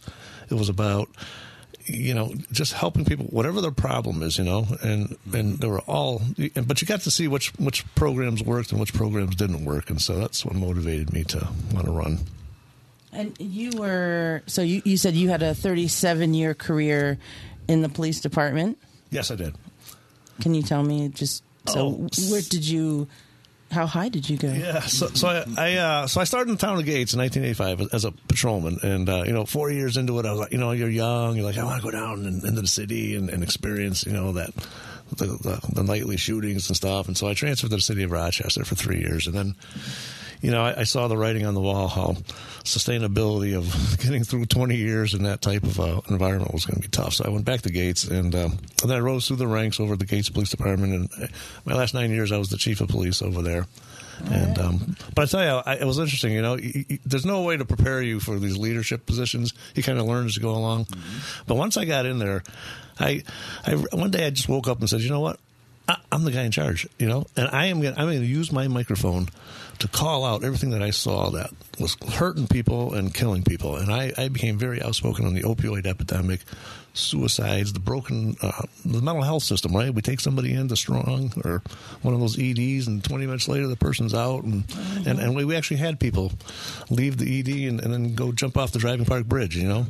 It 0.50 0.56
was 0.56 0.70
about 0.70 1.10
you 1.86 2.14
know, 2.14 2.34
just 2.52 2.74
helping 2.74 3.06
people, 3.06 3.26
whatever 3.28 3.62
their 3.62 3.72
problem 3.72 4.22
is, 4.24 4.38
you 4.38 4.44
know, 4.44 4.66
and 4.84 5.18
and 5.34 5.60
they 5.60 5.68
were 5.68 5.82
all, 5.82 6.22
but 6.66 6.82
you 6.82 6.88
got 6.88 7.02
to 7.02 7.12
see 7.12 7.28
which 7.28 7.50
which 7.60 7.86
programs 7.96 8.42
worked 8.44 8.72
and 8.72 8.80
which 8.80 8.94
programs 8.94 9.36
didn't 9.36 9.66
work, 9.66 9.90
and 9.90 10.02
so 10.02 10.18
that's 10.18 10.46
what 10.46 10.56
motivated 10.56 11.12
me 11.14 11.24
to 11.26 11.48
want 11.74 11.86
to 11.86 11.92
run. 11.92 12.20
and 13.12 13.36
you 13.40 13.72
were 13.78 14.42
so 14.48 14.62
you, 14.62 14.82
you 14.86 14.98
said 14.98 15.14
you 15.14 15.30
had 15.30 15.44
a 15.44 15.54
37 15.54 16.34
year 16.34 16.54
career 16.54 17.18
in 17.68 17.82
the 17.82 17.90
police 17.90 18.20
department. 18.22 18.78
Yes, 19.12 19.30
I 19.32 19.36
did. 19.36 19.56
Can 20.42 20.54
you 20.56 20.64
tell 20.64 20.84
me 20.84 21.10
just 21.10 21.44
so 21.68 21.88
Oh. 21.88 22.10
where 22.32 22.42
did 22.42 22.68
you? 22.68 23.08
How 23.74 23.86
high 23.86 24.10
did 24.10 24.30
you 24.30 24.38
go? 24.38 24.52
Yeah, 24.52 24.82
so, 24.82 25.08
so 25.08 25.28
I, 25.28 25.46
I 25.58 25.76
uh, 25.76 26.08
so 26.08 26.22
I 26.22 26.24
started 26.24 26.50
in 26.50 26.56
the 26.56 26.62
town 26.62 26.78
of 26.78 26.86
Gates 26.86 27.14
in 27.14 27.20
1985 27.20 27.94
as 27.94 28.06
a 28.06 28.12
patrolman, 28.12 28.78
and 28.84 29.10
uh, 29.10 29.24
you 29.26 29.34
know, 29.34 29.46
four 29.46 29.72
years 29.72 29.98
into 29.98 30.18
it, 30.20 30.26
I 30.26 30.32
was 30.32 30.40
like, 30.40 30.52
you 30.52 30.58
know, 30.58 30.72
you're 30.72 30.90
young, 30.90 31.36
you're 31.36 31.46
like, 31.46 31.58
I 31.58 31.64
want 31.64 31.82
to 31.82 31.84
go 31.84 31.92
down 31.92 32.26
in, 32.26 32.46
into 32.46 32.62
the 32.62 32.68
city 32.68 33.16
and, 33.16 33.30
and 33.30 33.44
experience, 33.44 34.06
you 34.06 34.14
know, 34.14 34.32
that 34.34 34.54
the, 35.18 35.26
the, 35.26 35.60
the 35.74 35.84
nightly 35.84 36.18
shootings 36.18 36.70
and 36.70 36.78
stuff, 36.78 37.08
and 37.08 37.18
so 37.18 37.28
I 37.28 37.34
transferred 37.34 37.72
to 37.72 37.76
the 37.76 37.82
city 37.82 38.04
of 38.04 38.12
Rochester 38.12 38.64
for 38.64 38.76
three 38.76 39.00
years, 39.00 39.28
and 39.28 39.36
then. 39.36 39.56
You 40.44 40.52
know, 40.52 40.62
I, 40.62 40.82
I, 40.82 40.84
saw 40.84 41.08
the 41.08 41.16
writing 41.16 41.46
on 41.46 41.54
the 41.54 41.62
wall 41.62 41.88
how 41.88 42.18
sustainability 42.66 43.56
of 43.56 43.98
getting 44.04 44.26
through 44.26 44.46
20 44.46 44.76
years 44.76 45.14
in 45.14 45.24
that 45.24 45.42
type 45.42 45.64
of 45.64 45.80
uh, 45.80 46.02
environment 46.10 46.54
was 46.54 46.66
going 46.66 46.76
to 46.76 46.82
be 46.82 46.90
tough. 46.90 47.14
So 47.14 47.24
I 47.26 47.30
went 47.30 47.46
back 47.46 47.62
to 47.62 47.72
Gates, 47.72 48.04
and, 48.04 48.36
um, 48.36 48.60
and 48.82 48.92
then 48.92 48.98
I 48.98 49.00
rose 49.00 49.26
through 49.26 49.38
the 49.38 49.48
ranks 49.48 49.80
over 49.80 49.96
the 49.96 50.06
Gates 50.06 50.30
Police 50.30 50.50
Department. 50.50 50.94
And 50.94 51.24
uh, 51.24 51.28
my 51.64 51.74
last 51.74 51.94
nine 51.94 52.12
years, 52.12 52.34
I 52.34 52.38
was 52.38 52.50
the 52.50 52.58
chief 52.58 52.82
of 52.82 52.90
police 52.90 53.22
over 53.22 53.42
there. 53.42 53.68
And 54.26 54.60
um, 54.60 54.96
but 55.16 55.24
I 55.24 55.26
tell 55.26 55.44
you, 55.44 55.62
I, 55.66 55.76
it 55.76 55.86
was 55.86 55.98
interesting. 55.98 56.34
You 56.34 56.42
know, 56.42 56.58
there's 57.06 57.26
no 57.26 57.42
way 57.42 57.58
to 57.58 57.66
prepare 57.66 58.02
you 58.02 58.20
for 58.20 58.38
these 58.38 58.58
leadership 58.58 59.06
positions. 59.06 59.54
You 59.76 59.82
kind 59.82 59.98
of 59.98 60.06
learn 60.06 60.26
as 60.28 60.36
you 60.36 60.42
go 60.42 60.52
along. 60.52 60.86
Mm-hmm. 60.86 61.44
But 61.48 61.56
once 61.56 61.78
I 61.78 61.86
got 61.86 62.06
in 62.06 62.20
there, 62.20 62.44
I, 63.00 63.24
I 63.66 63.74
one 63.92 64.12
day 64.12 64.28
I 64.28 64.30
just 64.30 64.48
woke 64.48 64.68
up 64.68 64.80
and 64.80 64.90
said, 64.90 65.02
you 65.02 65.10
know 65.10 65.20
what? 65.20 65.40
I, 65.88 65.98
am 66.12 66.24
the 66.24 66.32
guy 66.32 66.44
in 66.44 66.52
charge, 66.52 66.88
you 66.98 67.08
know, 67.08 67.26
and 67.36 67.50
I 67.50 67.66
am 67.66 67.82
going. 67.82 67.96
I'm 67.98 68.06
going 68.06 68.22
to 68.22 68.26
use 68.26 68.52
my 68.52 68.68
microphone 68.68 69.30
to 69.80 69.88
call 69.88 70.26
out 70.26 70.44
everything 70.44 70.72
that 70.72 70.82
I 70.82 70.92
saw 70.92 71.30
that 71.32 71.50
was 71.80 71.98
hurting 72.14 72.48
people 72.48 72.94
and 72.94 73.14
killing 73.14 73.44
people. 73.44 73.76
And 73.76 73.92
I, 73.92 74.14
I 74.18 74.30
became 74.30 74.58
very 74.58 74.82
outspoken 74.82 75.26
on 75.26 75.34
the 75.34 75.44
opioid 75.44 75.86
epidemic, 75.86 76.42
suicides, 76.94 77.74
the 77.74 77.80
broken, 77.80 78.36
uh, 78.42 78.64
the 78.86 79.02
mental 79.02 79.24
health 79.24 79.44
system. 79.44 79.76
Right, 79.76 79.94
we 79.94 80.02
take 80.02 80.20
somebody 80.20 80.54
into 80.54 80.76
strong 80.76 81.34
or 81.44 81.64
one 82.02 82.14
of 82.14 82.20
those 82.20 82.38
EDs, 82.38 82.88
and 82.88 83.04
20 83.04 83.26
minutes 83.26 83.48
later 83.48 83.68
the 83.68 83.76
person's 83.76 84.14
out, 84.14 84.44
and 84.44 84.68
mm-hmm. 84.68 85.10
and, 85.10 85.20
and 85.20 85.36
we, 85.36 85.46
we 85.46 85.56
actually 85.56 85.78
had 85.78 86.00
people 86.00 86.32
leave 86.90 87.18
the 87.18 87.40
ED 87.40 87.70
and, 87.70 87.82
and 87.82 87.94
then 87.94 88.16
go 88.16 88.32
jump 88.32 88.58
off 88.58 88.72
the 88.72 88.80
driving 88.80 89.06
park 89.06 89.26
bridge, 89.26 89.58
you 89.58 89.68
know. 89.68 89.88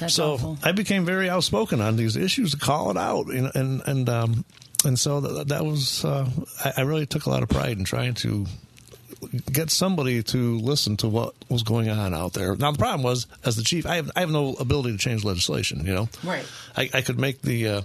That's 0.00 0.14
so 0.14 0.32
awful. 0.32 0.58
I 0.62 0.72
became 0.72 1.04
very 1.04 1.30
outspoken 1.30 1.80
on 1.80 1.96
these 1.96 2.16
issues 2.16 2.52
to 2.52 2.56
call 2.58 2.90
it 2.90 2.96
out, 2.96 3.26
you 3.28 3.42
know, 3.42 3.50
and 3.54 3.82
and 3.86 4.08
um, 4.08 4.44
and 4.84 4.98
so 4.98 5.20
that, 5.20 5.48
that 5.48 5.64
was 5.64 6.04
uh, 6.04 6.28
I, 6.64 6.72
I, 6.78 6.80
really 6.82 7.06
took 7.06 7.26
a 7.26 7.30
lot 7.30 7.42
of 7.42 7.48
pride 7.48 7.78
in 7.78 7.84
trying 7.84 8.14
to 8.14 8.46
get 9.52 9.70
somebody 9.70 10.22
to 10.22 10.58
listen 10.58 10.96
to 10.98 11.08
what 11.08 11.34
was 11.48 11.62
going 11.62 11.88
on 11.88 12.14
out 12.14 12.32
there. 12.32 12.56
Now 12.56 12.72
the 12.72 12.78
problem 12.78 13.02
was, 13.02 13.26
as 13.44 13.56
the 13.56 13.62
chief, 13.62 13.86
I 13.86 13.96
have 13.96 14.10
I 14.16 14.20
have 14.20 14.30
no 14.30 14.54
ability 14.54 14.92
to 14.92 14.98
change 14.98 15.24
legislation. 15.24 15.84
You 15.86 15.94
know, 15.94 16.08
right? 16.22 16.44
I, 16.76 16.90
I 16.92 17.00
could 17.02 17.18
make 17.18 17.42
the 17.42 17.68
uh, 17.68 17.82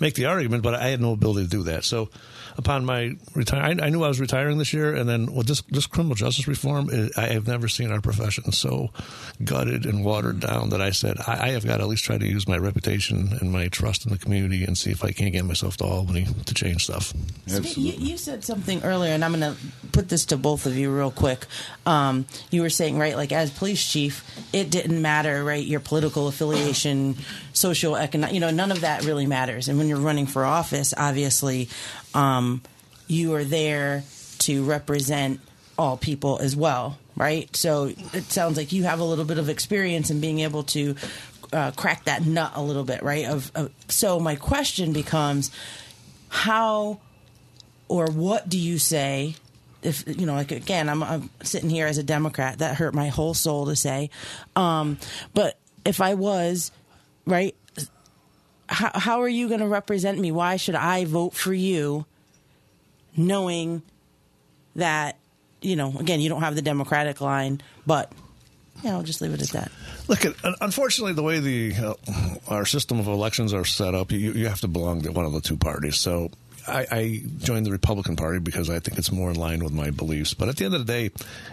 make 0.00 0.14
the 0.14 0.26
argument, 0.26 0.62
but 0.62 0.74
I 0.74 0.88
had 0.88 1.00
no 1.00 1.12
ability 1.12 1.44
to 1.44 1.50
do 1.50 1.62
that. 1.64 1.84
So 1.84 2.10
upon 2.56 2.84
my 2.84 3.16
retire, 3.34 3.62
I, 3.62 3.86
I, 3.86 3.90
knew 3.90 4.02
I 4.02 4.08
was 4.08 4.20
retiring 4.20 4.58
this 4.58 4.72
year, 4.72 4.94
and 4.94 5.08
then 5.08 5.32
with 5.34 5.46
this 5.46 5.62
this 5.62 5.86
criminal 5.86 6.14
justice 6.14 6.48
reform, 6.48 6.88
it, 6.90 7.12
I 7.16 7.28
have 7.28 7.46
never 7.46 7.68
seen 7.68 7.90
our 7.90 8.00
profession 8.00 8.52
so 8.52 8.90
gutted 9.44 9.86
and 9.86 10.04
watered 10.04 10.40
down 10.40 10.70
that 10.70 10.80
I 10.80 10.90
said 10.90 11.16
I, 11.26 11.48
I, 11.48 11.50
have 11.50 11.66
got 11.66 11.78
to 11.78 11.82
at 11.82 11.88
least 11.88 12.04
try 12.04 12.18
to 12.18 12.26
use 12.26 12.48
my 12.48 12.56
reputation 12.56 13.36
and 13.40 13.52
my 13.52 13.68
trust 13.68 14.06
in 14.06 14.12
the 14.12 14.18
community 14.18 14.64
and 14.64 14.76
see 14.76 14.90
if 14.90 15.04
I 15.04 15.12
can't 15.12 15.32
get 15.32 15.44
myself 15.44 15.76
to 15.78 15.84
Albany 15.84 16.26
to 16.46 16.54
change 16.54 16.84
stuff. 16.84 17.12
You, 17.46 17.92
you, 17.92 18.16
said 18.16 18.44
something 18.44 18.82
earlier, 18.82 19.12
and 19.12 19.24
I'm 19.24 19.38
going 19.38 19.54
to 19.54 19.60
put 19.92 20.08
this 20.08 20.24
to 20.26 20.36
both 20.36 20.66
of 20.66 20.76
you 20.76 20.94
real 20.94 21.10
quick. 21.10 21.46
Um, 21.84 22.26
you 22.50 22.62
were 22.62 22.70
saying 22.70 22.98
right, 22.98 23.16
like 23.16 23.32
as 23.32 23.50
police 23.50 23.86
chief, 23.86 24.24
it 24.52 24.70
didn't 24.70 25.00
matter, 25.00 25.44
right? 25.44 25.64
Your 25.64 25.80
political 25.80 26.28
affiliation, 26.28 27.16
social, 27.56 27.96
economic, 27.96 28.34
you 28.34 28.40
know, 28.40 28.50
none 28.50 28.70
of 28.70 28.82
that 28.82 29.04
really 29.04 29.26
matters. 29.26 29.68
And 29.68 29.78
when 29.78 29.88
you're 29.88 29.98
running 29.98 30.26
for 30.26 30.44
office, 30.44 30.92
obviously, 30.96 31.68
um, 32.14 32.62
you 33.06 33.34
are 33.34 33.44
there 33.44 34.04
to 34.40 34.64
represent 34.64 35.40
all 35.78 35.96
people 35.96 36.38
as 36.38 36.54
well, 36.54 36.98
right? 37.16 37.54
So 37.56 37.92
it 38.12 38.24
sounds 38.24 38.56
like 38.56 38.72
you 38.72 38.84
have 38.84 39.00
a 39.00 39.04
little 39.04 39.24
bit 39.24 39.38
of 39.38 39.48
experience 39.48 40.10
in 40.10 40.20
being 40.20 40.40
able 40.40 40.64
to 40.64 40.96
uh, 41.52 41.70
crack 41.72 42.04
that 42.04 42.26
nut 42.26 42.52
a 42.54 42.62
little 42.62 42.84
bit, 42.84 43.02
right? 43.02 43.26
Of, 43.26 43.52
of, 43.54 43.72
so 43.88 44.20
my 44.20 44.36
question 44.36 44.92
becomes, 44.92 45.50
how 46.28 47.00
or 47.88 48.06
what 48.06 48.48
do 48.48 48.58
you 48.58 48.78
say? 48.78 49.36
If 49.82 50.04
you 50.06 50.26
know, 50.26 50.34
like 50.34 50.50
again, 50.50 50.88
I'm, 50.88 51.02
I'm 51.02 51.30
sitting 51.42 51.70
here 51.70 51.86
as 51.86 51.98
a 51.98 52.02
Democrat. 52.02 52.58
That 52.58 52.76
hurt 52.76 52.94
my 52.94 53.08
whole 53.08 53.34
soul 53.34 53.66
to 53.66 53.76
say, 53.76 54.10
um, 54.56 54.98
but 55.32 55.58
if 55.84 56.00
I 56.00 56.14
was 56.14 56.72
right 57.26 57.54
how, 58.68 58.90
how 58.94 59.22
are 59.22 59.28
you 59.28 59.48
going 59.48 59.60
to 59.60 59.68
represent 59.68 60.18
me? 60.18 60.32
Why 60.32 60.56
should 60.56 60.74
I 60.74 61.04
vote 61.04 61.34
for 61.34 61.54
you 61.54 62.04
knowing 63.16 63.82
that, 64.74 65.16
you 65.60 65.76
know, 65.76 65.96
again, 65.98 66.20
you 66.20 66.28
don't 66.28 66.42
have 66.42 66.54
the 66.54 66.62
Democratic 66.62 67.20
line, 67.20 67.60
but, 67.86 68.12
yeah, 68.82 68.92
I'll 68.92 69.02
just 69.02 69.20
leave 69.20 69.32
it 69.32 69.42
at 69.42 69.50
that. 69.50 69.72
Look, 70.08 70.24
unfortunately, 70.60 71.14
the 71.14 71.22
way 71.22 71.40
the 71.40 71.74
uh, 71.74 71.94
our 72.48 72.66
system 72.66 73.00
of 73.00 73.06
elections 73.06 73.54
are 73.54 73.64
set 73.64 73.94
up, 73.94 74.12
you, 74.12 74.32
you 74.32 74.48
have 74.48 74.60
to 74.60 74.68
belong 74.68 75.02
to 75.02 75.12
one 75.12 75.24
of 75.24 75.32
the 75.32 75.40
two 75.40 75.56
parties. 75.56 75.96
So 75.96 76.30
I, 76.68 76.86
I, 76.90 77.22
joined 77.38 77.66
the 77.66 77.72
Republican 77.72 78.16
Party 78.16 78.38
because 78.38 78.70
I 78.70 78.78
think 78.80 78.98
it's 78.98 79.10
more 79.10 79.30
in 79.30 79.36
line 79.36 79.64
with 79.64 79.72
my 79.72 79.90
beliefs. 79.90 80.34
But 80.34 80.48
at 80.48 80.56
the 80.56 80.64
end 80.64 80.74
of 80.74 80.86
the 80.86 81.10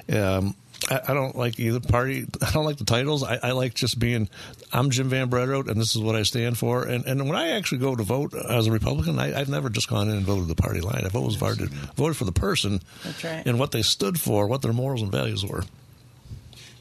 day, 0.07 0.19
um, 0.19 0.55
I, 0.89 1.01
I, 1.09 1.13
don't 1.13 1.35
like 1.35 1.59
either 1.59 1.79
party. 1.79 2.25
I 2.41 2.51
don't 2.51 2.65
like 2.65 2.77
the 2.77 2.85
titles. 2.85 3.23
I, 3.23 3.39
I, 3.41 3.51
like 3.51 3.73
just 3.73 3.99
being, 3.99 4.29
I'm 4.71 4.89
Jim 4.89 5.09
Vanbrederode, 5.09 5.69
and 5.69 5.79
this 5.79 5.95
is 5.95 6.01
what 6.01 6.15
I 6.15 6.23
stand 6.23 6.57
for. 6.57 6.83
And, 6.83 7.05
and 7.05 7.27
when 7.27 7.37
I 7.37 7.51
actually 7.51 7.79
go 7.79 7.95
to 7.95 8.03
vote 8.03 8.33
as 8.33 8.67
a 8.67 8.71
Republican, 8.71 9.19
I, 9.19 9.37
have 9.37 9.49
never 9.49 9.69
just 9.69 9.89
gone 9.89 10.09
in 10.09 10.17
and 10.17 10.25
voted 10.25 10.47
the 10.47 10.55
party 10.55 10.81
line. 10.81 11.03
I've 11.05 11.15
always 11.15 11.35
voted, 11.35 11.69
voted 11.69 12.17
for 12.17 12.25
the 12.25 12.31
person 12.31 12.81
right. 13.23 13.43
and 13.45 13.59
what 13.59 13.71
they 13.71 13.81
stood 13.81 14.19
for, 14.19 14.47
what 14.47 14.61
their 14.61 14.73
morals 14.73 15.01
and 15.01 15.11
values 15.11 15.45
were. 15.45 15.63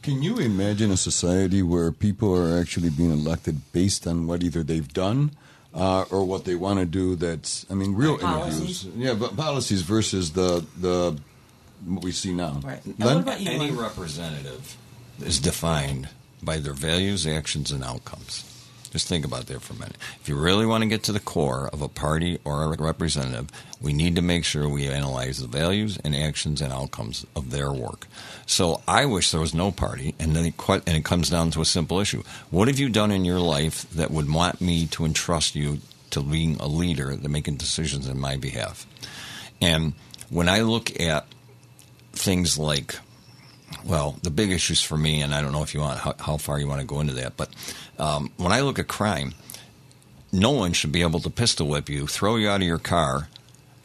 Can 0.03 0.21
you 0.21 0.39
imagine 0.39 0.91
a 0.91 0.97
society 0.97 1.63
where 1.63 1.93
people 1.93 2.35
are 2.35 2.59
actually 2.59 2.91
being 2.91 3.13
elected 3.13 3.73
based 3.73 4.07
on 4.07 4.27
what 4.27 4.43
either 4.43 4.65
they've 4.65 4.93
done 4.93 5.31
uh, 5.73 6.05
or 6.11 6.25
what 6.25 6.45
they 6.45 6.57
want 6.57 6.81
to 6.81 6.87
do? 6.87 7.15
That's, 7.15 7.65
I 7.71 7.75
mean, 7.75 7.95
real 7.95 8.19
like 8.19 8.23
interviews. 8.23 8.85
Yeah, 8.97 9.15
but 9.15 9.37
policies 9.37 9.83
versus 9.83 10.33
the 10.33 10.67
the 10.81 11.17
what 11.87 12.05
we 12.05 12.13
see 12.13 12.33
now. 12.33 12.61
Right. 12.63 12.81
You, 12.85 13.07
Any 13.29 13.71
representative 13.71 14.77
is 15.25 15.39
defined 15.39 16.09
by 16.43 16.59
their 16.59 16.73
values, 16.73 17.27
actions, 17.27 17.71
and 17.71 17.85
outcomes. 17.85 18.45
Just 18.93 19.09
think 19.09 19.25
about 19.25 19.47
that 19.47 19.63
for 19.63 19.73
a 19.73 19.77
minute. 19.77 19.97
If 20.21 20.29
you 20.29 20.37
really 20.37 20.67
want 20.67 20.83
to 20.83 20.89
get 20.89 21.03
to 21.05 21.13
the 21.13 21.21
core 21.21 21.71
of 21.73 21.81
a 21.81 21.89
party 21.89 22.39
or 22.45 22.63
a 22.63 22.77
representative, 22.77 23.49
we 23.81 23.95
need 23.95 24.17
to 24.17 24.23
make 24.23 24.45
sure 24.45 24.69
we 24.69 24.87
analyze 24.87 25.39
the 25.39 25.47
values 25.47 25.99
and 26.05 26.15
actions 26.15 26.61
and 26.61 26.71
outcomes 26.71 27.25
of 27.35 27.51
their 27.51 27.73
work. 27.73 28.07
So 28.45 28.83
I 28.87 29.07
wish 29.07 29.31
there 29.31 29.41
was 29.41 29.55
no 29.55 29.73
party, 29.73 30.15
and 30.19 30.37
then 30.37 30.45
it, 30.45 30.55
and 30.69 30.97
it 30.97 31.07
comes 31.07 31.31
down 31.31 31.53
to 31.53 31.63
a 31.63 31.65
simple 31.65 32.01
issue: 32.01 32.23
What 32.51 32.69
have 32.69 32.79
you 32.79 32.91
done 32.91 33.11
in 33.13 33.25
your 33.25 33.41
life 33.41 33.89
that 33.93 34.11
would 34.11 34.31
want 34.31 34.61
me 34.61 34.85
to 34.89 35.07
entrust 35.07 35.57
you 35.57 35.79
to 36.11 36.23
being 36.23 36.57
a 36.57 36.67
leader, 36.67 37.17
to 37.17 37.29
making 37.31 37.57
decisions 37.57 38.07
on 38.07 38.21
my 38.21 38.37
behalf? 38.37 38.87
And 39.63 39.95
when 40.29 40.51
I 40.51 40.61
look 40.61 41.01
at 41.01 41.27
things 42.13 42.59
like, 42.59 42.95
well, 43.85 44.17
the 44.23 44.31
big 44.31 44.51
issues 44.51 44.83
for 44.83 44.97
me, 44.97 45.23
and 45.23 45.35
I 45.35 45.43
don't 45.43 45.53
know 45.53 45.63
if 45.63 45.75
you 45.75 45.81
want 45.81 45.99
how, 45.99 46.15
how 46.19 46.37
far 46.37 46.59
you 46.59 46.69
want 46.69 46.81
to 46.81 46.87
go 46.87 47.01
into 47.01 47.15
that, 47.15 47.37
but 47.37 47.51
um, 47.99 48.31
when 48.37 48.53
I 48.53 48.61
look 48.61 48.79
at 48.79 48.89
crime, 48.89 49.35
no 50.33 50.51
one 50.51 50.73
should 50.73 50.93
be 50.93 51.03
able 51.03 51.21
to 51.21 51.31
pistol 51.31 51.69
whip 51.69 51.89
you, 51.89 52.07
throw 52.07 52.37
you 52.37 52.49
out 52.49 52.61
of 52.61 52.67
your 52.67 52.79
car, 52.79 53.29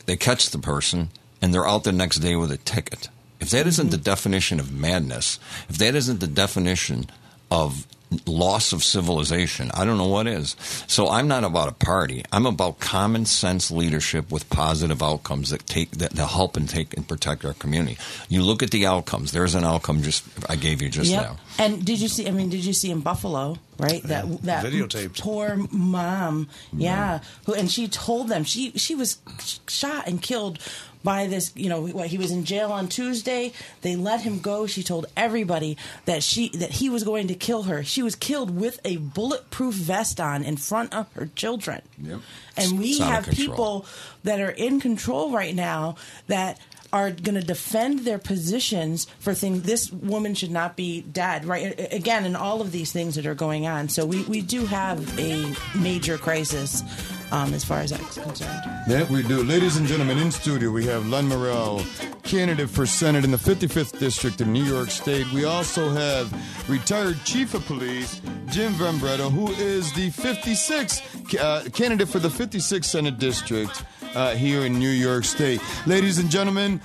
they 0.05 0.15
catch 0.15 0.49
the 0.49 0.59
person, 0.59 1.09
and 1.41 1.53
they're 1.53 1.67
out 1.67 1.83
the 1.83 1.91
next 1.91 2.17
day 2.17 2.35
with 2.35 2.51
a 2.51 2.57
ticket. 2.57 3.09
If 3.39 3.49
that 3.51 3.67
isn't 3.67 3.91
the 3.91 3.97
definition 3.97 4.59
of 4.59 4.71
madness, 4.71 5.39
if 5.69 5.77
that 5.77 5.95
isn't 5.95 6.19
the 6.19 6.27
definition 6.27 7.07
of 7.51 7.85
loss 8.25 8.73
of 8.73 8.83
civilization. 8.83 9.71
I 9.73 9.85
don't 9.85 9.97
know 9.97 10.07
what 10.07 10.27
is. 10.27 10.55
So 10.87 11.09
I'm 11.09 11.27
not 11.27 11.43
about 11.43 11.67
a 11.67 11.73
party. 11.73 12.23
I'm 12.31 12.45
about 12.45 12.79
common 12.79 13.25
sense 13.25 13.71
leadership 13.71 14.31
with 14.31 14.49
positive 14.49 15.03
outcomes 15.03 15.49
that 15.49 15.65
take 15.65 15.91
that, 15.91 16.11
that 16.11 16.27
help 16.27 16.57
and 16.57 16.69
take 16.69 16.95
and 16.95 17.07
protect 17.07 17.43
our 17.45 17.53
community. 17.53 17.97
You 18.29 18.43
look 18.43 18.63
at 18.63 18.71
the 18.71 18.85
outcomes. 18.85 19.31
There's 19.31 19.55
an 19.55 19.63
outcome 19.63 20.01
just 20.01 20.23
I 20.49 20.55
gave 20.55 20.81
you 20.81 20.89
just 20.89 21.11
yep. 21.11 21.23
now. 21.23 21.37
And 21.59 21.83
did 21.83 21.99
you 21.99 22.07
see? 22.07 22.27
I 22.27 22.31
mean, 22.31 22.49
did 22.49 22.63
you 22.63 22.73
see 22.73 22.91
in 22.91 23.01
Buffalo? 23.01 23.57
Right, 23.79 24.01
that 24.03 24.41
that 24.41 24.65
videotaped 24.65 25.21
poor 25.21 25.55
mom, 25.71 26.45
mm-hmm. 26.45 26.79
yeah, 26.79 27.19
who 27.45 27.53
and 27.53 27.69
she 27.69 27.87
told 27.87 28.27
them 28.27 28.43
she 28.43 28.71
she 28.71 28.95
was 28.95 29.19
shot 29.67 30.07
and 30.07 30.19
killed 30.19 30.57
by 31.03 31.27
this, 31.27 31.53
you 31.55 31.69
know, 31.69 31.87
what 31.87 32.07
he 32.07 32.17
was 32.17 32.31
in 32.31 32.43
jail 32.43 32.71
on 32.71 32.87
Tuesday. 32.89 33.53
They 33.81 33.95
let 33.95 34.21
him 34.21 34.39
go. 34.39 34.67
She 34.67 34.83
told 34.83 35.05
everybody 35.15 35.77
that 36.03 36.21
she 36.21 36.49
that 36.49 36.71
he 36.71 36.89
was 36.89 37.03
going 37.03 37.27
to 37.27 37.35
kill 37.35 37.63
her. 37.63 37.83
She 37.83 38.03
was 38.03 38.15
killed 38.15 38.49
with 38.53 38.79
a 38.83 38.97
bulletproof 38.97 39.73
vest 39.73 40.19
on 40.19 40.43
in 40.43 40.57
front 40.57 40.93
of 40.93 41.11
her 41.13 41.29
children. 41.35 41.81
Yep. 42.01 42.19
And 42.57 42.79
we 42.79 42.99
have 42.99 43.27
people 43.27 43.85
that 44.23 44.39
are 44.39 44.51
in 44.51 44.79
control 44.79 45.31
right 45.31 45.55
now 45.55 45.95
that 46.27 46.59
are 46.93 47.11
going 47.11 47.35
to 47.35 47.45
defend 47.45 47.99
their 47.99 48.17
positions 48.17 49.07
for 49.19 49.33
things. 49.33 49.63
This 49.63 49.91
woman 49.91 50.33
should 50.35 50.51
not 50.51 50.77
be 50.77 51.01
dead, 51.01 51.45
right? 51.45 51.75
Again, 51.93 52.25
in 52.25 52.35
all 52.35 52.61
of 52.61 52.71
these 52.71 52.91
things 52.91 53.15
that 53.15 53.25
are 53.25 53.35
going 53.35 53.67
on. 53.67 53.89
So 53.89 54.05
we, 54.05 54.23
we 54.23 54.41
do 54.41 54.65
have 54.65 55.19
a 55.19 55.53
major 55.77 56.17
crisis 56.17 56.83
um, 57.31 57.53
as 57.53 57.63
far 57.63 57.79
as 57.79 57.91
that's 57.91 58.17
concerned. 58.17 58.61
Yeah, 58.87 59.05
we 59.11 59.23
do. 59.23 59.43
Ladies 59.43 59.77
and 59.77 59.87
gentlemen, 59.87 60.17
in 60.17 60.31
studio, 60.31 60.71
we 60.71 60.85
have 60.85 61.07
Len 61.07 61.27
Morrell, 61.27 61.83
candidate 62.23 62.69
for 62.69 62.85
Senate 62.85 63.23
in 63.23 63.31
the 63.31 63.37
55th 63.37 63.99
District 63.99 64.39
of 64.41 64.47
New 64.47 64.63
York 64.63 64.89
State. 64.89 65.31
We 65.31 65.45
also 65.45 65.89
have 65.89 66.31
retired 66.69 67.17
Chief 67.25 67.53
of 67.53 67.65
Police, 67.65 68.21
Jim 68.47 68.73
Bredrodt, 68.73 69.31
who 69.31 69.51
is 69.53 69.91
the 69.93 70.09
56th 70.11 71.37
uh, 71.39 71.69
candidate 71.71 72.07
for 72.07 72.19
the 72.19 72.29
56th 72.29 72.85
Senate 72.85 73.17
District 73.17 73.83
uh, 74.15 74.35
here 74.35 74.65
in 74.65 74.79
New 74.79 74.89
York 74.89 75.23
State. 75.23 75.61
Ladies 75.85 76.17
and 76.17 76.29
gentlemen, 76.29 76.81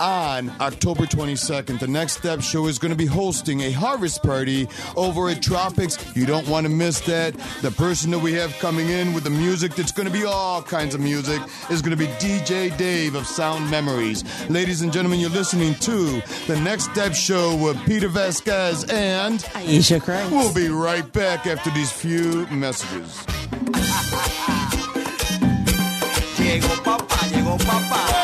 on 0.00 0.50
October 0.60 1.04
22nd, 1.04 1.78
the 1.78 1.88
Next 1.88 2.18
Step 2.18 2.40
Show 2.40 2.66
is 2.66 2.78
going 2.78 2.90
to 2.90 2.96
be 2.96 3.06
hosting 3.06 3.60
a 3.62 3.72
harvest 3.72 4.22
party 4.22 4.68
over 4.96 5.28
at 5.28 5.42
Tropics. 5.42 5.98
You 6.16 6.26
don't 6.26 6.46
want 6.48 6.66
to 6.66 6.70
miss 6.70 7.00
that. 7.00 7.34
The 7.62 7.70
person 7.70 8.10
that 8.12 8.18
we 8.18 8.32
have 8.34 8.52
coming 8.58 8.88
in 8.88 9.12
with 9.12 9.24
the 9.24 9.30
music 9.30 9.74
that's 9.74 9.92
going 9.92 10.06
to 10.06 10.12
be 10.12 10.24
all 10.24 10.62
kinds 10.62 10.94
of 10.94 11.00
music 11.00 11.40
is 11.70 11.82
going 11.82 11.96
to 11.96 11.96
be 11.96 12.06
DJ 12.14 12.76
Dave 12.76 13.14
of 13.14 13.26
Sound 13.26 13.70
Memories. 13.70 14.24
Ladies 14.48 14.82
and 14.82 14.92
gentlemen, 14.92 15.20
you're 15.20 15.30
listening 15.30 15.74
to 15.76 16.22
the 16.46 16.60
Next 16.62 16.84
Step 16.90 17.14
Show 17.14 17.56
with 17.56 17.76
Peter 17.86 18.08
Vazquez 18.08 18.92
and 18.92 19.44
Ayesha 19.54 20.00
Kreutz. 20.00 20.30
We'll 20.30 20.54
be 20.54 20.68
right 20.68 21.10
back 21.12 21.46
after 21.46 21.70
these 21.70 21.90
few 21.90 22.46
messages. 22.46 23.24
Llegó 26.48 26.82
papá, 26.82 27.26
llegó 27.30 27.58
papá. 27.58 28.17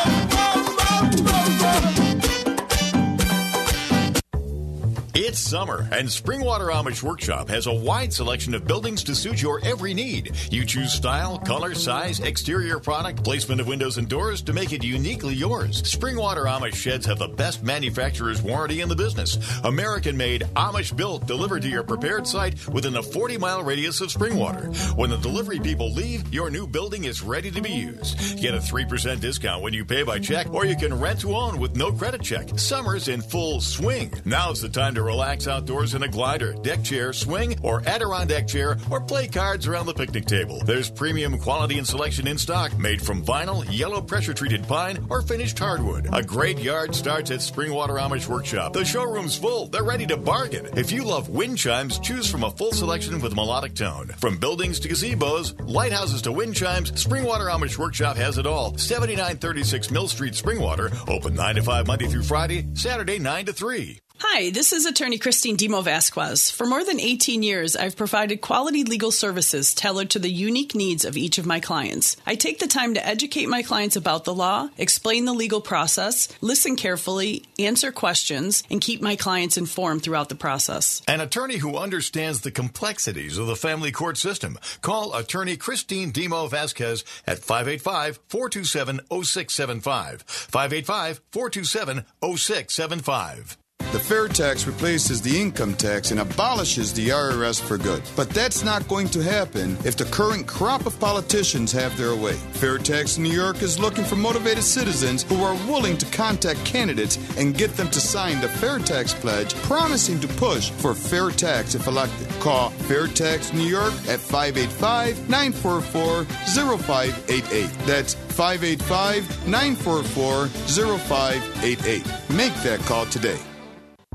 It's 5.34 5.42
summer, 5.42 5.88
and 5.90 6.06
Springwater 6.06 6.70
Amish 6.70 7.02
Workshop 7.02 7.48
has 7.48 7.66
a 7.66 7.72
wide 7.72 8.12
selection 8.12 8.54
of 8.54 8.68
buildings 8.68 9.02
to 9.02 9.16
suit 9.16 9.42
your 9.42 9.60
every 9.64 9.92
need. 9.92 10.30
You 10.52 10.64
choose 10.64 10.92
style, 10.92 11.40
color, 11.40 11.74
size, 11.74 12.20
exterior 12.20 12.78
product, 12.78 13.24
placement 13.24 13.60
of 13.60 13.66
windows 13.66 13.98
and 13.98 14.08
doors 14.08 14.42
to 14.42 14.52
make 14.52 14.72
it 14.72 14.84
uniquely 14.84 15.34
yours. 15.34 15.82
Springwater 15.82 16.46
Amish 16.46 16.76
sheds 16.76 17.04
have 17.06 17.18
the 17.18 17.26
best 17.26 17.64
manufacturer's 17.64 18.42
warranty 18.42 18.80
in 18.80 18.88
the 18.88 18.94
business. 18.94 19.36
American 19.64 20.16
made, 20.16 20.42
Amish 20.54 20.96
built, 20.96 21.26
delivered 21.26 21.62
to 21.62 21.68
your 21.68 21.82
prepared 21.82 22.28
site 22.28 22.68
within 22.68 22.94
a 22.94 23.02
40 23.02 23.36
mile 23.36 23.64
radius 23.64 24.00
of 24.00 24.10
Springwater. 24.10 24.72
When 24.96 25.10
the 25.10 25.16
delivery 25.16 25.58
people 25.58 25.92
leave, 25.92 26.32
your 26.32 26.48
new 26.48 26.64
building 26.64 27.06
is 27.06 27.22
ready 27.22 27.50
to 27.50 27.60
be 27.60 27.72
used. 27.72 28.40
Get 28.40 28.54
a 28.54 28.58
3% 28.58 29.18
discount 29.18 29.64
when 29.64 29.74
you 29.74 29.84
pay 29.84 30.04
by 30.04 30.20
check, 30.20 30.54
or 30.54 30.64
you 30.64 30.76
can 30.76 30.94
rent 30.94 31.22
to 31.22 31.34
own 31.34 31.58
with 31.58 31.74
no 31.74 31.90
credit 31.90 32.22
check. 32.22 32.56
Summer's 32.56 33.08
in 33.08 33.20
full 33.20 33.60
swing. 33.60 34.14
Now's 34.24 34.62
the 34.62 34.68
time 34.68 34.94
to 34.94 35.02
relax 35.02 35.23
outdoors 35.24 35.94
in 35.94 36.02
a 36.02 36.08
glider, 36.08 36.52
deck 36.52 36.82
chair, 36.82 37.12
swing, 37.12 37.56
or 37.62 37.82
Adirondack 37.86 38.46
chair, 38.46 38.76
or 38.90 39.00
play 39.00 39.26
cards 39.26 39.66
around 39.66 39.86
the 39.86 39.94
picnic 39.94 40.26
table. 40.26 40.60
There's 40.64 40.90
premium 40.90 41.38
quality 41.38 41.78
and 41.78 41.86
selection 41.86 42.26
in 42.26 42.38
stock, 42.38 42.76
made 42.78 43.00
from 43.00 43.24
vinyl, 43.24 43.64
yellow 43.70 44.00
pressure 44.00 44.34
treated 44.34 44.66
pine, 44.68 45.04
or 45.08 45.22
finished 45.22 45.58
hardwood. 45.58 46.08
A 46.12 46.22
great 46.22 46.58
yard 46.58 46.94
starts 46.94 47.30
at 47.30 47.40
Springwater 47.40 47.98
Amish 47.98 48.28
Workshop. 48.28 48.72
The 48.74 48.84
showroom's 48.84 49.36
full. 49.36 49.68
They're 49.68 49.82
ready 49.82 50.06
to 50.06 50.16
bargain. 50.16 50.68
If 50.76 50.92
you 50.92 51.04
love 51.04 51.28
wind 51.28 51.58
chimes, 51.58 51.98
choose 51.98 52.30
from 52.30 52.44
a 52.44 52.50
full 52.50 52.72
selection 52.72 53.20
with 53.20 53.34
melodic 53.34 53.74
tone. 53.74 54.08
From 54.18 54.38
buildings 54.38 54.78
to 54.80 54.88
gazebos, 54.88 55.54
lighthouses 55.66 56.22
to 56.22 56.32
wind 56.32 56.54
chimes, 56.54 56.92
Springwater 56.92 57.50
Amish 57.50 57.78
Workshop 57.78 58.16
has 58.16 58.38
it 58.38 58.46
all. 58.46 58.76
7936 58.76 59.90
Mill 59.90 60.08
Street, 60.08 60.34
Springwater. 60.34 60.92
Open 61.08 61.34
9 61.34 61.54
to 61.56 61.62
5 61.62 61.86
Monday 61.86 62.06
through 62.06 62.22
Friday, 62.22 62.66
Saturday 62.74 63.18
9 63.18 63.46
to 63.46 63.52
3. 63.52 64.00
Hi, 64.26 64.50
this 64.50 64.72
is 64.72 64.86
attorney 64.86 65.18
Christine 65.18 65.54
Demo 65.54 65.82
Vasquez. 65.82 66.50
For 66.50 66.66
more 66.66 66.82
than 66.82 66.98
18 66.98 67.42
years, 67.42 67.76
I've 67.76 67.94
provided 67.94 68.40
quality 68.40 68.82
legal 68.82 69.10
services 69.10 69.74
tailored 69.74 70.10
to 70.10 70.18
the 70.18 70.30
unique 70.30 70.74
needs 70.74 71.04
of 71.04 71.16
each 71.16 71.36
of 71.36 71.44
my 71.46 71.60
clients. 71.60 72.16
I 72.26 72.34
take 72.34 72.58
the 72.58 72.66
time 72.66 72.94
to 72.94 73.06
educate 73.06 73.48
my 73.50 73.62
clients 73.62 73.96
about 73.96 74.24
the 74.24 74.34
law, 74.34 74.70
explain 74.78 75.26
the 75.26 75.34
legal 75.34 75.60
process, 75.60 76.26
listen 76.40 76.74
carefully, 76.74 77.44
answer 77.58 77.92
questions, 77.92 78.64
and 78.70 78.80
keep 78.80 79.02
my 79.02 79.14
clients 79.14 79.58
informed 79.58 80.02
throughout 80.02 80.30
the 80.30 80.34
process. 80.34 81.02
An 81.06 81.20
attorney 81.20 81.58
who 81.58 81.76
understands 81.76 82.40
the 82.40 82.50
complexities 82.50 83.36
of 83.38 83.46
the 83.46 83.54
family 83.54 83.92
court 83.92 84.16
system. 84.16 84.58
Call 84.80 85.14
attorney 85.14 85.56
Christine 85.58 86.10
Demo 86.10 86.48
Vasquez 86.48 87.04
at 87.26 87.38
585 87.40 88.18
427 88.28 89.00
0675. 89.06 90.22
585 90.22 91.20
427 91.30 92.04
0675. 92.20 93.58
The 93.92 94.00
fair 94.00 94.28
tax 94.28 94.66
replaces 94.66 95.22
the 95.22 95.40
income 95.40 95.74
tax 95.74 96.10
and 96.10 96.20
abolishes 96.20 96.92
the 96.92 97.08
IRS 97.08 97.60
for 97.60 97.78
good. 97.78 98.02
But 98.16 98.30
that's 98.30 98.64
not 98.64 98.86
going 98.88 99.08
to 99.10 99.22
happen 99.22 99.76
if 99.84 99.96
the 99.96 100.04
current 100.06 100.46
crop 100.46 100.86
of 100.86 100.98
politicians 100.98 101.70
have 101.72 101.96
their 101.96 102.14
way. 102.16 102.34
Fair 102.54 102.78
Tax 102.78 103.18
New 103.18 103.30
York 103.30 103.62
is 103.62 103.78
looking 103.78 104.04
for 104.04 104.16
motivated 104.16 104.64
citizens 104.64 105.22
who 105.22 105.42
are 105.42 105.54
willing 105.68 105.96
to 105.98 106.06
contact 106.06 106.64
candidates 106.64 107.18
and 107.38 107.56
get 107.56 107.76
them 107.76 107.88
to 107.90 108.00
sign 108.00 108.40
the 108.40 108.48
Fair 108.48 108.78
Tax 108.78 109.14
Pledge, 109.14 109.54
promising 109.62 110.18
to 110.20 110.28
push 110.28 110.70
for 110.70 110.94
fair 110.94 111.30
tax 111.30 111.74
if 111.74 111.86
elected. 111.86 112.28
Call 112.40 112.70
Fair 112.70 113.06
Tax 113.06 113.52
New 113.52 113.62
York 113.62 113.94
at 114.08 114.18
585 114.18 115.28
944 115.28 116.24
0588. 116.24 117.70
That's 117.86 118.14
585 118.14 119.48
944 119.48 120.48
0588. 120.48 122.06
Make 122.30 122.54
that 122.62 122.80
call 122.80 123.06
today. 123.06 123.38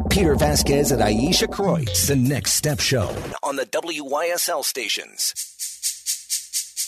Peter 0.08 0.36
Vazquez 0.36 0.92
and 0.92 1.02
Ayesha 1.02 1.48
Kreutz, 1.48 2.08
the 2.08 2.16
Next 2.16 2.54
Step 2.54 2.80
Show 2.80 3.14
on 3.44 3.58
the 3.58 3.66
WYSL 3.66 4.64
stations. 4.64 5.34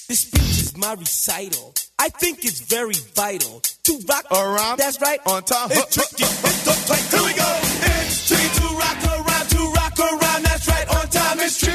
This 0.08 0.21
speech 0.21 0.41
is 0.41 0.78
my 0.78 0.93
recital. 0.93 1.74
I 2.00 2.10
think 2.10 2.45
it's 2.45 2.62
very 2.62 2.95
vital 3.13 3.62
to 3.84 4.00
rock 4.10 4.26
around. 4.32 4.78
That's 4.78 5.00
right. 5.02 5.19
On 5.28 5.43
time. 5.43 5.69
It's 5.71 5.93
tricky. 5.93 6.24
It's 6.24 6.63
the 6.65 6.71
play. 6.88 6.97
Here 6.97 7.26
we 7.28 7.34
go. 7.38 7.60
It's 8.02 8.28
tricky 8.28 8.50
to 8.60 8.76
rock 8.76 9.11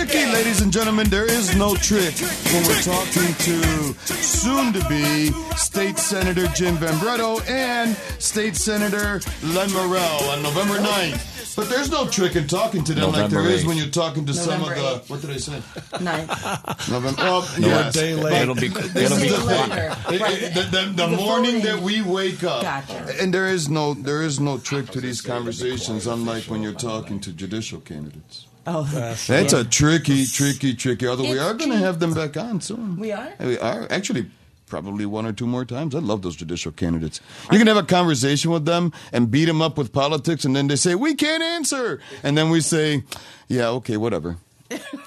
tricky, 0.06 0.26
ladies 0.32 0.60
and 0.60 0.72
gentlemen. 0.72 1.08
There 1.08 1.24
is 1.26 1.56
no 1.56 1.74
trick 1.74 2.14
when 2.52 2.64
we're 2.66 2.80
talking 2.82 3.34
to 3.34 3.94
soon 4.22 4.72
to 4.72 4.88
be 4.88 5.30
State 5.56 5.98
Senator 5.98 6.46
Jim 6.48 6.76
Vambretto 6.76 7.40
and 7.48 7.96
State 8.20 8.56
Senator 8.56 9.20
Len 9.42 9.72
Morrell 9.72 10.30
on 10.30 10.42
November 10.42 10.74
9th. 10.78 11.32
But 11.56 11.70
there's 11.70 11.90
no 11.90 12.06
trick 12.06 12.36
in 12.36 12.46
talking 12.46 12.84
to 12.84 12.92
them 12.92 13.12
like 13.12 13.30
November 13.30 13.42
there 13.44 13.50
is 13.50 13.64
8th. 13.64 13.66
when 13.66 13.76
you're 13.78 13.86
talking 13.88 14.26
to 14.26 14.34
some 14.34 14.60
of 14.62 14.68
November 14.68 14.98
the. 14.98 15.04
What 15.06 15.20
did 15.22 15.30
I 15.30 15.36
say? 15.38 15.62
Ninth. 16.02 16.88
November. 16.90 17.22
Oh, 17.22 17.56
No, 17.58 17.66
yes. 17.68 17.96
a 17.96 17.98
day 17.98 18.14
But- 18.14 18.22
late. 18.24 18.42
It'll 18.42 18.54
be 18.54 18.68
This 18.68 19.10
it'll 19.10 19.16
be 19.18 19.26
is 19.28 19.42
quiet. 19.42 19.70
later. 19.70 19.96
It- 20.12 20.20
Right. 20.20 20.42
it- 20.42 20.54
the, 20.54 20.62
the, 20.62 20.82
the 20.94 21.06
The 21.06 21.16
morning 21.16 21.62
full 21.62 21.72
that 21.72 21.80
we 21.82 22.02
wake 22.02 22.44
up, 22.44 22.60
Gotcha. 22.62 23.14
and 23.22 23.32
there 23.32 23.46
is 23.48 23.70
no 23.70 23.94
there 23.94 24.22
is 24.22 24.38
no 24.38 24.58
trick 24.58 24.90
to 24.90 25.00
these 25.00 25.22
conversations, 25.22 26.06
unlike 26.06 26.44
when 26.44 26.62
you're 26.62 26.72
talking 26.74 27.20
to 27.20 27.32
judicial 27.32 27.80
candidates. 27.80 28.46
Oh, 28.66 28.82
That's 29.28 29.52
a 29.52 29.64
tricky, 29.64 30.26
tricky, 30.26 30.74
tricky. 30.74 31.06
Although 31.06 31.24
we 31.24 31.30
It's 31.32 31.40
are 31.40 31.54
going 31.54 31.70
to 31.70 31.76
have 31.76 32.00
them 32.00 32.14
back 32.14 32.36
on 32.36 32.60
soon. 32.60 32.96
We 32.98 33.12
are? 33.12 33.32
We 33.38 33.58
are 33.58 33.86
actually 33.90 34.26
probably 34.66 35.06
one 35.06 35.24
or 35.24 35.32
two 35.32 35.46
more 35.46 35.64
times. 35.64 35.94
I 35.94 36.00
love 36.00 36.22
those 36.22 36.34
judicial 36.34 36.72
candidates. 36.72 37.20
You 37.52 37.58
can 37.58 37.68
have 37.68 37.76
a 37.76 37.84
conversation 37.84 38.50
with 38.50 38.64
them 38.64 38.92
and 39.12 39.30
beat 39.30 39.44
them 39.44 39.62
up 39.62 39.78
with 39.78 39.92
politics, 39.92 40.44
and 40.44 40.56
then 40.56 40.66
they 40.66 40.76
say 40.76 40.96
we 40.96 41.14
can't 41.14 41.42
answer, 41.42 42.00
and 42.24 42.36
then 42.36 42.50
we 42.50 42.60
say, 42.60 43.04
yeah, 43.46 43.68
okay, 43.68 43.96
whatever. 43.96 44.38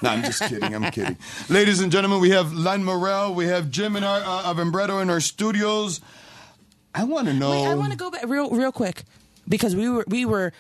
no, 0.02 0.10
I'm 0.10 0.24
just 0.24 0.42
kidding. 0.42 0.74
I'm 0.74 0.90
kidding. 0.92 1.18
Ladies 1.50 1.82
and 1.82 1.92
gentlemen, 1.92 2.22
we 2.22 2.30
have 2.30 2.54
Len 2.54 2.86
Morrell, 2.86 3.34
we 3.34 3.48
have 3.48 3.70
Jim 3.70 3.98
and 3.98 4.06
our 4.06 4.22
uh, 4.22 4.50
of 4.52 4.58
Embretto 4.58 5.02
in 5.02 5.10
our 5.10 5.20
studios. 5.20 6.00
I 6.96 7.04
want 7.04 7.28
to 7.28 7.34
know. 7.34 7.52
Wait, 7.52 7.68
I 7.68 7.76
want 7.76 7.92
to 7.92 7.98
go 7.98 8.10
back 8.10 8.24
real, 8.26 8.50
real 8.52 8.72
quick 8.72 9.04
because 9.50 9.76
we 9.76 9.90
were 9.90 10.06
we 10.08 10.26
were 10.26 10.54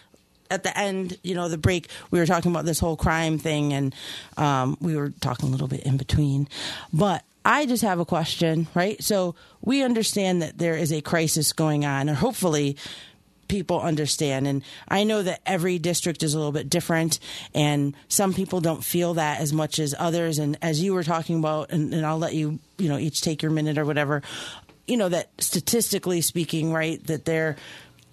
at 0.50 0.64
the 0.64 0.78
end, 0.78 1.18
you 1.24 1.36
know, 1.36 1.50
the 1.50 1.58
break. 1.58 1.90
We 2.12 2.20
were 2.20 2.26
talking 2.26 2.52
about 2.52 2.66
this 2.66 2.80
whole 2.80 2.98
crime 2.98 3.38
thing, 3.38 3.74
and 3.74 3.96
um, 4.38 4.78
we 4.82 4.96
were 4.96 5.10
talking 5.22 5.50
a 5.50 5.52
little 5.52 5.68
bit 5.68 5.82
in 5.82 5.98
between. 5.98 6.48
But 6.92 7.24
I 7.46 7.66
just 7.66 7.84
have 7.84 8.00
a 8.00 8.06
question, 8.06 8.68
right? 8.76 9.02
So 9.04 9.36
we 9.62 9.84
understand 9.84 10.42
that 10.42 10.58
there 10.58 10.76
is 10.76 10.92
a 10.92 11.02
crisis 11.02 11.54
going 11.54 11.86
on, 11.86 12.10
and 12.10 12.18
hopefully. 12.18 12.78
People 13.48 13.82
understand, 13.82 14.46
and 14.46 14.64
I 14.88 15.04
know 15.04 15.24
that 15.24 15.42
every 15.44 15.80
district 15.80 16.22
is 16.22 16.36
a 16.36 16.38
little 16.38 16.52
bit 16.52 16.70
different, 16.70 17.18
and 17.56 17.96
some 18.08 18.32
people 18.32 18.62
don't 18.62 18.84
feel 18.84 19.16
that 19.16 19.40
as 19.40 19.52
much 19.52 19.80
as 19.80 19.96
others. 19.98 20.38
And 20.38 20.56
as 20.62 20.84
you 20.84 20.94
were 20.94 21.04
talking 21.04 21.40
about, 21.40 21.72
and, 21.72 21.92
and 21.92 22.06
I'll 22.06 22.20
let 22.20 22.36
you, 22.36 22.60
you 22.78 22.90
know, 22.90 23.00
each 23.00 23.22
take 23.22 23.42
your 23.42 23.52
minute 23.52 23.80
or 23.80 23.86
whatever 23.86 24.22
you 24.90 24.98
know 24.98 25.10
that 25.10 25.30
statistically 25.40 26.20
speaking 26.22 26.74
right 26.74 27.06
that 27.08 27.24
they're 27.24 27.56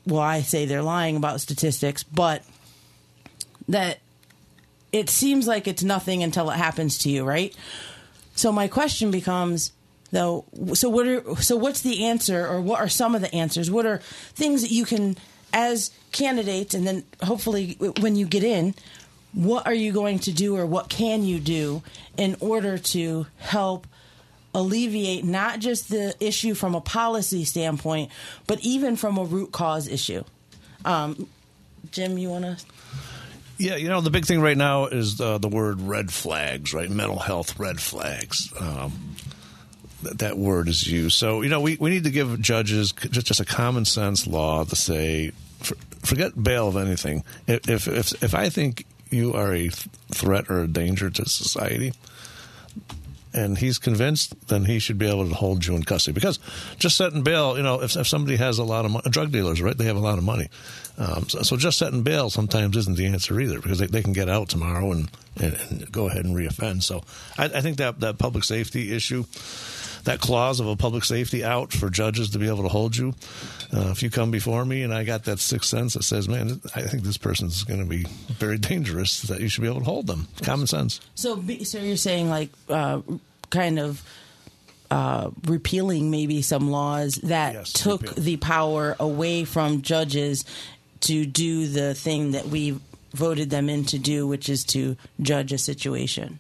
well 0.07 0.21
i 0.21 0.41
say 0.41 0.65
they're 0.65 0.83
lying 0.83 1.17
about 1.17 1.41
statistics 1.41 2.03
but 2.03 2.43
that 3.69 3.99
it 4.93 5.11
seems 5.11 5.47
like 5.47 5.67
it's 5.67 5.83
nothing 5.83 6.23
until 6.23 6.51
it 6.51 6.57
happens 6.57 6.99
to 6.99 7.11
you 7.11 7.25
right? 7.25 7.55
So 8.35 8.53
my 8.53 8.69
question 8.69 9.11
becomes 9.11 9.73
though 10.13 10.45
so 10.75 10.89
what 10.89 11.07
are 11.07 11.37
so 11.37 11.57
what's 11.57 11.83
the 11.83 12.05
answer 12.05 12.47
or 12.47 12.61
what 12.61 12.81
are 12.81 12.89
some 12.89 13.15
of 13.15 13.21
the 13.21 13.35
answers? 13.35 13.71
What 13.71 13.87
are 13.87 13.99
things 13.99 14.63
that 14.63 14.71
you 14.71 14.85
can 14.85 15.17
as 15.53 15.91
candidates 16.13 16.75
and 16.75 16.87
then 16.87 17.05
hopefully 17.23 17.77
when 18.01 18.17
you 18.17 18.27
get 18.27 18.45
in 18.45 18.75
what 19.33 19.67
are 19.67 19.75
you 19.75 19.93
going 19.93 20.19
to 20.19 20.33
do 20.33 20.57
or 20.57 20.65
what 20.65 20.89
can 20.89 21.23
you 21.23 21.39
do 21.39 21.83
in 22.17 22.37
order 22.41 22.79
to 22.79 23.27
help 23.37 23.87
alleviate 24.57 25.25
not 25.25 25.61
just 25.61 25.91
the 25.91 26.15
issue 26.19 26.55
from 26.55 26.75
a 26.75 26.81
policy 26.81 27.45
standpoint, 27.45 28.11
but 28.47 28.59
even 28.63 28.97
from 28.97 29.19
a 29.19 29.25
root 29.25 29.53
cause 29.53 29.87
issue. 29.87 30.25
Um, 30.85 31.29
Jim, 31.91 32.17
you 32.17 32.31
want 32.31 32.45
to? 32.45 32.65
Yeah, 33.59 33.77
you 33.77 33.89
know, 33.89 34.01
the 34.01 34.11
big 34.11 34.25
thing 34.27 34.41
right 34.41 34.57
now 34.57 34.87
is 34.87 35.21
uh, 35.21 35.39
the 35.39 35.49
word 35.49 35.81
red 35.81 36.11
flags, 36.11 36.75
right? 36.75 36.91
Mental 36.91 37.19
health 37.19 37.59
red 37.59 37.81
flags. 37.81 38.53
Um, 38.59 39.17
that, 40.03 40.19
that 40.19 40.39
word 40.39 40.69
is 40.69 40.87
used. 40.87 41.17
So 41.17 41.43
you 41.43 41.49
know, 41.49 41.61
we, 41.61 41.77
we 41.79 41.91
need 41.91 42.05
to 42.05 42.11
give 42.11 42.41
judges 42.41 42.93
just 42.93 43.27
just 43.27 43.41
a 43.41 43.45
common 43.45 43.85
sense 43.85 44.27
law 44.27 44.65
to 44.65 44.77
say, 44.77 45.33
for, 45.61 45.75
forget 46.03 46.43
bail 46.43 46.69
of 46.69 46.77
anything. 46.77 47.25
If 47.47 47.89
if 47.89 48.23
if 48.23 48.35
I 48.35 48.49
think 48.49 48.87
you 49.11 49.35
are 49.35 49.55
a 49.55 49.69
threat 49.69 50.51
or 50.51 50.61
a 50.61 50.67
danger 50.67 51.11
to 51.11 51.29
society, 51.29 51.93
and 53.37 53.59
he's 53.59 53.79
convinced, 53.79 54.49
then 54.49 54.65
he 54.65 54.79
should 54.79 54.99
be 54.99 55.07
able 55.07 55.29
to 55.29 55.35
hold 55.35 55.65
you 55.67 55.77
in 55.77 55.85
custody. 55.85 56.15
Because 56.15 56.39
just 56.79 56.97
setting 56.97 57.23
bail, 57.23 57.57
you 57.57 57.63
know, 57.63 57.83
if, 57.83 57.97
if 57.97 58.09
somebody 58.09 58.37
has 58.37 58.59
a 58.59 58.65
lot 58.65 58.85
of 58.85 58.91
money, 58.91 59.09
drug 59.11 59.31
dealers, 59.31 59.61
right, 59.61 59.77
they 59.77 59.85
have 59.85 59.97
a 59.97 60.01
lot 60.01 60.19
of 60.19 60.25
money. 60.25 60.49
Um, 60.99 61.29
so, 61.29 61.43
so, 61.43 61.57
just 61.57 61.79
setting 61.79 62.03
bail 62.03 62.31
sometimes 62.31 62.77
isn't 62.77 62.97
the 62.97 63.07
answer 63.07 63.39
either 63.39 63.61
because 63.61 63.79
they, 63.79 63.87
they 63.87 64.03
can 64.03 64.15
get 64.15 64.31
out 64.31 64.49
tomorrow 64.49 64.93
and, 64.93 65.11
and, 65.39 65.55
and 65.71 65.93
go 65.93 66.09
ahead 66.09 66.25
and 66.25 66.35
reoffend. 66.35 66.83
So 66.83 67.05
I, 67.37 67.45
I 67.45 67.61
think 67.61 67.77
that, 67.77 68.01
that 68.01 68.19
public 68.19 68.45
safety 68.45 68.95
issue 68.95 69.25
that 70.07 70.21
clause 70.21 70.61
of 70.61 70.67
a 70.67 70.77
public 70.77 71.05
safety 71.05 71.45
out 71.45 71.73
for 71.73 71.91
judges 71.91 72.31
to 72.31 72.39
be 72.39 72.49
able 72.49 72.63
to 72.63 72.69
hold 72.69 72.97
you. 72.97 73.15
Uh, 73.73 73.91
if 73.91 74.03
you 74.03 74.09
come 74.11 74.31
before 74.31 74.65
me 74.65 74.83
and 74.83 74.95
I 74.95 75.05
got 75.05 75.25
that 75.25 75.39
sixth 75.39 75.69
sense 75.69 75.95
that 75.95 76.05
says, 76.05 76.29
man, 76.29 76.61
I 76.75 76.83
think 76.83 77.03
this 77.03 77.19
person's 77.19 77.65
going 77.65 77.81
to 77.81 77.87
be 77.87 78.05
very 78.39 78.57
dangerous, 78.59 79.23
that 79.23 79.41
you 79.41 79.49
should 79.49 79.63
be 79.63 79.69
able 79.69 79.81
to 79.81 79.85
hold 79.85 80.07
them. 80.07 80.29
Common 80.43 80.67
sense. 80.67 81.01
So, 81.15 81.43
so 81.65 81.79
you're 81.79 81.97
saying 81.97 82.31
like 82.31 82.51
uh, 82.69 83.01
kind 83.51 83.79
of. 83.79 84.03
Uh, 84.89 85.31
repealing 85.47 86.13
maybe 86.13 86.41
some 86.43 86.71
laws 86.71 87.17
that 87.25 87.55
Yes, 87.55 87.73
took 87.73 88.03
repeal. 88.03 88.23
the 88.23 88.37
power 88.37 88.95
away 89.01 89.43
from 89.45 89.83
judges 89.83 90.45
to 91.01 91.27
do 91.27 91.67
the 91.67 91.93
thing 91.93 92.31
that 92.31 92.47
we 92.47 92.79
voted 93.13 93.51
them 93.51 93.69
in 93.69 93.85
to 93.87 93.99
do, 93.99 94.29
which 94.29 94.49
is 94.49 94.63
to 94.67 94.97
judge 95.21 95.53
a 95.53 95.59
situation. 95.59 96.39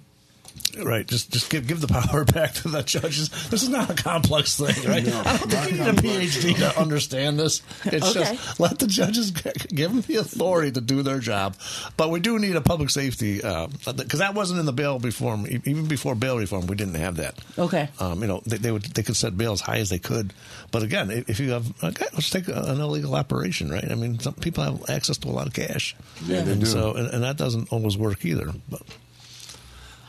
Right, 0.78 1.06
just 1.06 1.30
just 1.32 1.48
give 1.48 1.66
give 1.66 1.80
the 1.80 1.86
power 1.88 2.24
back 2.36 2.52
to 2.54 2.68
the 2.68 2.82
judges. 2.82 3.30
This 3.48 3.62
is 3.62 3.68
not 3.70 3.88
a 3.90 3.94
complex 3.94 4.56
thing, 4.58 4.74
right? 4.88 5.06
I 5.06 5.36
don't 5.38 5.50
think 5.50 5.70
you 5.70 5.78
need 5.78 5.88
a 5.88 5.92
PhD 5.92 6.56
to 6.58 6.78
understand 6.80 7.38
this. 7.38 7.62
It's 7.86 8.14
Okay. 8.14 8.34
just 8.36 8.60
let 8.60 8.78
the 8.78 8.86
judges 8.86 9.30
g- 9.30 9.50
give 9.68 9.90
them 9.92 10.02
the 10.02 10.16
authority 10.16 10.72
to 10.72 10.80
do 10.82 11.02
their 11.02 11.18
job. 11.18 11.56
But 11.96 12.10
we 12.10 12.20
do 12.20 12.38
need 12.38 12.56
a 12.56 12.60
public 12.60 12.90
safety 12.90 13.36
because 13.36 14.18
that 14.18 14.34
wasn't 14.34 14.60
in 14.60 14.66
the 14.66 14.72
bail 14.72 14.98
reform. 14.98 15.46
E- 15.46 15.60
Even 15.64 15.86
before 15.86 16.14
bail 16.14 16.36
reform, 16.38 16.66
we 16.66 16.76
didn't 16.76 16.94
have 16.96 17.16
that. 17.16 17.38
Okay. 17.58 17.88
Um, 17.98 18.20
you 18.20 18.26
know, 18.28 18.42
they, 18.44 18.58
they 18.58 18.70
would 18.72 18.82
they 18.82 19.02
could 19.02 19.16
set 19.16 19.36
bail 19.38 19.52
as 19.52 19.60
high 19.62 19.78
as 19.78 19.88
they 19.88 19.98
could, 19.98 20.34
but 20.72 20.82
again, 20.82 21.10
if 21.10 21.30
if 21.30 21.40
you 21.40 21.52
have 21.52 21.66
okay, 21.84 22.06
let's 22.12 22.28
take 22.28 22.48
an 22.48 22.80
illegal 22.80 23.14
operation, 23.14 23.70
right? 23.70 23.90
I 23.90 23.94
mean, 23.94 24.18
some 24.18 24.34
people 24.34 24.62
have 24.64 24.90
access 24.90 25.16
to 25.18 25.28
a 25.28 25.30
lot 25.30 25.46
of 25.46 25.54
cash, 25.54 25.96
Yeah, 26.26 26.42
they 26.42 26.52
and 26.52 26.60
do. 26.60 26.66
so 26.66 26.92
and, 26.94 27.08
and 27.08 27.22
that 27.22 27.36
doesn't 27.38 27.72
always 27.72 27.96
work 27.96 28.24
either. 28.24 28.52
But 28.68 28.82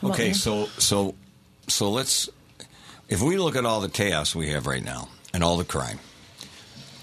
Okay, 0.03 0.33
so 0.33 0.65
so 0.77 1.15
so 1.67 1.89
let's 1.89 2.29
if 3.09 3.21
we 3.21 3.37
look 3.37 3.55
at 3.55 3.65
all 3.65 3.81
the 3.81 3.89
chaos 3.89 4.35
we 4.35 4.49
have 4.49 4.67
right 4.67 4.83
now 4.83 5.09
and 5.33 5.43
all 5.43 5.57
the 5.57 5.63
crime. 5.63 5.99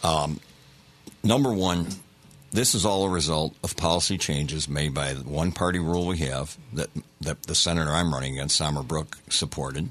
Um, 0.03 0.39
number 1.23 1.53
one, 1.53 1.89
this 2.53 2.75
is 2.75 2.85
all 2.85 3.05
a 3.05 3.09
result 3.09 3.57
of 3.65 3.77
policy 3.77 4.19
changes 4.19 4.69
made 4.69 4.95
by 4.95 5.15
the 5.15 5.25
one 5.25 5.51
party 5.51 5.79
rule 5.79 6.07
we 6.07 6.19
have 6.19 6.57
that 6.73 6.91
that 7.21 7.43
the 7.45 7.55
senator 7.55 7.91
I'm 7.91 8.13
running 8.13 8.35
against, 8.35 8.61
Samra 8.61 8.87
Brouk, 8.87 9.19
supported, 9.29 9.91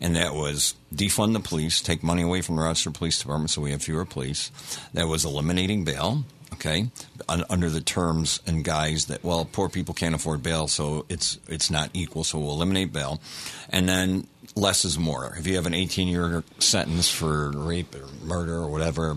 and 0.00 0.16
that 0.16 0.34
was 0.34 0.74
defund 0.94 1.32
the 1.32 1.40
police, 1.40 1.80
take 1.80 2.02
money 2.02 2.22
away 2.22 2.42
from 2.42 2.56
the 2.56 2.62
Rochester 2.62 2.90
Police 2.90 3.20
Department 3.20 3.50
so 3.50 3.62
we 3.62 3.70
have 3.70 3.82
fewer 3.82 4.04
police. 4.04 4.50
That 4.92 5.08
was 5.08 5.24
eliminating 5.24 5.84
bail. 5.84 6.24
Okay, 6.54 6.88
under 7.28 7.68
the 7.68 7.80
terms 7.80 8.40
and 8.46 8.64
guise 8.64 9.06
that 9.06 9.24
well, 9.24 9.44
poor 9.44 9.68
people 9.68 9.94
can't 9.94 10.14
afford 10.14 10.42
bail, 10.42 10.68
so 10.68 11.04
it's 11.08 11.38
it's 11.48 11.70
not 11.70 11.90
equal, 11.92 12.24
so 12.24 12.38
we'll 12.38 12.52
eliminate 12.52 12.92
bail, 12.92 13.20
and 13.70 13.88
then 13.88 14.26
less 14.54 14.84
is 14.84 14.98
more. 14.98 15.34
If 15.36 15.46
you 15.46 15.56
have 15.56 15.66
an 15.66 15.74
18 15.74 16.08
year 16.08 16.44
sentence 16.58 17.08
for 17.10 17.50
rape 17.50 17.94
or 17.94 18.06
murder 18.24 18.56
or 18.56 18.68
whatever, 18.68 19.16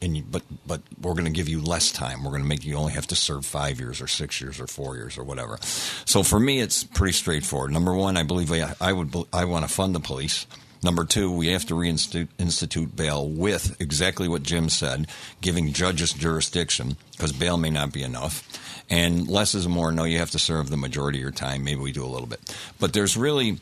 and 0.00 0.16
you, 0.16 0.22
but 0.30 0.42
but 0.66 0.80
we're 1.00 1.12
going 1.12 1.24
to 1.24 1.30
give 1.30 1.48
you 1.48 1.60
less 1.60 1.90
time. 1.92 2.24
We're 2.24 2.30
going 2.30 2.42
to 2.42 2.48
make 2.48 2.64
you 2.64 2.76
only 2.76 2.92
have 2.92 3.06
to 3.08 3.16
serve 3.16 3.44
five 3.44 3.80
years 3.80 4.00
or 4.00 4.06
six 4.06 4.40
years 4.40 4.60
or 4.60 4.66
four 4.66 4.96
years 4.96 5.18
or 5.18 5.24
whatever. 5.24 5.58
So 6.04 6.22
for 6.22 6.38
me, 6.38 6.60
it's 6.60 6.84
pretty 6.84 7.12
straightforward. 7.12 7.72
Number 7.72 7.94
one, 7.94 8.16
I 8.16 8.22
believe 8.22 8.52
I, 8.52 8.74
I 8.80 8.92
would 8.92 9.14
I 9.32 9.44
want 9.44 9.66
to 9.66 9.72
fund 9.72 9.94
the 9.94 10.00
police. 10.00 10.46
Number 10.82 11.04
two, 11.04 11.30
we 11.30 11.48
have 11.48 11.66
to 11.66 11.74
reinstitute 11.74 12.94
bail 12.94 13.28
with 13.28 13.80
exactly 13.80 14.28
what 14.28 14.42
Jim 14.42 14.68
said, 14.68 15.08
giving 15.40 15.72
judges 15.72 16.12
jurisdiction 16.12 16.96
because 17.12 17.32
bail 17.32 17.56
may 17.56 17.70
not 17.70 17.92
be 17.92 18.02
enough. 18.02 18.46
And 18.90 19.28
less 19.28 19.54
is 19.54 19.68
more. 19.68 19.92
No, 19.92 20.04
you 20.04 20.18
have 20.18 20.30
to 20.30 20.38
serve 20.38 20.70
the 20.70 20.76
majority 20.76 21.18
of 21.18 21.22
your 21.22 21.30
time. 21.30 21.64
Maybe 21.64 21.80
we 21.80 21.92
do 21.92 22.04
a 22.04 22.06
little 22.06 22.26
bit, 22.26 22.40
but 22.78 22.92
there's 22.92 23.16
really 23.16 23.58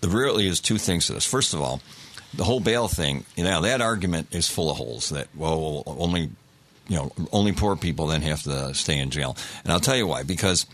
there 0.00 0.10
really 0.10 0.46
is 0.46 0.60
two 0.60 0.78
things 0.78 1.06
to 1.06 1.14
this. 1.14 1.24
First 1.24 1.54
of 1.54 1.60
all, 1.60 1.80
the 2.34 2.44
whole 2.44 2.60
bail 2.60 2.88
thing, 2.88 3.24
you 3.36 3.44
know, 3.44 3.62
that 3.62 3.80
argument 3.80 4.28
is 4.32 4.48
full 4.48 4.70
of 4.70 4.76
holes. 4.76 5.08
That 5.08 5.28
well, 5.34 5.82
only 5.86 6.30
you 6.88 6.96
know, 6.96 7.12
only 7.32 7.52
poor 7.52 7.76
people 7.76 8.06
then 8.06 8.22
have 8.22 8.42
to 8.42 8.74
stay 8.74 8.98
in 8.98 9.10
jail. 9.10 9.36
And 9.64 9.72
I'll 9.72 9.80
tell 9.80 9.96
you 9.96 10.06
why. 10.06 10.22
Because 10.22 10.66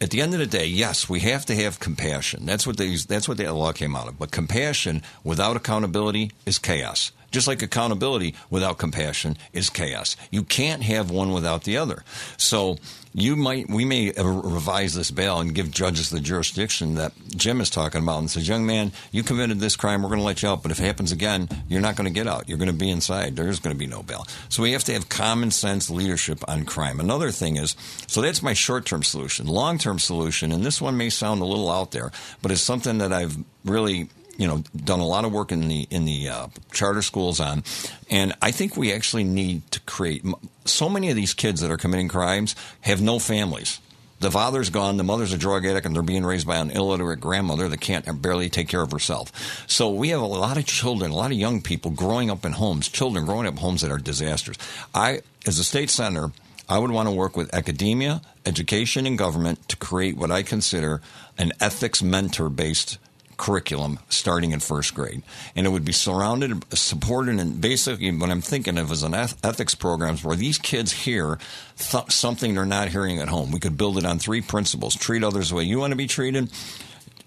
at 0.00 0.10
the 0.10 0.20
end 0.22 0.32
of 0.32 0.40
the 0.40 0.46
day, 0.46 0.66
yes, 0.66 1.08
we 1.08 1.20
have 1.20 1.44
to 1.46 1.54
have 1.54 1.78
compassion. 1.78 2.46
That's 2.46 2.66
what 2.66 2.78
these. 2.78 3.06
That's 3.06 3.28
what 3.28 3.36
that 3.36 3.52
law 3.54 3.72
came 3.72 3.94
out 3.94 4.08
of. 4.08 4.18
But 4.18 4.30
compassion 4.30 5.02
without 5.24 5.56
accountability 5.56 6.32
is 6.46 6.58
chaos. 6.58 7.12
Just 7.30 7.46
like 7.46 7.62
accountability 7.62 8.34
without 8.48 8.78
compassion 8.78 9.36
is 9.52 9.70
chaos. 9.70 10.16
You 10.30 10.42
can't 10.42 10.82
have 10.82 11.10
one 11.10 11.32
without 11.32 11.64
the 11.64 11.76
other. 11.76 12.02
So 12.36 12.78
you 13.12 13.34
might, 13.34 13.68
we 13.68 13.84
may 13.84 14.12
revise 14.16 14.94
this 14.94 15.10
bail 15.10 15.40
and 15.40 15.54
give 15.54 15.70
judges 15.70 16.10
the 16.10 16.20
jurisdiction 16.20 16.94
that 16.94 17.12
Jim 17.28 17.60
is 17.60 17.68
talking 17.68 18.02
about 18.02 18.18
and 18.18 18.30
says, 18.30 18.46
young 18.46 18.64
man, 18.64 18.92
you 19.10 19.22
committed 19.22 19.58
this 19.58 19.74
crime, 19.74 20.02
we're 20.02 20.10
going 20.10 20.20
to 20.20 20.24
let 20.24 20.42
you 20.42 20.48
out. 20.48 20.62
But 20.62 20.70
if 20.70 20.78
it 20.78 20.84
happens 20.84 21.10
again, 21.10 21.48
you're 21.68 21.80
not 21.80 21.96
going 21.96 22.06
to 22.06 22.14
get 22.14 22.28
out. 22.28 22.48
You're 22.48 22.58
going 22.58 22.70
to 22.70 22.72
be 22.72 22.90
inside. 22.90 23.34
There's 23.34 23.58
going 23.58 23.74
to 23.74 23.78
be 23.78 23.88
no 23.88 24.02
bail. 24.02 24.26
So 24.48 24.62
we 24.62 24.72
have 24.72 24.84
to 24.84 24.92
have 24.92 25.08
common 25.08 25.50
sense 25.50 25.90
leadership 25.90 26.44
on 26.48 26.64
crime. 26.64 27.00
Another 27.00 27.30
thing 27.32 27.56
is, 27.56 27.74
so 28.06 28.22
that's 28.22 28.42
my 28.42 28.52
short 28.52 28.86
term 28.86 29.02
solution. 29.02 29.46
Long 29.46 29.78
term 29.78 29.98
solution, 29.98 30.52
and 30.52 30.64
this 30.64 30.80
one 30.80 30.96
may 30.96 31.10
sound 31.10 31.40
a 31.40 31.46
little 31.46 31.70
out 31.70 31.90
there, 31.90 32.12
but 32.42 32.52
it's 32.52 32.62
something 32.62 32.98
that 32.98 33.12
I've 33.12 33.36
really 33.64 34.08
you 34.40 34.46
know 34.48 34.64
done 34.74 35.00
a 35.00 35.06
lot 35.06 35.26
of 35.26 35.32
work 35.32 35.52
in 35.52 35.68
the 35.68 35.86
in 35.90 36.06
the 36.06 36.30
uh, 36.30 36.46
charter 36.72 37.02
schools 37.02 37.40
on, 37.40 37.62
and 38.08 38.32
I 38.40 38.52
think 38.52 38.74
we 38.74 38.90
actually 38.90 39.24
need 39.24 39.70
to 39.72 39.80
create. 39.80 40.24
So 40.64 40.88
many 40.88 41.10
of 41.10 41.16
these 41.16 41.34
kids 41.34 41.60
that 41.60 41.70
are 41.70 41.76
committing 41.76 42.08
crimes 42.08 42.56
have 42.80 43.02
no 43.02 43.18
families. 43.18 43.80
The 44.20 44.30
father's 44.30 44.70
gone, 44.70 44.96
the 44.96 45.04
mother's 45.04 45.32
a 45.32 45.38
drug 45.38 45.66
addict, 45.66 45.86
and 45.86 45.94
they're 45.94 46.02
being 46.02 46.24
raised 46.24 46.46
by 46.46 46.56
an 46.56 46.70
illiterate 46.70 47.20
grandmother 47.20 47.68
that 47.68 47.80
can't 47.80 48.20
barely 48.20 48.48
take 48.50 48.68
care 48.68 48.82
of 48.82 48.92
herself. 48.92 49.32
So 49.66 49.90
we 49.90 50.10
have 50.10 50.20
a 50.20 50.26
lot 50.26 50.56
of 50.56 50.66
children, 50.66 51.10
a 51.10 51.16
lot 51.16 51.30
of 51.30 51.38
young 51.38 51.60
people 51.60 51.90
growing 51.90 52.30
up 52.30 52.44
in 52.44 52.52
homes, 52.52 52.88
children 52.88 53.24
growing 53.26 53.46
up 53.46 53.54
in 53.54 53.60
homes 53.60 53.80
that 53.82 53.90
are 53.90 53.98
disasters. 53.98 54.56
I, 54.94 55.20
as 55.46 55.58
a 55.58 55.64
state 55.64 55.88
senator, 55.88 56.32
I 56.68 56.78
would 56.78 56.90
want 56.90 57.08
to 57.08 57.14
work 57.14 57.34
with 57.36 57.52
academia, 57.54 58.20
education, 58.44 59.06
and 59.06 59.16
government 59.18 59.68
to 59.68 59.76
create 59.76 60.16
what 60.18 60.30
I 60.30 60.42
consider 60.42 61.00
an 61.38 61.52
ethics 61.58 62.02
mentor 62.02 62.50
based 62.50 62.98
curriculum 63.40 63.98
starting 64.10 64.52
in 64.52 64.60
first 64.60 64.94
grade. 64.94 65.22
And 65.56 65.66
it 65.66 65.70
would 65.70 65.84
be 65.84 65.92
surrounded, 65.92 66.62
supported, 66.76 67.40
and 67.40 67.58
basically 67.60 68.12
what 68.12 68.30
I'm 68.30 68.42
thinking 68.42 68.76
of 68.76 68.92
is 68.92 69.02
an 69.02 69.14
ethics 69.14 69.74
programs 69.74 70.22
where 70.22 70.36
these 70.36 70.58
kids 70.58 70.92
hear 70.92 71.38
th- 71.78 72.12
something 72.12 72.54
they're 72.54 72.66
not 72.66 72.88
hearing 72.88 73.18
at 73.18 73.28
home. 73.28 73.50
We 73.50 73.58
could 73.58 73.78
build 73.78 73.96
it 73.96 74.04
on 74.04 74.18
three 74.18 74.42
principles 74.42 74.94
treat 74.94 75.24
others 75.24 75.48
the 75.48 75.56
way 75.56 75.64
you 75.64 75.78
want 75.78 75.92
to 75.92 75.96
be 75.96 76.06
treated, 76.06 76.50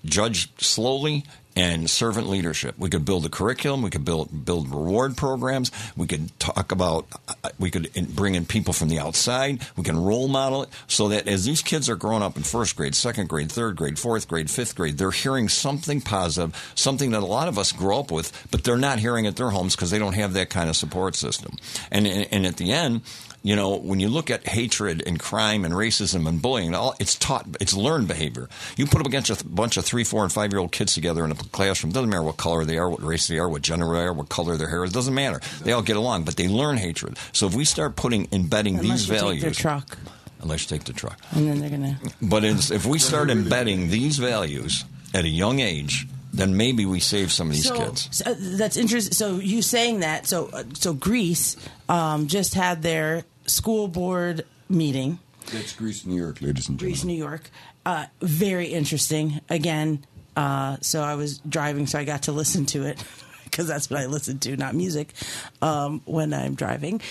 judge 0.06 0.50
slowly, 0.62 1.26
and 1.56 1.90
servant 1.90 2.28
leadership. 2.28 2.76
We 2.78 2.90
could 2.90 3.06
build 3.06 3.26
a 3.26 3.30
curriculum. 3.30 3.82
We 3.82 3.90
could 3.90 4.06
build 4.06 4.46
build 4.46 4.70
reward 4.70 5.18
programs. 5.18 5.72
We 5.96 6.08
could 6.08 6.38
talk 6.40 6.72
about. 6.72 7.08
uh, 7.28 7.50
We 7.60 7.70
could 7.72 7.92
bring 8.16 8.36
in 8.36 8.46
people 8.46 8.74
from 8.74 8.90
the 8.90 9.00
outside. 9.00 9.62
We 9.78 9.84
can 9.84 9.98
role 10.04 10.28
model 10.28 10.64
it 10.64 10.70
so 10.88 11.10
that 11.10 11.28
as 11.28 11.46
these 11.46 11.62
kids 11.62 11.90
are 11.90 11.96
growing 11.96 12.24
up 12.24 12.38
in 12.38 12.44
first 12.44 12.76
grade, 12.76 12.96
second 12.96 13.30
grade, 13.30 13.52
third 13.52 13.76
grade, 13.76 14.00
fourth 14.00 14.28
grade, 14.28 14.50
fifth 14.50 14.76
grade, 14.76 14.98
they're 14.98 15.12
hearing 15.12 15.50
something 15.50 16.02
positive, 16.02 16.56
something 16.76 17.12
that 17.12 17.22
a 17.22 17.26
lot 17.26 17.48
of 17.48 17.58
us 17.58 17.72
grow 17.72 18.00
up 18.00 18.12
with, 18.12 18.32
but 18.52 18.64
they're 18.64 18.78
not 18.78 19.00
hearing 19.00 19.28
at 19.28 19.36
their 19.36 19.52
homes 19.52 19.76
because 19.76 19.92
they 19.92 20.00
don't 20.00 20.14
have 20.16 20.34
that 20.34 20.50
kind 20.50 20.70
of 20.70 20.76
support 20.76 21.16
system. 21.16 21.56
And 21.92 22.08
and 22.08 22.46
at 22.46 22.58
the 22.58 22.72
end 22.72 23.02
you 23.44 23.58
know, 23.58 23.76
when 23.76 24.00
you 24.00 24.08
look 24.08 24.32
at 24.32 24.48
hatred 24.48 25.04
and 25.06 25.20
crime 25.20 25.66
and 25.66 25.74
racism 25.74 26.28
and 26.30 26.42
bullying, 26.42 26.74
all 26.74 26.96
it's 26.98 27.16
taught, 27.16 27.46
it's 27.60 27.74
learned 27.74 28.08
behavior. 28.08 28.48
You 28.78 28.86
put 28.86 29.00
them 29.00 29.08
against 29.08 29.30
a 29.30 29.36
th- 29.36 29.54
bunch 29.54 29.76
of 29.76 29.84
three, 29.84 30.06
four, 30.06 30.24
and 30.24 30.32
five 30.32 30.54
year 30.54 30.62
old 30.62 30.72
kids 30.72 30.94
together 30.94 31.26
in 31.26 31.32
a 31.32 31.36
classroom. 31.36 31.92
Doesn't 31.92 32.10
matter 32.10 32.24
what 32.24 32.38
color 32.38 32.64
they 32.64 32.78
are, 32.78 32.90
what 32.90 33.04
race 33.04 33.28
they 33.28 33.38
are, 33.38 33.50
what 33.50 33.62
gender 33.62 33.86
they 33.92 34.00
are, 34.00 34.14
what 34.14 34.30
color 34.30 34.56
their 34.56 34.70
hair 34.70 34.86
is. 34.86 34.94
Doesn't 34.94 35.14
matter. 35.14 35.42
They 35.62 35.74
all 35.74 35.82
get 35.82 35.98
along, 35.98 36.24
but 36.24 36.38
they 36.38 36.48
learn 36.48 36.78
hatred. 36.78 37.18
So 37.34 37.46
if 37.46 37.54
we 37.54 37.66
start 37.66 37.98
putting 37.98 38.30
embedding 38.32 38.80
Unless 38.80 38.92
these 38.92 39.08
you 39.10 39.14
take 39.16 39.22
values, 39.22 39.58
truck, 39.58 39.98
unless 40.42 40.64
you 40.64 40.78
take 40.78 40.86
the 40.86 40.94
truck, 40.94 41.20
and 41.32 41.46
then 41.46 41.60
they're 41.60 41.70
gonna. 41.70 42.00
but 42.22 42.46
it's, 42.46 42.72
if 42.72 42.86
we 42.86 42.98
start 42.98 43.30
embedding 43.30 43.90
these 43.90 44.20
values 44.20 44.86
at 45.14 45.26
a 45.26 45.30
young 45.30 45.60
age, 45.60 46.08
then 46.32 46.56
maybe 46.56 46.86
we 46.86 47.02
save 47.02 47.32
some 47.32 47.50
of 47.50 47.54
these 47.54 47.68
so, 47.68 47.78
kids. 47.78 48.08
so, 48.12 48.34
that's 48.34 48.78
interesting. 48.78 49.14
So 49.14 49.36
you 49.36 49.62
saying 49.62 50.00
that? 50.00 50.28
So 50.28 50.50
uh, 50.52 50.64
so 50.74 50.94
Greece 50.94 51.58
um, 51.90 52.28
just 52.28 52.54
had 52.54 52.82
their 52.82 53.24
school 53.46 53.88
board 53.88 54.46
meeting. 54.70 55.20
That's 55.52 55.74
Greece, 55.74 56.06
New 56.06 56.16
York, 56.16 56.42
ladies 56.42 56.70
and 56.70 56.80
gentlemen. 56.80 56.94
Greece. 56.94 57.04
New 57.04 57.14
York. 57.18 57.50
Uh, 57.86 58.06
very 58.22 58.68
interesting. 58.68 59.42
Again, 59.50 60.06
uh, 60.38 60.78
so 60.82 61.02
I 61.02 61.16
was 61.16 61.40
driving, 61.40 61.86
so 61.86 62.00
I 62.00 62.06
got 62.06 62.24
to 62.24 62.32
listen 62.32 62.66
to 62.68 62.84
it. 62.84 63.04
because 63.54 63.68
that's 63.68 63.88
what 63.88 64.00
I 64.00 64.08
listen 64.08 64.40
to, 64.40 64.58
not 64.58 64.74
music, 64.74 65.14
um, 65.62 66.02
when 66.06 66.34
I'm 66.34 66.56
driving. 66.56 67.02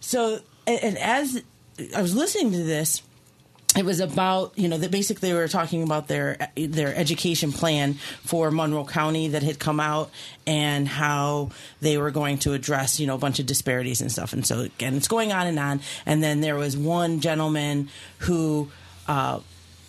So, 0.00 0.40
and, 0.66 0.82
and 0.82 0.98
as 0.98 1.42
I 1.94 2.00
was 2.00 2.16
listening 2.16 2.52
to 2.52 2.62
this, 2.62 3.02
it 3.80 3.86
was 3.86 4.00
about 4.00 4.52
you 4.58 4.68
know 4.68 4.76
that 4.76 4.90
basically 4.90 5.30
they 5.30 5.34
were 5.34 5.48
talking 5.48 5.82
about 5.82 6.06
their 6.06 6.36
their 6.54 6.94
education 6.94 7.50
plan 7.50 7.94
for 8.24 8.50
Monroe 8.50 8.84
County 8.84 9.28
that 9.28 9.42
had 9.42 9.58
come 9.58 9.80
out 9.80 10.10
and 10.46 10.86
how 10.86 11.48
they 11.80 11.96
were 11.96 12.10
going 12.10 12.36
to 12.40 12.52
address 12.52 13.00
you 13.00 13.06
know 13.06 13.14
a 13.14 13.18
bunch 13.18 13.38
of 13.38 13.46
disparities 13.46 14.02
and 14.02 14.12
stuff. 14.12 14.34
And 14.34 14.46
so 14.46 14.60
again 14.60 14.94
it's 14.96 15.08
going 15.08 15.32
on 15.32 15.46
and 15.46 15.58
on. 15.58 15.80
And 16.04 16.22
then 16.22 16.42
there 16.42 16.56
was 16.56 16.76
one 16.76 17.20
gentleman 17.20 17.88
who 18.18 18.70
uh, 19.08 19.40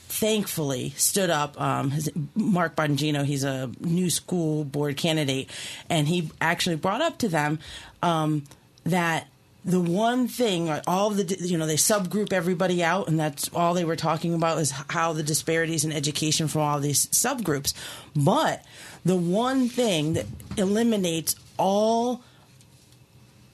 thankfully 0.07 0.93
stood 0.95 1.29
up 1.29 1.59
um, 1.59 1.91
his, 1.91 2.09
Mark 2.33 2.77
Bongino 2.77 3.25
he's 3.25 3.43
a 3.43 3.69
new 3.81 4.09
school 4.09 4.63
board 4.63 4.95
candidate. 4.95 5.49
And 5.89 6.07
he 6.07 6.31
actually 6.39 6.77
brought 6.77 7.01
up 7.01 7.17
to 7.17 7.27
them 7.27 7.59
um, 8.01 8.43
that 8.85 9.27
the 9.63 9.79
one 9.79 10.27
thing 10.27 10.69
all 10.87 11.11
the 11.11 11.37
you 11.39 11.57
know 11.57 11.67
they 11.67 11.75
subgroup 11.75 12.33
everybody 12.33 12.83
out 12.83 13.07
and 13.07 13.19
that's 13.19 13.49
all 13.53 13.73
they 13.73 13.85
were 13.85 13.95
talking 13.95 14.33
about 14.33 14.57
is 14.57 14.71
how 14.71 15.13
the 15.13 15.21
disparities 15.21 15.85
in 15.85 15.91
education 15.91 16.47
from 16.47 16.61
all 16.61 16.79
these 16.79 17.07
subgroups. 17.07 17.73
But 18.15 18.65
the 19.05 19.15
one 19.15 19.69
thing 19.69 20.13
that 20.13 20.25
eliminates 20.57 21.35
all 21.57 22.23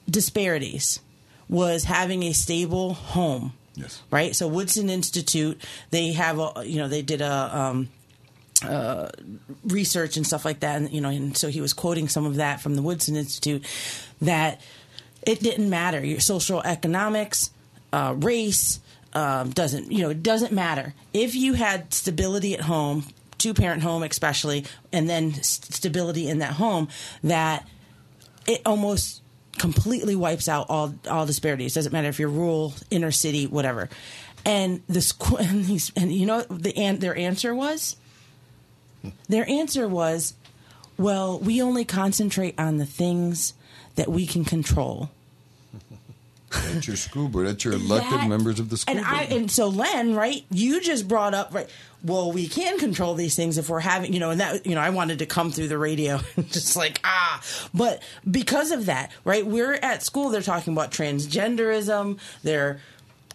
disparities 0.08 1.00
was 1.48 1.84
having 1.84 2.22
a 2.22 2.32
stable 2.32 2.94
home. 2.94 3.52
Yes. 3.74 4.02
right? 4.10 4.34
So 4.34 4.48
woodson 4.48 4.88
institute 4.88 5.62
they 5.90 6.12
have 6.12 6.38
a 6.38 6.64
you 6.64 6.78
know 6.78 6.88
they 6.88 7.02
did 7.02 7.20
a 7.20 7.58
um, 7.58 7.88
uh, 8.64 9.08
research 9.66 10.16
and 10.16 10.26
stuff 10.26 10.44
like 10.44 10.60
that 10.60 10.76
and 10.76 10.90
you 10.90 11.00
know 11.00 11.10
and 11.10 11.36
so 11.36 11.48
he 11.48 11.60
was 11.60 11.74
quoting 11.74 12.08
some 12.08 12.24
of 12.24 12.36
that 12.36 12.60
from 12.60 12.74
the 12.74 12.82
woodson 12.82 13.14
institute 13.14 13.64
that 14.20 14.60
it 15.28 15.40
didn't 15.40 15.68
matter. 15.68 16.02
Your 16.04 16.20
social 16.20 16.62
economics 16.62 17.50
uh, 17.92 18.14
race 18.16 18.80
um, 19.12 19.50
doesn't 19.50 19.92
you 19.92 20.02
know 20.02 20.10
it 20.10 20.22
doesn't 20.22 20.52
matter. 20.52 20.94
If 21.12 21.34
you 21.34 21.52
had 21.52 21.92
stability 21.92 22.54
at 22.54 22.62
home 22.62 23.04
two 23.36 23.54
parent 23.54 23.82
home 23.82 24.02
especially 24.02 24.64
and 24.92 25.08
then 25.08 25.32
st- 25.34 25.72
stability 25.72 26.28
in 26.28 26.38
that 26.38 26.54
home 26.54 26.88
that 27.22 27.68
it 28.46 28.60
almost 28.66 29.22
completely 29.58 30.16
wipes 30.16 30.48
out 30.48 30.66
all 30.70 30.94
all 31.08 31.26
disparities. 31.26 31.74
Doesn't 31.74 31.92
matter 31.92 32.08
if 32.08 32.18
you're 32.18 32.30
rural 32.30 32.74
inner 32.90 33.10
city 33.10 33.46
whatever. 33.46 33.88
And 34.46 34.82
the 34.88 35.00
squ- 35.00 35.40
and, 35.50 35.64
these, 35.66 35.92
and 35.94 36.10
you 36.12 36.24
know 36.24 36.42
the 36.42 36.74
an- 36.76 37.00
their 37.00 37.16
answer 37.16 37.54
was? 37.54 37.96
Their 39.28 39.48
answer 39.48 39.86
was 39.86 40.34
well 40.96 41.38
we 41.38 41.60
only 41.60 41.84
concentrate 41.84 42.58
on 42.58 42.78
the 42.78 42.86
things 42.86 43.52
that 43.96 44.08
we 44.08 44.26
can 44.26 44.44
control 44.44 45.10
That's 46.50 46.86
your 46.86 46.96
school 46.96 47.28
board. 47.28 47.46
That's 47.46 47.64
your 47.64 47.74
elected 47.74 48.12
That- 48.20 48.28
members 48.28 48.58
of 48.60 48.70
the 48.70 48.76
school 48.78 48.96
and 48.96 49.04
board. 49.04 49.16
I 49.16 49.22
and 49.24 49.50
so 49.50 49.68
Len, 49.68 50.14
right? 50.14 50.44
You 50.50 50.80
just 50.80 51.06
brought 51.08 51.34
up 51.34 51.52
right. 51.52 51.68
Well, 52.04 52.30
we 52.32 52.46
can 52.48 52.78
control 52.78 53.14
these 53.14 53.34
things 53.34 53.58
if 53.58 53.68
we're 53.68 53.80
having, 53.80 54.12
you 54.12 54.20
know, 54.20 54.30
and 54.30 54.40
that, 54.40 54.64
you 54.64 54.76
know, 54.76 54.80
I 54.80 54.90
wanted 54.90 55.18
to 55.18 55.26
come 55.26 55.50
through 55.50 55.66
the 55.68 55.78
radio, 55.78 56.20
and 56.36 56.48
just 56.50 56.76
like 56.76 57.00
ah, 57.04 57.42
but 57.74 58.02
because 58.30 58.70
of 58.70 58.86
that, 58.86 59.10
right? 59.24 59.44
We're 59.46 59.74
at 59.74 60.02
school. 60.02 60.30
They're 60.30 60.40
talking 60.42 60.72
about 60.72 60.90
transgenderism. 60.92 62.18
They're 62.42 62.80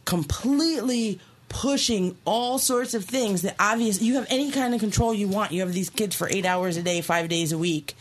completely 0.06 1.20
pushing 1.50 2.18
all 2.26 2.58
sorts 2.58 2.94
of 2.94 3.06
things 3.06 3.44
that 3.44 3.56
obviously 3.60 4.08
you 4.08 4.16
have 4.16 4.26
any 4.30 4.50
kind 4.52 4.74
of 4.74 4.80
control 4.80 5.14
you 5.14 5.28
want. 5.28 5.52
You 5.52 5.62
have 5.62 5.74
these 5.74 5.90
kids 5.90 6.16
for 6.16 6.28
eight 6.30 6.46
hours 6.46 6.78
a 6.78 6.82
day, 6.84 7.02
five 7.02 7.30
days 7.30 7.52
a 7.52 7.58
week. 7.58 7.96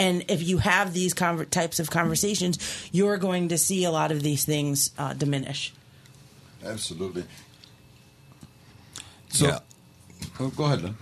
And 0.00 0.24
if 0.28 0.42
you 0.42 0.58
have 0.58 0.94
these 0.94 1.12
conver- 1.12 1.48
types 1.50 1.78
of 1.78 1.90
conversations, 1.90 2.58
you're 2.90 3.18
going 3.18 3.48
to 3.50 3.58
see 3.58 3.84
a 3.84 3.90
lot 3.90 4.10
of 4.10 4.22
these 4.22 4.46
things 4.46 4.90
uh, 4.96 5.12
diminish. 5.12 5.74
Absolutely. 6.64 7.24
So, 9.28 9.46
Yeah. 9.46 9.58
oh, 10.40 10.48
go 10.48 10.64
ahead, 10.64 10.82
Len. 10.82 10.96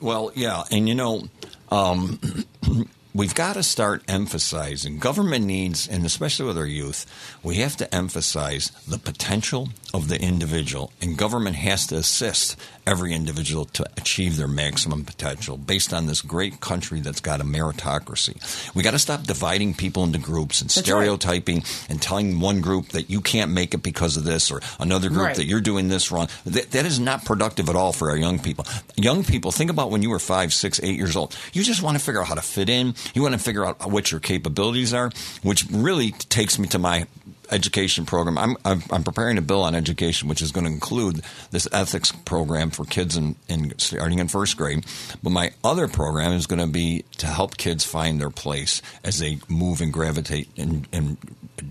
Well, 0.00 0.32
yeah, 0.34 0.64
and 0.70 0.88
you 0.88 0.94
know, 0.96 1.28
um, 1.70 2.18
we've 3.14 3.34
got 3.34 3.54
to 3.54 3.62
start 3.62 4.02
emphasizing 4.08 4.98
government 4.98 5.44
needs, 5.44 5.86
and 5.88 6.04
especially 6.04 6.46
with 6.46 6.58
our 6.58 6.66
youth, 6.66 7.06
we 7.42 7.56
have 7.56 7.76
to 7.76 7.94
emphasize 7.94 8.70
the 8.88 8.98
potential 8.98 9.68
of 9.94 10.08
the 10.08 10.20
individual, 10.20 10.92
and 11.00 11.16
government 11.16 11.54
has 11.56 11.86
to 11.86 11.96
assist 11.96 12.56
every 12.86 13.14
individual 13.14 13.64
to 13.64 13.86
achieve 13.96 14.36
their 14.36 14.48
maximum 14.48 15.04
potential 15.04 15.56
based 15.56 15.94
on 15.94 16.04
this 16.06 16.20
great 16.20 16.60
country 16.60 17.00
that's 17.00 17.20
got 17.20 17.40
a 17.40 17.44
meritocracy. 17.44 18.36
We 18.74 18.82
got 18.82 18.90
to 18.90 18.98
stop 18.98 19.22
dividing 19.22 19.72
people 19.74 20.04
into 20.04 20.18
groups 20.18 20.60
and 20.60 20.68
That's 20.68 20.78
right. 20.78 20.84
stereotyping 20.84 21.62
and 21.88 22.02
telling 22.02 22.40
one 22.40 22.60
group 22.60 22.88
that 22.88 23.08
you 23.08 23.20
can't 23.20 23.52
make 23.52 23.72
it 23.72 23.82
because 23.82 24.16
of 24.18 24.24
this 24.24 24.50
or 24.50 24.60
another 24.78 25.08
group 25.08 25.24
Right. 25.24 25.36
that 25.36 25.46
you're 25.46 25.60
doing 25.62 25.88
this 25.88 26.10
wrong. 26.12 26.28
That, 26.44 26.72
that 26.72 26.84
is 26.84 26.98
not 27.00 27.24
productive 27.24 27.68
at 27.70 27.76
all 27.76 27.92
for 27.92 28.10
our 28.10 28.16
young 28.16 28.38
people. 28.38 28.66
Young 28.96 29.24
people, 29.24 29.50
think 29.52 29.70
about 29.70 29.90
when 29.90 30.02
you 30.02 30.10
were 30.10 30.18
five, 30.18 30.52
six, 30.52 30.78
eight 30.82 30.96
years 30.96 31.16
old. 31.16 31.34
You 31.54 31.62
just 31.62 31.82
want 31.82 31.96
to 31.96 32.04
figure 32.04 32.20
out 32.20 32.26
how 32.28 32.34
to 32.34 32.42
fit 32.42 32.68
in. 32.68 32.94
You 33.14 33.22
want 33.22 33.32
to 33.34 33.38
figure 33.40 33.64
out 33.64 33.88
what 33.90 34.10
your 34.10 34.20
capabilities 34.20 34.92
are, 34.92 35.10
which 35.42 35.64
really 35.70 36.10
takes 36.10 36.58
me 36.58 36.66
to 36.68 36.78
my 36.78 37.06
education 37.54 38.04
program. 38.04 38.36
I'm, 38.36 38.56
I'm, 38.64 38.82
I'm 38.90 39.04
preparing 39.04 39.38
a 39.38 39.42
bill 39.42 39.62
on 39.62 39.74
education, 39.74 40.28
which 40.28 40.42
is 40.42 40.52
going 40.52 40.66
to 40.66 40.72
include 40.72 41.22
this 41.50 41.68
ethics 41.72 42.12
program 42.12 42.70
for 42.70 42.84
kids 42.84 43.16
in, 43.16 43.36
in 43.48 43.78
starting 43.78 44.18
in 44.18 44.28
first 44.28 44.56
grade. 44.56 44.84
But 45.22 45.30
my 45.30 45.52
other 45.62 45.88
program 45.88 46.32
is 46.32 46.46
going 46.46 46.60
to 46.60 46.66
be 46.66 47.04
to 47.18 47.26
help 47.26 47.56
kids 47.56 47.84
find 47.84 48.20
their 48.20 48.30
place 48.30 48.82
as 49.04 49.18
they 49.18 49.38
move 49.48 49.80
and 49.80 49.92
gravitate 49.92 50.48
and, 50.58 50.88
and 50.92 51.16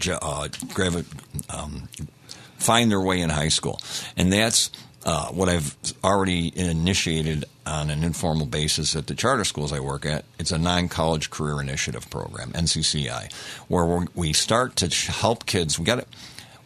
uh, 0.09 0.47
um, 1.49 1.89
find 2.57 2.89
their 2.89 3.01
way 3.01 3.19
in 3.19 3.29
high 3.29 3.49
school. 3.49 3.79
And 4.15 4.31
that's 4.31 4.71
uh, 5.05 5.27
what 5.27 5.49
I've 5.49 5.75
already 6.03 6.51
initiated 6.57 7.45
on 7.65 7.89
an 7.89 8.03
informal 8.03 8.45
basis 8.45 8.95
at 8.95 9.07
the 9.07 9.15
charter 9.15 9.43
schools 9.43 9.73
I 9.73 9.79
work 9.79 10.05
at. 10.05 10.25
It's 10.39 10.51
a 10.51 10.57
non 10.57 10.89
college 10.89 11.29
career 11.29 11.59
initiative 11.61 12.09
program, 12.09 12.51
NCCI, 12.51 13.31
where 13.67 14.07
we're, 14.15 14.33
start 14.33 14.75
to 14.77 14.87
help 15.11 15.45
kids. 15.45 15.77
We 15.77 15.85
got 15.85 15.99
to. 15.99 16.05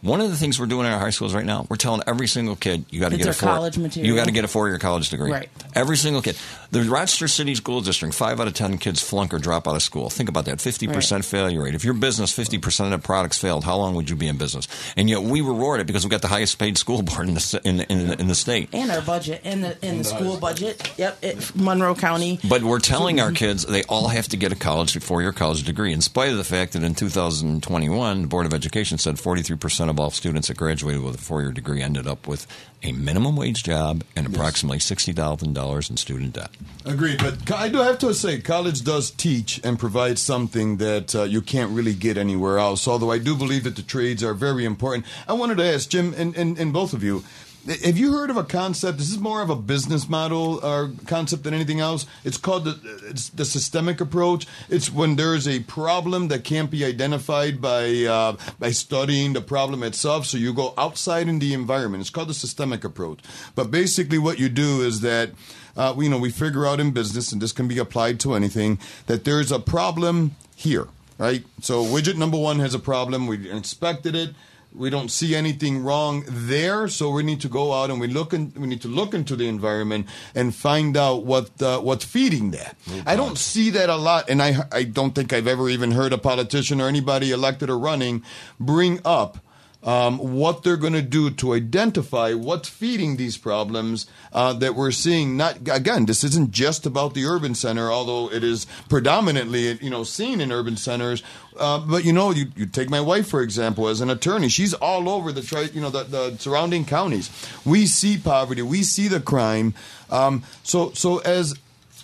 One 0.00 0.20
of 0.20 0.30
the 0.30 0.36
things 0.36 0.60
we're 0.60 0.66
doing 0.66 0.86
in 0.86 0.92
our 0.92 0.98
high 1.00 1.10
schools 1.10 1.34
right 1.34 1.44
now, 1.44 1.66
we're 1.68 1.76
telling 1.76 2.02
every 2.06 2.28
single 2.28 2.54
kid 2.54 2.84
you 2.90 3.00
got 3.00 3.10
to 3.10 3.16
get 3.18 3.26
a 3.26 3.32
four, 3.32 3.48
college 3.48 3.78
material. 3.78 4.08
you 4.08 4.14
got 4.16 4.26
to 4.26 4.32
get 4.32 4.44
a 4.44 4.48
four 4.48 4.68
year 4.68 4.78
college 4.78 5.10
degree. 5.10 5.30
Right. 5.32 5.48
Every 5.74 5.96
single 5.96 6.22
kid. 6.22 6.36
The 6.70 6.82
Rochester 6.82 7.28
City 7.28 7.54
School 7.54 7.80
District, 7.80 8.14
five 8.14 8.40
out 8.40 8.46
of 8.46 8.54
ten 8.54 8.78
kids 8.78 9.02
flunk 9.02 9.32
or 9.34 9.38
drop 9.38 9.66
out 9.66 9.74
of 9.74 9.82
school. 9.82 10.10
Think 10.10 10.28
about 10.28 10.44
that, 10.44 10.60
fifty 10.60 10.86
percent 10.86 11.24
failure 11.24 11.62
rate. 11.62 11.74
If 11.74 11.82
your 11.84 11.94
business 11.94 12.30
fifty 12.32 12.58
percent 12.58 12.92
of 12.92 13.00
the 13.00 13.06
products 13.06 13.38
failed, 13.38 13.64
how 13.64 13.76
long 13.78 13.94
would 13.94 14.08
you 14.10 14.16
be 14.16 14.28
in 14.28 14.36
business? 14.36 14.68
And 14.96 15.08
yet 15.08 15.22
we 15.22 15.40
reward 15.40 15.80
it 15.80 15.86
because 15.86 16.04
we 16.04 16.10
got 16.10 16.22
the 16.22 16.28
highest 16.28 16.58
paid 16.58 16.76
school 16.78 17.02
board 17.02 17.26
in 17.28 17.34
the 17.34 17.40
s- 17.40 17.54
in, 17.54 17.78
the- 17.78 17.90
in, 17.90 18.06
the- 18.08 18.20
in 18.20 18.28
the 18.28 18.34
state. 18.34 18.68
and 18.74 18.90
our 18.90 19.00
budget 19.00 19.40
in 19.44 19.62
the 19.62 19.76
in 19.86 19.98
the 19.98 20.04
school 20.04 20.38
budget. 20.38 20.92
Yep, 20.98 21.18
it, 21.24 21.56
Monroe 21.56 21.94
County. 21.94 22.38
But 22.46 22.62
we're 22.62 22.78
telling 22.80 23.18
our 23.20 23.32
kids 23.32 23.64
they 23.64 23.82
all 23.84 24.08
have 24.08 24.28
to 24.28 24.36
get 24.36 24.52
a 24.52 24.56
college, 24.56 24.94
a 24.94 25.00
four 25.00 25.22
year 25.22 25.32
college 25.32 25.64
degree, 25.64 25.92
in 25.92 26.02
spite 26.02 26.30
of 26.30 26.36
the 26.36 26.44
fact 26.44 26.74
that 26.74 26.82
in 26.82 26.94
2021, 26.94 28.22
the 28.22 28.28
Board 28.28 28.46
of 28.46 28.52
Education 28.54 28.98
said 28.98 29.16
43% 29.16 29.87
of 29.88 29.98
all 29.98 30.10
students 30.10 30.48
that 30.48 30.56
graduated 30.56 31.02
with 31.02 31.14
a 31.14 31.18
four 31.18 31.42
year 31.42 31.52
degree 31.52 31.82
ended 31.82 32.06
up 32.06 32.26
with 32.26 32.46
a 32.82 32.92
minimum 32.92 33.36
wage 33.36 33.64
job 33.64 34.04
and 34.14 34.26
approximately 34.26 34.78
$60,000 34.78 35.90
in 35.90 35.96
student 35.96 36.34
debt. 36.34 36.50
Agreed, 36.84 37.18
but 37.18 37.50
I 37.52 37.68
do 37.68 37.78
have 37.78 37.98
to 37.98 38.14
say, 38.14 38.40
college 38.40 38.84
does 38.84 39.10
teach 39.10 39.60
and 39.64 39.78
provide 39.78 40.18
something 40.18 40.76
that 40.76 41.14
uh, 41.14 41.24
you 41.24 41.40
can't 41.40 41.72
really 41.72 41.94
get 41.94 42.16
anywhere 42.16 42.58
else. 42.58 42.86
Although 42.86 43.10
I 43.10 43.18
do 43.18 43.34
believe 43.34 43.64
that 43.64 43.76
the 43.76 43.82
trades 43.82 44.22
are 44.22 44.34
very 44.34 44.64
important. 44.64 45.06
I 45.26 45.32
wanted 45.32 45.58
to 45.58 45.64
ask 45.64 45.88
Jim 45.88 46.14
and, 46.16 46.36
and, 46.36 46.58
and 46.58 46.72
both 46.72 46.92
of 46.92 47.02
you. 47.02 47.24
Have 47.68 47.98
you 47.98 48.12
heard 48.12 48.30
of 48.30 48.38
a 48.38 48.44
concept? 48.44 48.96
This 48.96 49.10
is 49.10 49.18
more 49.18 49.42
of 49.42 49.50
a 49.50 49.56
business 49.56 50.08
model 50.08 50.58
or 50.64 50.90
concept 51.06 51.44
than 51.44 51.52
anything 51.52 51.80
else. 51.80 52.06
It's 52.24 52.38
called 52.38 52.64
the, 52.64 52.78
it's 53.10 53.28
the 53.28 53.44
systemic 53.44 54.00
approach. 54.00 54.46
It's 54.70 54.90
when 54.90 55.16
there 55.16 55.34
is 55.34 55.46
a 55.46 55.60
problem 55.60 56.28
that 56.28 56.44
can't 56.44 56.70
be 56.70 56.82
identified 56.82 57.60
by 57.60 58.04
uh, 58.04 58.36
by 58.58 58.70
studying 58.70 59.34
the 59.34 59.42
problem 59.42 59.82
itself. 59.82 60.24
So 60.24 60.38
you 60.38 60.54
go 60.54 60.72
outside 60.78 61.28
in 61.28 61.40
the 61.40 61.52
environment. 61.52 62.00
It's 62.00 62.08
called 62.08 62.28
the 62.28 62.34
systemic 62.34 62.84
approach. 62.84 63.18
But 63.54 63.70
basically, 63.70 64.16
what 64.16 64.38
you 64.38 64.48
do 64.48 64.80
is 64.80 65.02
that 65.02 65.32
uh, 65.76 65.94
you 65.98 66.08
know 66.08 66.18
we 66.18 66.30
figure 66.30 66.66
out 66.66 66.80
in 66.80 66.92
business, 66.92 67.32
and 67.32 67.42
this 67.42 67.52
can 67.52 67.68
be 67.68 67.76
applied 67.76 68.18
to 68.20 68.32
anything, 68.32 68.78
that 69.08 69.24
there's 69.24 69.52
a 69.52 69.60
problem 69.60 70.36
here, 70.56 70.88
right? 71.18 71.44
So 71.60 71.84
widget 71.84 72.16
number 72.16 72.38
one 72.38 72.60
has 72.60 72.72
a 72.72 72.78
problem. 72.78 73.26
We 73.26 73.50
inspected 73.50 74.14
it 74.14 74.30
we 74.74 74.90
don't 74.90 75.10
see 75.10 75.34
anything 75.34 75.82
wrong 75.82 76.24
there 76.28 76.88
so 76.88 77.10
we 77.10 77.22
need 77.22 77.40
to 77.40 77.48
go 77.48 77.72
out 77.72 77.90
and 77.90 78.00
we 78.00 78.06
look 78.06 78.32
in, 78.32 78.52
we 78.56 78.66
need 78.66 78.82
to 78.82 78.88
look 78.88 79.14
into 79.14 79.34
the 79.34 79.48
environment 79.48 80.06
and 80.34 80.54
find 80.54 80.96
out 80.96 81.24
what 81.24 81.60
uh, 81.62 81.80
what's 81.80 82.04
feeding 82.04 82.50
that 82.50 82.76
i 83.06 83.16
don't 83.16 83.38
see 83.38 83.70
that 83.70 83.88
a 83.88 83.96
lot 83.96 84.28
and 84.28 84.42
i 84.42 84.56
i 84.72 84.82
don't 84.82 85.14
think 85.14 85.32
i've 85.32 85.46
ever 85.46 85.68
even 85.68 85.92
heard 85.92 86.12
a 86.12 86.18
politician 86.18 86.80
or 86.80 86.88
anybody 86.88 87.30
elected 87.32 87.70
or 87.70 87.78
running 87.78 88.22
bring 88.60 89.00
up 89.04 89.38
um, 89.84 90.18
what 90.18 90.62
they're 90.62 90.76
going 90.76 90.92
to 90.92 91.02
do 91.02 91.30
to 91.30 91.54
identify 91.54 92.32
what's 92.32 92.68
feeding 92.68 93.16
these 93.16 93.36
problems 93.36 94.06
uh, 94.32 94.52
that 94.54 94.74
we're 94.74 94.90
seeing. 94.90 95.36
Not 95.36 95.68
again, 95.70 96.06
this 96.06 96.24
isn't 96.24 96.50
just 96.50 96.84
about 96.84 97.14
the 97.14 97.24
urban 97.24 97.54
center, 97.54 97.90
although 97.90 98.30
it 98.30 98.42
is 98.42 98.66
predominantly 98.88 99.78
you 99.80 99.90
know 99.90 100.04
seen 100.04 100.40
in 100.40 100.50
urban 100.50 100.76
centers. 100.76 101.22
Uh, 101.56 101.78
but 101.78 102.04
you 102.04 102.12
know, 102.12 102.30
you, 102.30 102.46
you 102.56 102.66
take 102.66 102.90
my 102.90 103.00
wife 103.00 103.28
for 103.28 103.40
example 103.40 103.88
as 103.88 104.00
an 104.00 104.10
attorney. 104.10 104.48
She's 104.48 104.74
all 104.74 105.08
over 105.08 105.32
the 105.32 105.42
tri- 105.42 105.70
you 105.72 105.80
know 105.80 105.90
the, 105.90 106.04
the 106.04 106.36
surrounding 106.38 106.84
counties. 106.84 107.30
We 107.64 107.86
see 107.86 108.18
poverty, 108.18 108.62
we 108.62 108.82
see 108.82 109.08
the 109.08 109.20
crime. 109.20 109.74
Um, 110.10 110.42
so 110.64 110.90
so 110.92 111.18
as 111.18 111.54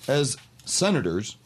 as 0.06 0.36
senators 0.64 1.36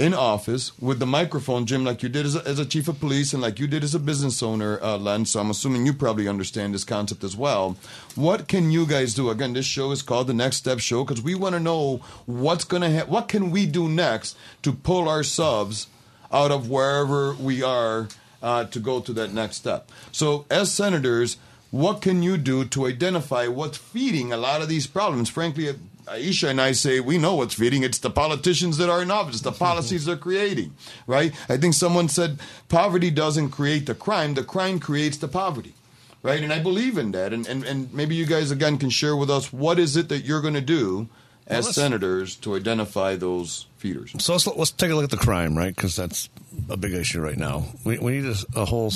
in 0.00 0.14
office 0.14 0.72
with 0.80 0.98
the 0.98 1.04
microphone, 1.04 1.66
Jim, 1.66 1.84
like 1.84 2.02
you 2.02 2.08
did 2.08 2.24
as 2.24 2.34
a, 2.34 2.48
as 2.48 2.58
a 2.58 2.64
chief 2.64 2.88
of 2.88 2.98
police 2.98 3.34
and 3.34 3.42
like 3.42 3.58
you 3.58 3.66
did 3.66 3.84
as 3.84 3.94
a 3.94 3.98
business 3.98 4.42
owner, 4.42 4.82
uh, 4.82 4.96
Len. 4.96 5.26
So 5.26 5.40
I'm 5.40 5.50
assuming 5.50 5.84
you 5.84 5.92
probably 5.92 6.26
understand 6.26 6.72
this 6.72 6.84
concept 6.84 7.22
as 7.22 7.36
well. 7.36 7.76
What 8.14 8.48
can 8.48 8.70
you 8.70 8.86
guys 8.86 9.12
do? 9.12 9.28
Again, 9.28 9.52
this 9.52 9.66
show 9.66 9.90
is 9.90 10.00
called 10.00 10.26
the 10.26 10.32
Next 10.32 10.56
Step 10.56 10.78
Show 10.78 11.04
because 11.04 11.22
we 11.22 11.34
want 11.34 11.54
to 11.54 11.60
know 11.60 11.98
what's 12.24 12.64
going 12.64 12.80
to 12.80 12.98
ha- 13.00 13.06
what 13.06 13.28
can 13.28 13.50
we 13.50 13.66
do 13.66 13.90
next 13.90 14.38
to 14.62 14.72
pull 14.72 15.06
ourselves 15.06 15.86
out 16.32 16.50
of 16.50 16.70
wherever 16.70 17.34
we 17.34 17.62
are 17.62 18.08
uh, 18.42 18.64
to 18.64 18.80
go 18.80 19.00
to 19.00 19.12
that 19.12 19.34
next 19.34 19.56
step. 19.56 19.90
So 20.12 20.46
as 20.50 20.72
senators. 20.72 21.36
What 21.72 22.02
can 22.02 22.24
you 22.24 22.36
do 22.36 22.64
to 22.64 22.88
identify 22.88 23.46
what's 23.46 23.78
feeding 23.78 24.32
a 24.32 24.36
lot 24.36 24.60
of 24.60 24.68
these 24.68 24.88
problems? 24.88 25.30
Frankly, 25.30 25.72
Ayesha 26.10 26.48
and 26.48 26.60
I 26.60 26.72
say 26.72 27.00
we 27.00 27.18
know 27.18 27.34
what's 27.36 27.54
feeding. 27.54 27.82
It's 27.82 27.98
the 27.98 28.10
politicians 28.10 28.76
that 28.78 28.90
are 28.90 29.00
in 29.02 29.10
office, 29.10 29.40
the 29.40 29.52
policies 29.52 30.04
they're 30.06 30.16
creating, 30.16 30.74
right? 31.06 31.32
I 31.48 31.56
think 31.56 31.74
someone 31.74 32.08
said 32.08 32.38
poverty 32.68 33.10
doesn't 33.10 33.50
create 33.50 33.86
the 33.86 33.94
crime, 33.94 34.34
the 34.34 34.44
crime 34.44 34.80
creates 34.80 35.16
the 35.18 35.28
poverty. 35.28 35.74
Right, 36.22 36.42
and 36.42 36.52
I 36.52 36.58
believe 36.58 36.98
in 36.98 37.12
that, 37.12 37.32
and, 37.32 37.46
and, 37.46 37.64
and 37.64 37.94
maybe 37.94 38.14
you 38.14 38.26
guys 38.26 38.50
again 38.50 38.76
can 38.76 38.90
share 38.90 39.16
with 39.16 39.30
us 39.30 39.54
what 39.54 39.78
is 39.78 39.96
it 39.96 40.10
that 40.10 40.22
you're 40.22 40.42
going 40.42 40.52
to 40.52 40.60
do 40.60 41.08
as 41.46 41.64
Well, 41.64 41.72
senators 41.72 42.36
to 42.36 42.56
identify 42.56 43.16
those 43.16 43.64
feeders. 43.78 44.12
So 44.18 44.34
let's, 44.34 44.46
let's 44.46 44.70
take 44.70 44.90
a 44.90 44.94
look 44.94 45.04
at 45.04 45.10
the 45.10 45.16
crime, 45.16 45.56
right? 45.56 45.74
Because 45.74 45.96
that's 45.96 46.28
a 46.68 46.76
big 46.76 46.92
issue 46.92 47.22
right 47.22 47.38
now. 47.38 47.64
We, 47.84 47.98
we 47.98 48.20
need 48.20 48.26
a, 48.26 48.36
a 48.60 48.66
whole 48.66 48.92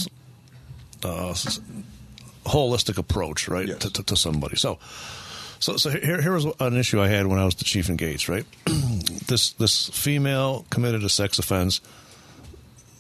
uh, 1.02 1.32
holistic 2.44 2.98
approach, 2.98 3.48
right, 3.48 3.68
Yes. 3.68 3.78
to, 3.78 3.90
to, 3.94 4.02
to 4.02 4.16
somebody. 4.16 4.56
So, 4.56 4.78
so, 5.58 5.76
so 5.76 5.90
here, 5.90 6.20
here 6.20 6.32
was 6.32 6.46
an 6.60 6.76
issue 6.76 7.00
I 7.00 7.08
had 7.08 7.26
when 7.26 7.38
I 7.38 7.44
was 7.44 7.54
the 7.54 7.64
chief 7.64 7.88
in 7.88 7.96
Gates, 7.96 8.28
right? 8.28 8.44
this 9.26 9.52
this 9.52 9.88
female 9.88 10.66
committed 10.70 11.04
a 11.04 11.08
sex 11.08 11.38
offense. 11.38 11.80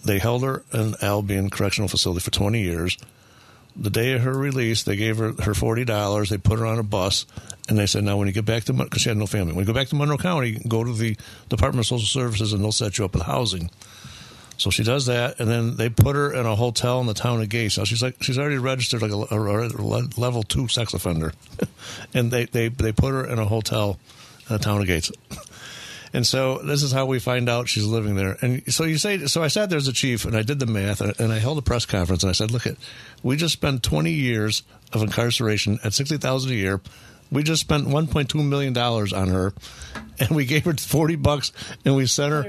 They 0.04 0.18
held 0.18 0.42
her 0.42 0.62
in 0.72 0.94
Albion 1.00 1.50
Correctional 1.50 1.88
Facility 1.88 2.20
for 2.20 2.30
20 2.30 2.60
years. 2.60 2.98
The 3.76 3.90
day 3.90 4.12
of 4.12 4.22
her 4.22 4.32
release, 4.32 4.82
they 4.82 4.96
gave 4.96 5.18
her 5.18 5.32
her 5.42 5.54
forty 5.54 5.84
dollars. 5.84 6.30
They 6.30 6.38
put 6.38 6.60
her 6.60 6.66
on 6.66 6.78
a 6.78 6.84
bus, 6.84 7.26
and 7.68 7.76
they 7.76 7.86
said, 7.86 8.04
"Now, 8.04 8.16
when 8.16 8.28
you 8.28 8.32
get 8.34 8.44
back 8.44 8.64
to 8.64 8.72
because 8.72 9.02
she 9.02 9.08
had 9.08 9.18
no 9.18 9.26
family, 9.26 9.52
when 9.52 9.64
you 9.64 9.66
go 9.66 9.72
back 9.72 9.88
to 9.88 9.96
Monroe 9.96 10.16
County, 10.16 10.62
go 10.68 10.84
to 10.84 10.92
the 10.92 11.16
Department 11.48 11.84
of 11.84 11.88
Social 11.88 12.06
Services, 12.06 12.52
and 12.52 12.62
they'll 12.62 12.70
set 12.70 12.98
you 12.98 13.04
up 13.04 13.14
with 13.14 13.24
housing." 13.24 13.70
So 14.56 14.70
she 14.70 14.84
does 14.84 15.06
that, 15.06 15.40
and 15.40 15.50
then 15.50 15.76
they 15.76 15.88
put 15.88 16.14
her 16.16 16.32
in 16.32 16.46
a 16.46 16.54
hotel 16.54 17.00
in 17.00 17.06
the 17.06 17.14
town 17.14 17.42
of 17.42 17.48
Gates. 17.48 17.76
Now 17.76 17.84
she's 17.84 18.02
like 18.02 18.22
she's 18.22 18.38
already 18.38 18.58
registered 18.58 19.02
like 19.02 19.10
a, 19.10 19.34
a- 19.34 19.68
a 19.68 20.02
level 20.16 20.42
two 20.44 20.68
sex 20.68 20.94
offender, 20.94 21.32
and 22.14 22.30
they, 22.30 22.44
they 22.46 22.68
they 22.68 22.92
put 22.92 23.10
her 23.12 23.26
in 23.26 23.38
a 23.38 23.44
hotel 23.46 23.98
in 24.48 24.56
the 24.56 24.62
town 24.62 24.80
of 24.80 24.86
Gates. 24.86 25.10
And 26.16 26.24
so 26.24 26.58
this 26.58 26.84
is 26.84 26.92
how 26.92 27.06
we 27.06 27.18
find 27.18 27.48
out 27.48 27.68
she's 27.68 27.86
living 27.86 28.14
there. 28.14 28.36
And 28.40 28.62
so 28.72 28.84
you 28.84 28.98
say, 28.98 29.26
so 29.26 29.42
I 29.42 29.48
sat 29.48 29.68
there 29.68 29.78
as 29.78 29.88
a 29.88 29.92
chief 29.92 30.24
and 30.24 30.36
I 30.36 30.42
did 30.42 30.60
the 30.60 30.66
math 30.66 31.00
and 31.00 31.12
and 31.18 31.32
I 31.32 31.40
held 31.40 31.58
a 31.58 31.62
press 31.62 31.86
conference 31.86 32.22
and 32.22 32.30
I 32.30 32.34
said, 32.34 32.52
look, 32.52 32.68
at 32.68 32.76
we 33.24 33.36
just 33.36 33.52
spent 33.54 33.82
20 33.82 34.12
years 34.12 34.62
of 34.92 35.02
incarceration 35.02 35.80
at 35.82 35.92
60000 35.92 36.52
a 36.52 36.54
year. 36.54 36.80
We 37.32 37.42
just 37.42 37.62
spent 37.62 37.88
1.2 37.88 38.48
million 38.48 38.72
dollars 38.72 39.12
on 39.12 39.26
her, 39.26 39.54
and 40.20 40.30
we 40.30 40.44
gave 40.44 40.64
her 40.66 40.74
40 40.74 41.16
bucks, 41.16 41.50
and 41.84 41.96
we 41.96 42.06
sent 42.06 42.32
her. 42.32 42.42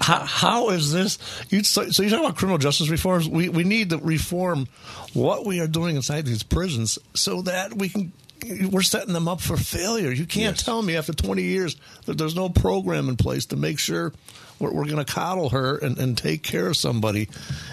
How, 0.00 0.20
how 0.24 0.68
is 0.70 0.92
this? 0.92 1.18
You, 1.50 1.62
so, 1.62 1.90
so 1.90 2.02
you 2.02 2.10
talk 2.10 2.20
about 2.20 2.36
criminal 2.36 2.58
justice 2.58 2.88
reforms. 2.88 3.28
We 3.28 3.48
we 3.48 3.64
need 3.64 3.90
to 3.90 3.98
reform 3.98 4.68
what 5.14 5.44
we 5.46 5.60
are 5.60 5.66
doing 5.68 5.96
inside 5.96 6.26
these 6.26 6.42
prisons 6.42 6.98
so 7.14 7.42
that 7.42 7.74
we 7.74 7.88
can. 7.88 8.12
We're 8.70 8.82
setting 8.82 9.14
them 9.14 9.28
up 9.28 9.40
for 9.40 9.56
failure. 9.56 10.10
You 10.10 10.26
can't 10.26 10.56
Yes. 10.56 10.62
tell 10.64 10.82
me 10.82 10.94
after 10.96 11.12
20 11.14 11.42
years 11.42 11.76
that 12.04 12.18
there's 12.18 12.36
no 12.36 12.48
program 12.50 13.08
in 13.08 13.16
place 13.16 13.46
to 13.46 13.56
make 13.56 13.78
sure 13.78 14.12
we're, 14.58 14.72
we're 14.72 14.84
going 14.84 15.04
to 15.04 15.04
coddle 15.04 15.50
her 15.50 15.76
and, 15.76 15.98
and 15.98 16.16
take 16.16 16.42
care 16.42 16.68
of 16.68 16.76
somebody 16.76 17.28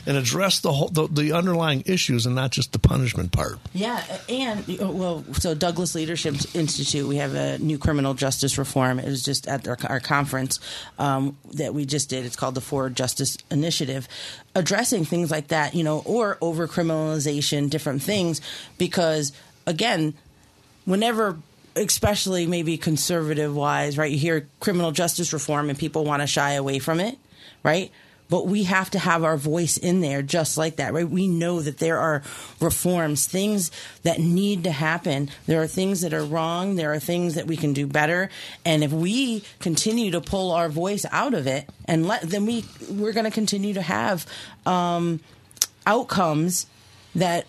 and 0.06 0.18
address 0.18 0.60
the, 0.60 0.72
whole, 0.72 0.90
the 0.90 1.08
the 1.08 1.32
underlying 1.32 1.84
issues 1.86 2.26
and 2.26 2.36
not 2.36 2.52
just 2.52 2.72
the 2.72 2.80
punishment 2.80 3.32
part. 3.32 3.60
Yeah, 3.74 4.04
and 4.28 4.66
well, 4.80 5.24
so 5.34 5.54
Douglass 5.56 5.96
Leadership 5.96 6.36
Institute, 6.54 7.08
we 7.08 7.18
have 7.18 7.36
a 7.36 7.58
new 7.60 7.78
criminal 7.78 8.14
justice 8.14 8.58
reform. 8.58 9.00
It 9.00 9.06
was 9.06 9.24
just 9.24 9.48
at 9.48 9.68
our, 9.68 9.78
our 9.88 10.00
conference 10.00 10.60
um, 11.00 11.38
that 11.54 11.74
we 11.74 11.86
just 11.86 12.10
did. 12.10 12.26
It's 12.26 12.36
called 12.36 12.56
the 12.56 12.62
Forward 12.62 12.96
Justice 12.96 13.38
Initiative, 13.50 14.08
addressing 14.56 15.06
things 15.06 15.32
like 15.32 15.50
that, 15.50 15.76
you 15.76 15.84
know, 15.84 16.00
or 16.06 16.38
over 16.42 16.68
criminalization, 16.68 17.70
different 17.70 18.02
things, 18.02 18.42
because 18.78 19.32
again, 19.66 20.14
whenever 20.86 21.38
especially 21.76 22.46
maybe 22.48 22.78
conservative 22.78 23.56
wise 23.56 23.98
right? 23.98 24.12
You 24.12 24.18
hear 24.18 24.48
criminal 24.60 24.92
justice 24.92 25.34
reform 25.34 25.70
and 25.70 25.78
people 25.78 26.06
want 26.06 26.22
to 26.22 26.28
shy 26.28 26.54
away 26.54 26.80
from 26.80 27.00
it 27.00 27.18
right? 27.64 27.92
But 28.30 28.48
we 28.48 28.64
have 28.64 28.90
to 28.92 29.00
have 29.00 29.24
our 29.24 29.38
voice 29.38 29.78
in 29.78 30.02
there 30.02 30.22
just 30.22 30.58
like 30.58 30.78
that 30.78 30.94
right? 30.94 31.08
We 31.08 31.28
know 31.28 31.62
that 31.62 31.78
there 31.78 32.00
are 32.00 32.24
reforms 32.60 33.26
things 33.26 33.72
that 34.04 34.20
need 34.20 34.64
to 34.64 34.72
happen. 34.72 35.30
There 35.46 35.62
are 35.62 35.68
things 35.68 36.02
that 36.02 36.14
are 36.14 36.24
wrong. 36.24 36.76
There 36.76 36.94
are 36.94 37.00
things 37.00 37.36
that 37.36 37.48
we 37.48 37.58
can 37.58 37.74
do 37.74 37.86
better. 37.86 38.30
And 38.66 38.84
if 38.84 38.92
we 38.92 39.44
continue 39.60 40.12
to 40.12 40.22
pull 40.22 40.52
our 40.52 40.70
voice 40.70 41.06
out 41.12 41.34
of 41.34 41.48
it 41.48 41.70
and 41.86 42.08
let 42.08 42.22
then 42.22 42.46
we 42.46 42.66
we're 42.90 43.14
going 43.14 43.26
to 43.26 43.32
continue 43.32 43.74
to 43.76 43.82
have 43.82 44.26
um, 44.66 45.20
outcomes 45.86 46.66
that 47.16 47.46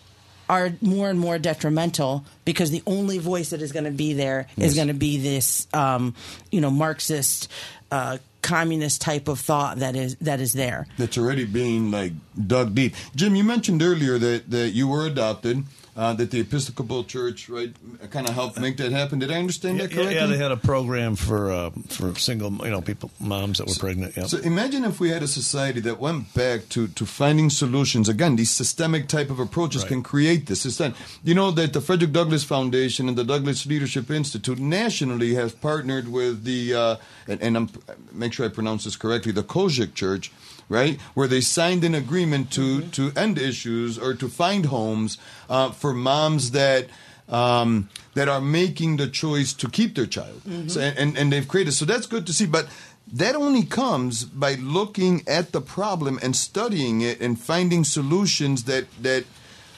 are 0.49 0.73
more 0.81 1.11
and 1.11 1.19
more 1.19 1.39
detrimental 1.39 2.25
because 2.45 2.71
the 2.71 2.83
only 2.87 3.19
voice 3.19 3.51
that 3.51 3.63
is 3.63 3.73
going 3.73 3.85
to 3.85 3.91
be 3.91 4.13
there 4.13 4.47
is 4.57 4.75
going 4.75 4.89
to 4.89 4.95
be 4.95 5.19
this, 5.19 5.67
um, 5.73 6.15
you 6.51 6.61
know, 6.61 6.71
Marxist, 6.71 7.51
uh, 7.91 8.19
communist 8.43 9.01
type 9.01 9.27
of 9.27 9.41
thought 9.41 9.79
that 9.79 9.97
is 9.97 10.17
that 10.17 10.39
is 10.39 10.53
there. 10.53 10.87
that's 10.99 11.17
already 11.17 11.47
being 11.47 11.91
like 11.91 12.13
dug 12.47 12.75
deep. 12.75 12.95
Jim, 13.17 13.35
you 13.35 13.43
mentioned 13.43 13.83
earlier 13.83 14.19
that, 14.19 14.51
that 14.51 14.71
you 14.71 14.87
were 14.87 15.07
adopted, 15.07 15.65
uh, 15.97 16.13
that 16.15 16.31
the 16.31 16.41
Episcopal 16.41 17.05
Church, 17.05 17.49
right, 17.49 17.73
kind 18.11 18.29
of 18.29 18.35
helped 18.35 18.59
make 18.61 18.77
that 18.79 18.91
happen. 18.91 19.19
Did 19.21 19.31
I 19.31 19.39
understand 19.39 19.79
that 19.81 19.91
correctly? 19.93 20.15
yeah, 20.17 20.27
they 20.27 20.37
had 20.37 20.51
a 20.51 20.57
program 20.57 21.15
for 21.17 21.53
uh, 21.53 21.71
for 21.89 22.15
single, 22.17 22.51
you 22.65 22.71
know, 22.71 22.81
people, 22.81 23.11
moms 23.21 23.59
that 23.59 23.69
were 23.69 23.75
pregnant. 23.75 24.17
Yeah. 24.17 24.27
So 24.27 24.39
imagine 24.39 24.85
if 24.85 24.99
we 24.99 25.11
had 25.11 25.23
a 25.23 25.29
society 25.29 25.81
that 25.81 26.01
went 26.01 26.35
back 26.35 26.69
to, 26.71 26.89
to 26.89 27.07
finding 27.07 27.49
solutions. 27.51 28.09
Again, 28.09 28.37
these 28.37 28.51
systemic 28.51 29.09
type 29.09 29.31
of 29.31 29.39
approaches 29.39 29.83
Right. 29.83 29.89
can 29.89 30.03
create 30.03 30.47
this. 30.47 30.67
It's 30.67 30.79
that- 30.79 30.95
you 31.23 31.35
know 31.35 31.51
that 31.53 31.73
the 31.73 31.81
Frederick 31.81 32.13
Douglass 32.13 32.45
Foundation 32.45 33.09
and 33.09 33.17
the 33.17 33.25
Douglass 33.25 33.65
Leadership 33.67 34.11
Institute 34.11 34.59
nationally 34.59 35.35
has 35.35 35.53
partnered 35.53 36.09
with 36.09 36.45
the 36.45 36.75
uh, 36.75 36.97
and, 37.29 37.41
and 37.41 37.57
I'm 37.57 37.69
make 38.13 38.33
sure 38.33 38.45
I 38.47 38.49
pronounce 38.49 38.85
this 38.85 38.97
correctly, 38.97 39.33
the 39.33 39.43
COGIC 39.43 39.95
Church, 39.95 40.33
right, 40.69 41.01
where 41.15 41.29
they 41.29 41.41
signed 41.41 41.85
an 41.85 41.95
agreement 41.95 42.51
to 42.53 42.83
to 42.93 43.13
end 43.17 43.39
issues 43.39 43.99
or 43.99 44.15
to 44.15 44.29
find 44.29 44.67
homes 44.67 45.19
uh, 45.49 45.71
for 45.71 45.93
moms 45.95 46.51
that. 46.53 46.87
Um, 47.27 47.89
that 48.13 48.29
are 48.29 48.43
making 48.43 48.99
the 48.99 49.09
choice 49.09 49.55
to 49.55 49.67
keep 49.67 49.95
their 49.95 50.05
child, 50.05 50.43
so, 50.67 50.79
and 50.79 51.17
and 51.17 51.33
they've 51.33 51.49
created. 51.49 51.73
So 51.73 51.87
that's 51.87 52.07
good 52.07 52.27
to 52.27 52.35
see, 52.35 52.45
but 52.45 52.69
that 53.11 53.35
only 53.35 53.65
comes 53.65 54.25
by 54.25 54.55
looking 54.55 55.23
at 55.27 55.53
the 55.53 55.63
problem 55.63 56.19
and 56.23 56.37
studying 56.37 57.01
it 57.01 57.21
and 57.23 57.41
finding 57.41 57.83
solutions 57.83 58.65
that 58.65 58.85
that 59.01 59.25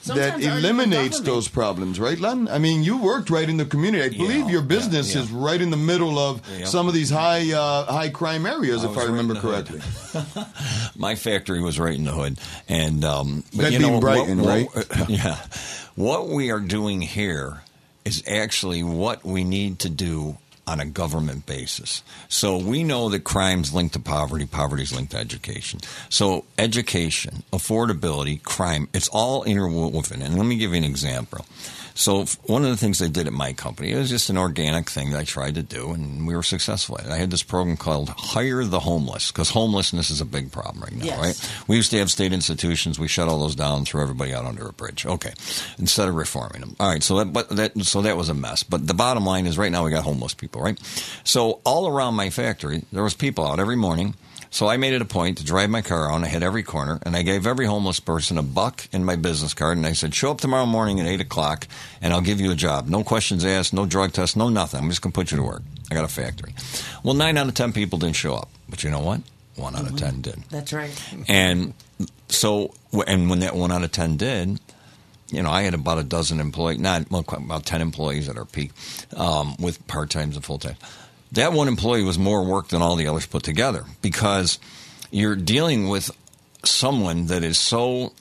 Sometimes 0.06 0.46
our 0.46 0.58
eliminates 0.58 1.20
those 1.20 1.48
problems, 1.48 1.98
right, 1.98 2.18
Len? 2.18 2.48
I 2.48 2.58
mean, 2.58 2.82
you 2.82 2.96
worked 2.98 3.28
right 3.30 3.48
in 3.48 3.56
the 3.56 3.64
community. 3.66 4.04
I 4.04 4.18
believe 4.18 4.48
your 4.48 4.62
business 4.62 5.14
yeah. 5.14 5.22
is 5.22 5.30
right 5.30 5.60
in 5.60 5.70
the 5.70 5.76
middle 5.76 6.18
of 6.18 6.40
Yeah. 6.58 6.64
some 6.66 6.88
of 6.88 6.94
these 6.94 7.10
high 7.10 7.52
uh, 7.52 7.84
high 7.86 8.10
crime 8.10 8.46
areas, 8.46 8.84
I 8.84 8.90
if 8.90 8.96
I 8.96 9.00
right 9.00 9.08
remember 9.08 9.34
correctly. 9.34 9.80
My 10.96 11.14
factory 11.14 11.60
was 11.62 11.78
right 11.78 11.94
in 11.94 12.04
the 12.04 12.12
hood, 12.12 12.38
and 12.68 13.04
um, 13.04 13.44
That 13.54 13.72
you 13.72 13.78
being 13.78 13.92
know, 13.94 14.00
Brighton, 14.00 14.42
what, 14.42 14.74
what- 14.74 15.08
yeah, 15.10 15.38
what 15.94 16.28
we 16.28 16.50
are 16.50 16.60
doing 16.60 17.00
here 17.02 17.62
is 18.04 18.22
actually 18.26 18.82
what 18.82 19.24
we 19.24 19.42
need 19.44 19.80
to 19.80 19.90
do 19.90 20.38
on 20.66 20.80
a 20.80 20.84
government 20.84 21.46
basis. 21.46 22.02
So 22.28 22.56
we 22.58 22.82
know 22.82 23.08
that 23.10 23.22
crime's 23.24 23.72
linked 23.72 23.92
to 23.94 24.00
poverty, 24.00 24.46
poverty's 24.46 24.92
linked 24.92 25.12
to 25.12 25.18
education. 25.18 25.80
So 26.08 26.44
education, 26.58 27.44
affordability, 27.52 28.42
crime, 28.42 28.88
it's 28.92 29.08
all 29.08 29.44
interwoven. 29.44 30.22
And 30.22 30.36
let 30.36 30.44
me 30.46 30.56
give 30.56 30.72
you 30.72 30.78
an 30.78 30.84
example. 30.84 31.46
So 31.96 32.26
one 32.44 32.62
of 32.62 32.70
the 32.70 32.76
things 32.76 33.00
I 33.00 33.08
did 33.08 33.26
at 33.26 33.32
my 33.32 33.54
company, 33.54 33.90
it 33.92 33.96
was 33.96 34.10
just 34.10 34.28
an 34.28 34.36
organic 34.36 34.90
thing 34.90 35.10
that 35.12 35.18
I 35.18 35.24
tried 35.24 35.54
to 35.54 35.62
do, 35.62 35.92
and 35.92 36.26
we 36.26 36.36
were 36.36 36.42
successful 36.42 36.98
at 37.00 37.06
it. 37.06 37.10
I 37.10 37.16
had 37.16 37.30
this 37.30 37.42
program 37.42 37.78
called 37.78 38.10
Hire 38.10 38.64
the 38.64 38.80
Homeless, 38.80 39.32
because 39.32 39.48
homelessness 39.48 40.10
is 40.10 40.20
a 40.20 40.26
big 40.26 40.52
problem 40.52 40.82
right 40.84 40.92
now, 40.92 41.04
Yes. 41.06 41.18
right? 41.18 41.64
We 41.68 41.76
used 41.76 41.90
to 41.92 41.98
have 41.98 42.10
state 42.10 42.34
institutions. 42.34 42.98
We 42.98 43.08
shut 43.08 43.28
all 43.28 43.38
those 43.38 43.54
down, 43.56 43.86
threw 43.86 44.02
everybody 44.02 44.34
out 44.34 44.44
under 44.44 44.68
a 44.68 44.72
bridge. 44.74 45.06
Okay, 45.06 45.32
instead 45.78 46.06
of 46.08 46.14
reforming 46.14 46.60
them. 46.60 46.76
All 46.78 46.88
right, 46.90 47.02
so 47.02 47.16
that 47.16 47.32
but 47.32 47.48
that 47.48 47.72
so 47.84 48.02
that 48.02 48.16
was 48.16 48.28
a 48.28 48.34
mess. 48.34 48.62
But 48.62 48.86
the 48.86 48.94
bottom 48.94 49.24
line 49.24 49.46
is, 49.46 49.56
right 49.56 49.72
now 49.72 49.82
we 49.82 49.90
got 49.90 50.04
homeless 50.04 50.34
people, 50.34 50.60
right? 50.60 50.78
So 51.24 51.60
all 51.64 51.88
around 51.88 52.14
my 52.14 52.28
factory, 52.28 52.82
there 52.92 53.02
was 53.04 53.14
people 53.14 53.46
out 53.46 53.58
every 53.58 53.76
morning. 53.76 54.14
So 54.50 54.68
I 54.68 54.76
made 54.76 54.94
it 54.94 55.02
a 55.02 55.06
point 55.06 55.38
to 55.38 55.44
drive 55.44 55.70
my 55.70 55.82
car 55.82 56.06
around. 56.06 56.24
I 56.24 56.28
hit 56.28 56.42
every 56.42 56.62
corner, 56.62 56.98
and 57.02 57.16
I 57.16 57.22
gave 57.22 57.46
every 57.46 57.66
homeless 57.66 58.00
person 58.00 58.38
a 58.38 58.42
buck 58.42 58.88
in 58.92 59.04
my 59.04 59.16
business 59.16 59.54
card. 59.54 59.76
And 59.76 59.86
I 59.86 59.92
said, 59.92 60.14
"Show 60.14 60.30
up 60.30 60.40
tomorrow 60.40 60.66
morning 60.66 61.00
at 61.00 61.06
eight 61.06 61.20
o'clock, 61.20 61.66
and 62.00 62.12
I'll 62.12 62.20
give 62.20 62.40
you 62.40 62.50
a 62.50 62.56
job. 62.56 62.88
No 62.88 63.02
questions 63.04 63.44
asked, 63.44 63.72
no 63.72 63.86
drug 63.86 64.12
test, 64.12 64.36
no 64.36 64.48
nothing. 64.48 64.80
I'm 64.80 64.88
just 64.88 65.02
gonna 65.02 65.12
put 65.12 65.30
you 65.30 65.36
to 65.36 65.42
work. 65.42 65.62
I 65.90 65.94
got 65.94 66.04
a 66.04 66.08
factory." 66.08 66.54
Well, 67.02 67.14
nine 67.14 67.36
out 67.36 67.48
of 67.48 67.54
ten 67.54 67.72
people 67.72 67.98
didn't 67.98 68.16
show 68.16 68.34
up, 68.34 68.48
but 68.68 68.82
you 68.84 68.90
know 68.90 69.00
what? 69.00 69.20
One 69.56 69.74
out 69.74 69.86
of 69.86 69.96
ten 69.96 70.20
did. 70.20 70.42
That's 70.50 70.72
right. 70.72 70.90
And 71.28 71.72
so, 72.28 72.74
and 73.06 73.30
when 73.30 73.40
that 73.40 73.56
one 73.56 73.72
out 73.72 73.82
of 73.82 73.92
10 73.92 74.16
did, 74.16 74.60
you 75.30 75.42
know, 75.42 75.50
I 75.50 75.62
had 75.62 75.74
about 75.74 75.98
a 75.98 76.02
dozen 76.02 76.40
employees, 76.40 76.78
not 76.78 77.10
well, 77.10 77.24
about 77.28 77.64
10 77.64 77.80
employees 77.80 78.28
at 78.28 78.36
our 78.36 78.44
peak 78.44 78.72
um, 79.16 79.56
with 79.58 79.84
part 79.86 80.10
times 80.10 80.36
and 80.36 80.44
full 80.44 80.58
time. 80.58 80.76
That 81.32 81.52
one 81.52 81.68
employee 81.68 82.04
was 82.04 82.18
more 82.18 82.44
work 82.44 82.68
than 82.68 82.82
all 82.82 82.96
the 82.96 83.06
others 83.08 83.26
put 83.26 83.42
together 83.42 83.84
because 84.02 84.58
you're 85.10 85.36
dealing 85.36 85.88
with 85.88 86.10
someone 86.64 87.26
that 87.26 87.42
is 87.42 87.58
so 87.58 88.12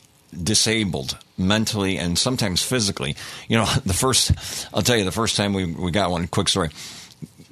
disabled 0.43 1.18
mentally 1.38 1.97
and 1.97 2.18
sometimes 2.18 2.62
physically. 2.62 3.16
You 3.47 3.58
know, 3.58 3.66
the 3.86 3.93
first, 3.93 4.32
I'll 4.74 4.82
tell 4.82 4.97
you, 4.97 5.03
the 5.03 5.12
first 5.12 5.36
time 5.36 5.53
we, 5.53 5.66
we 5.66 5.91
got 5.91 6.12
one, 6.12 6.28
quick 6.28 6.49
story 6.49 6.70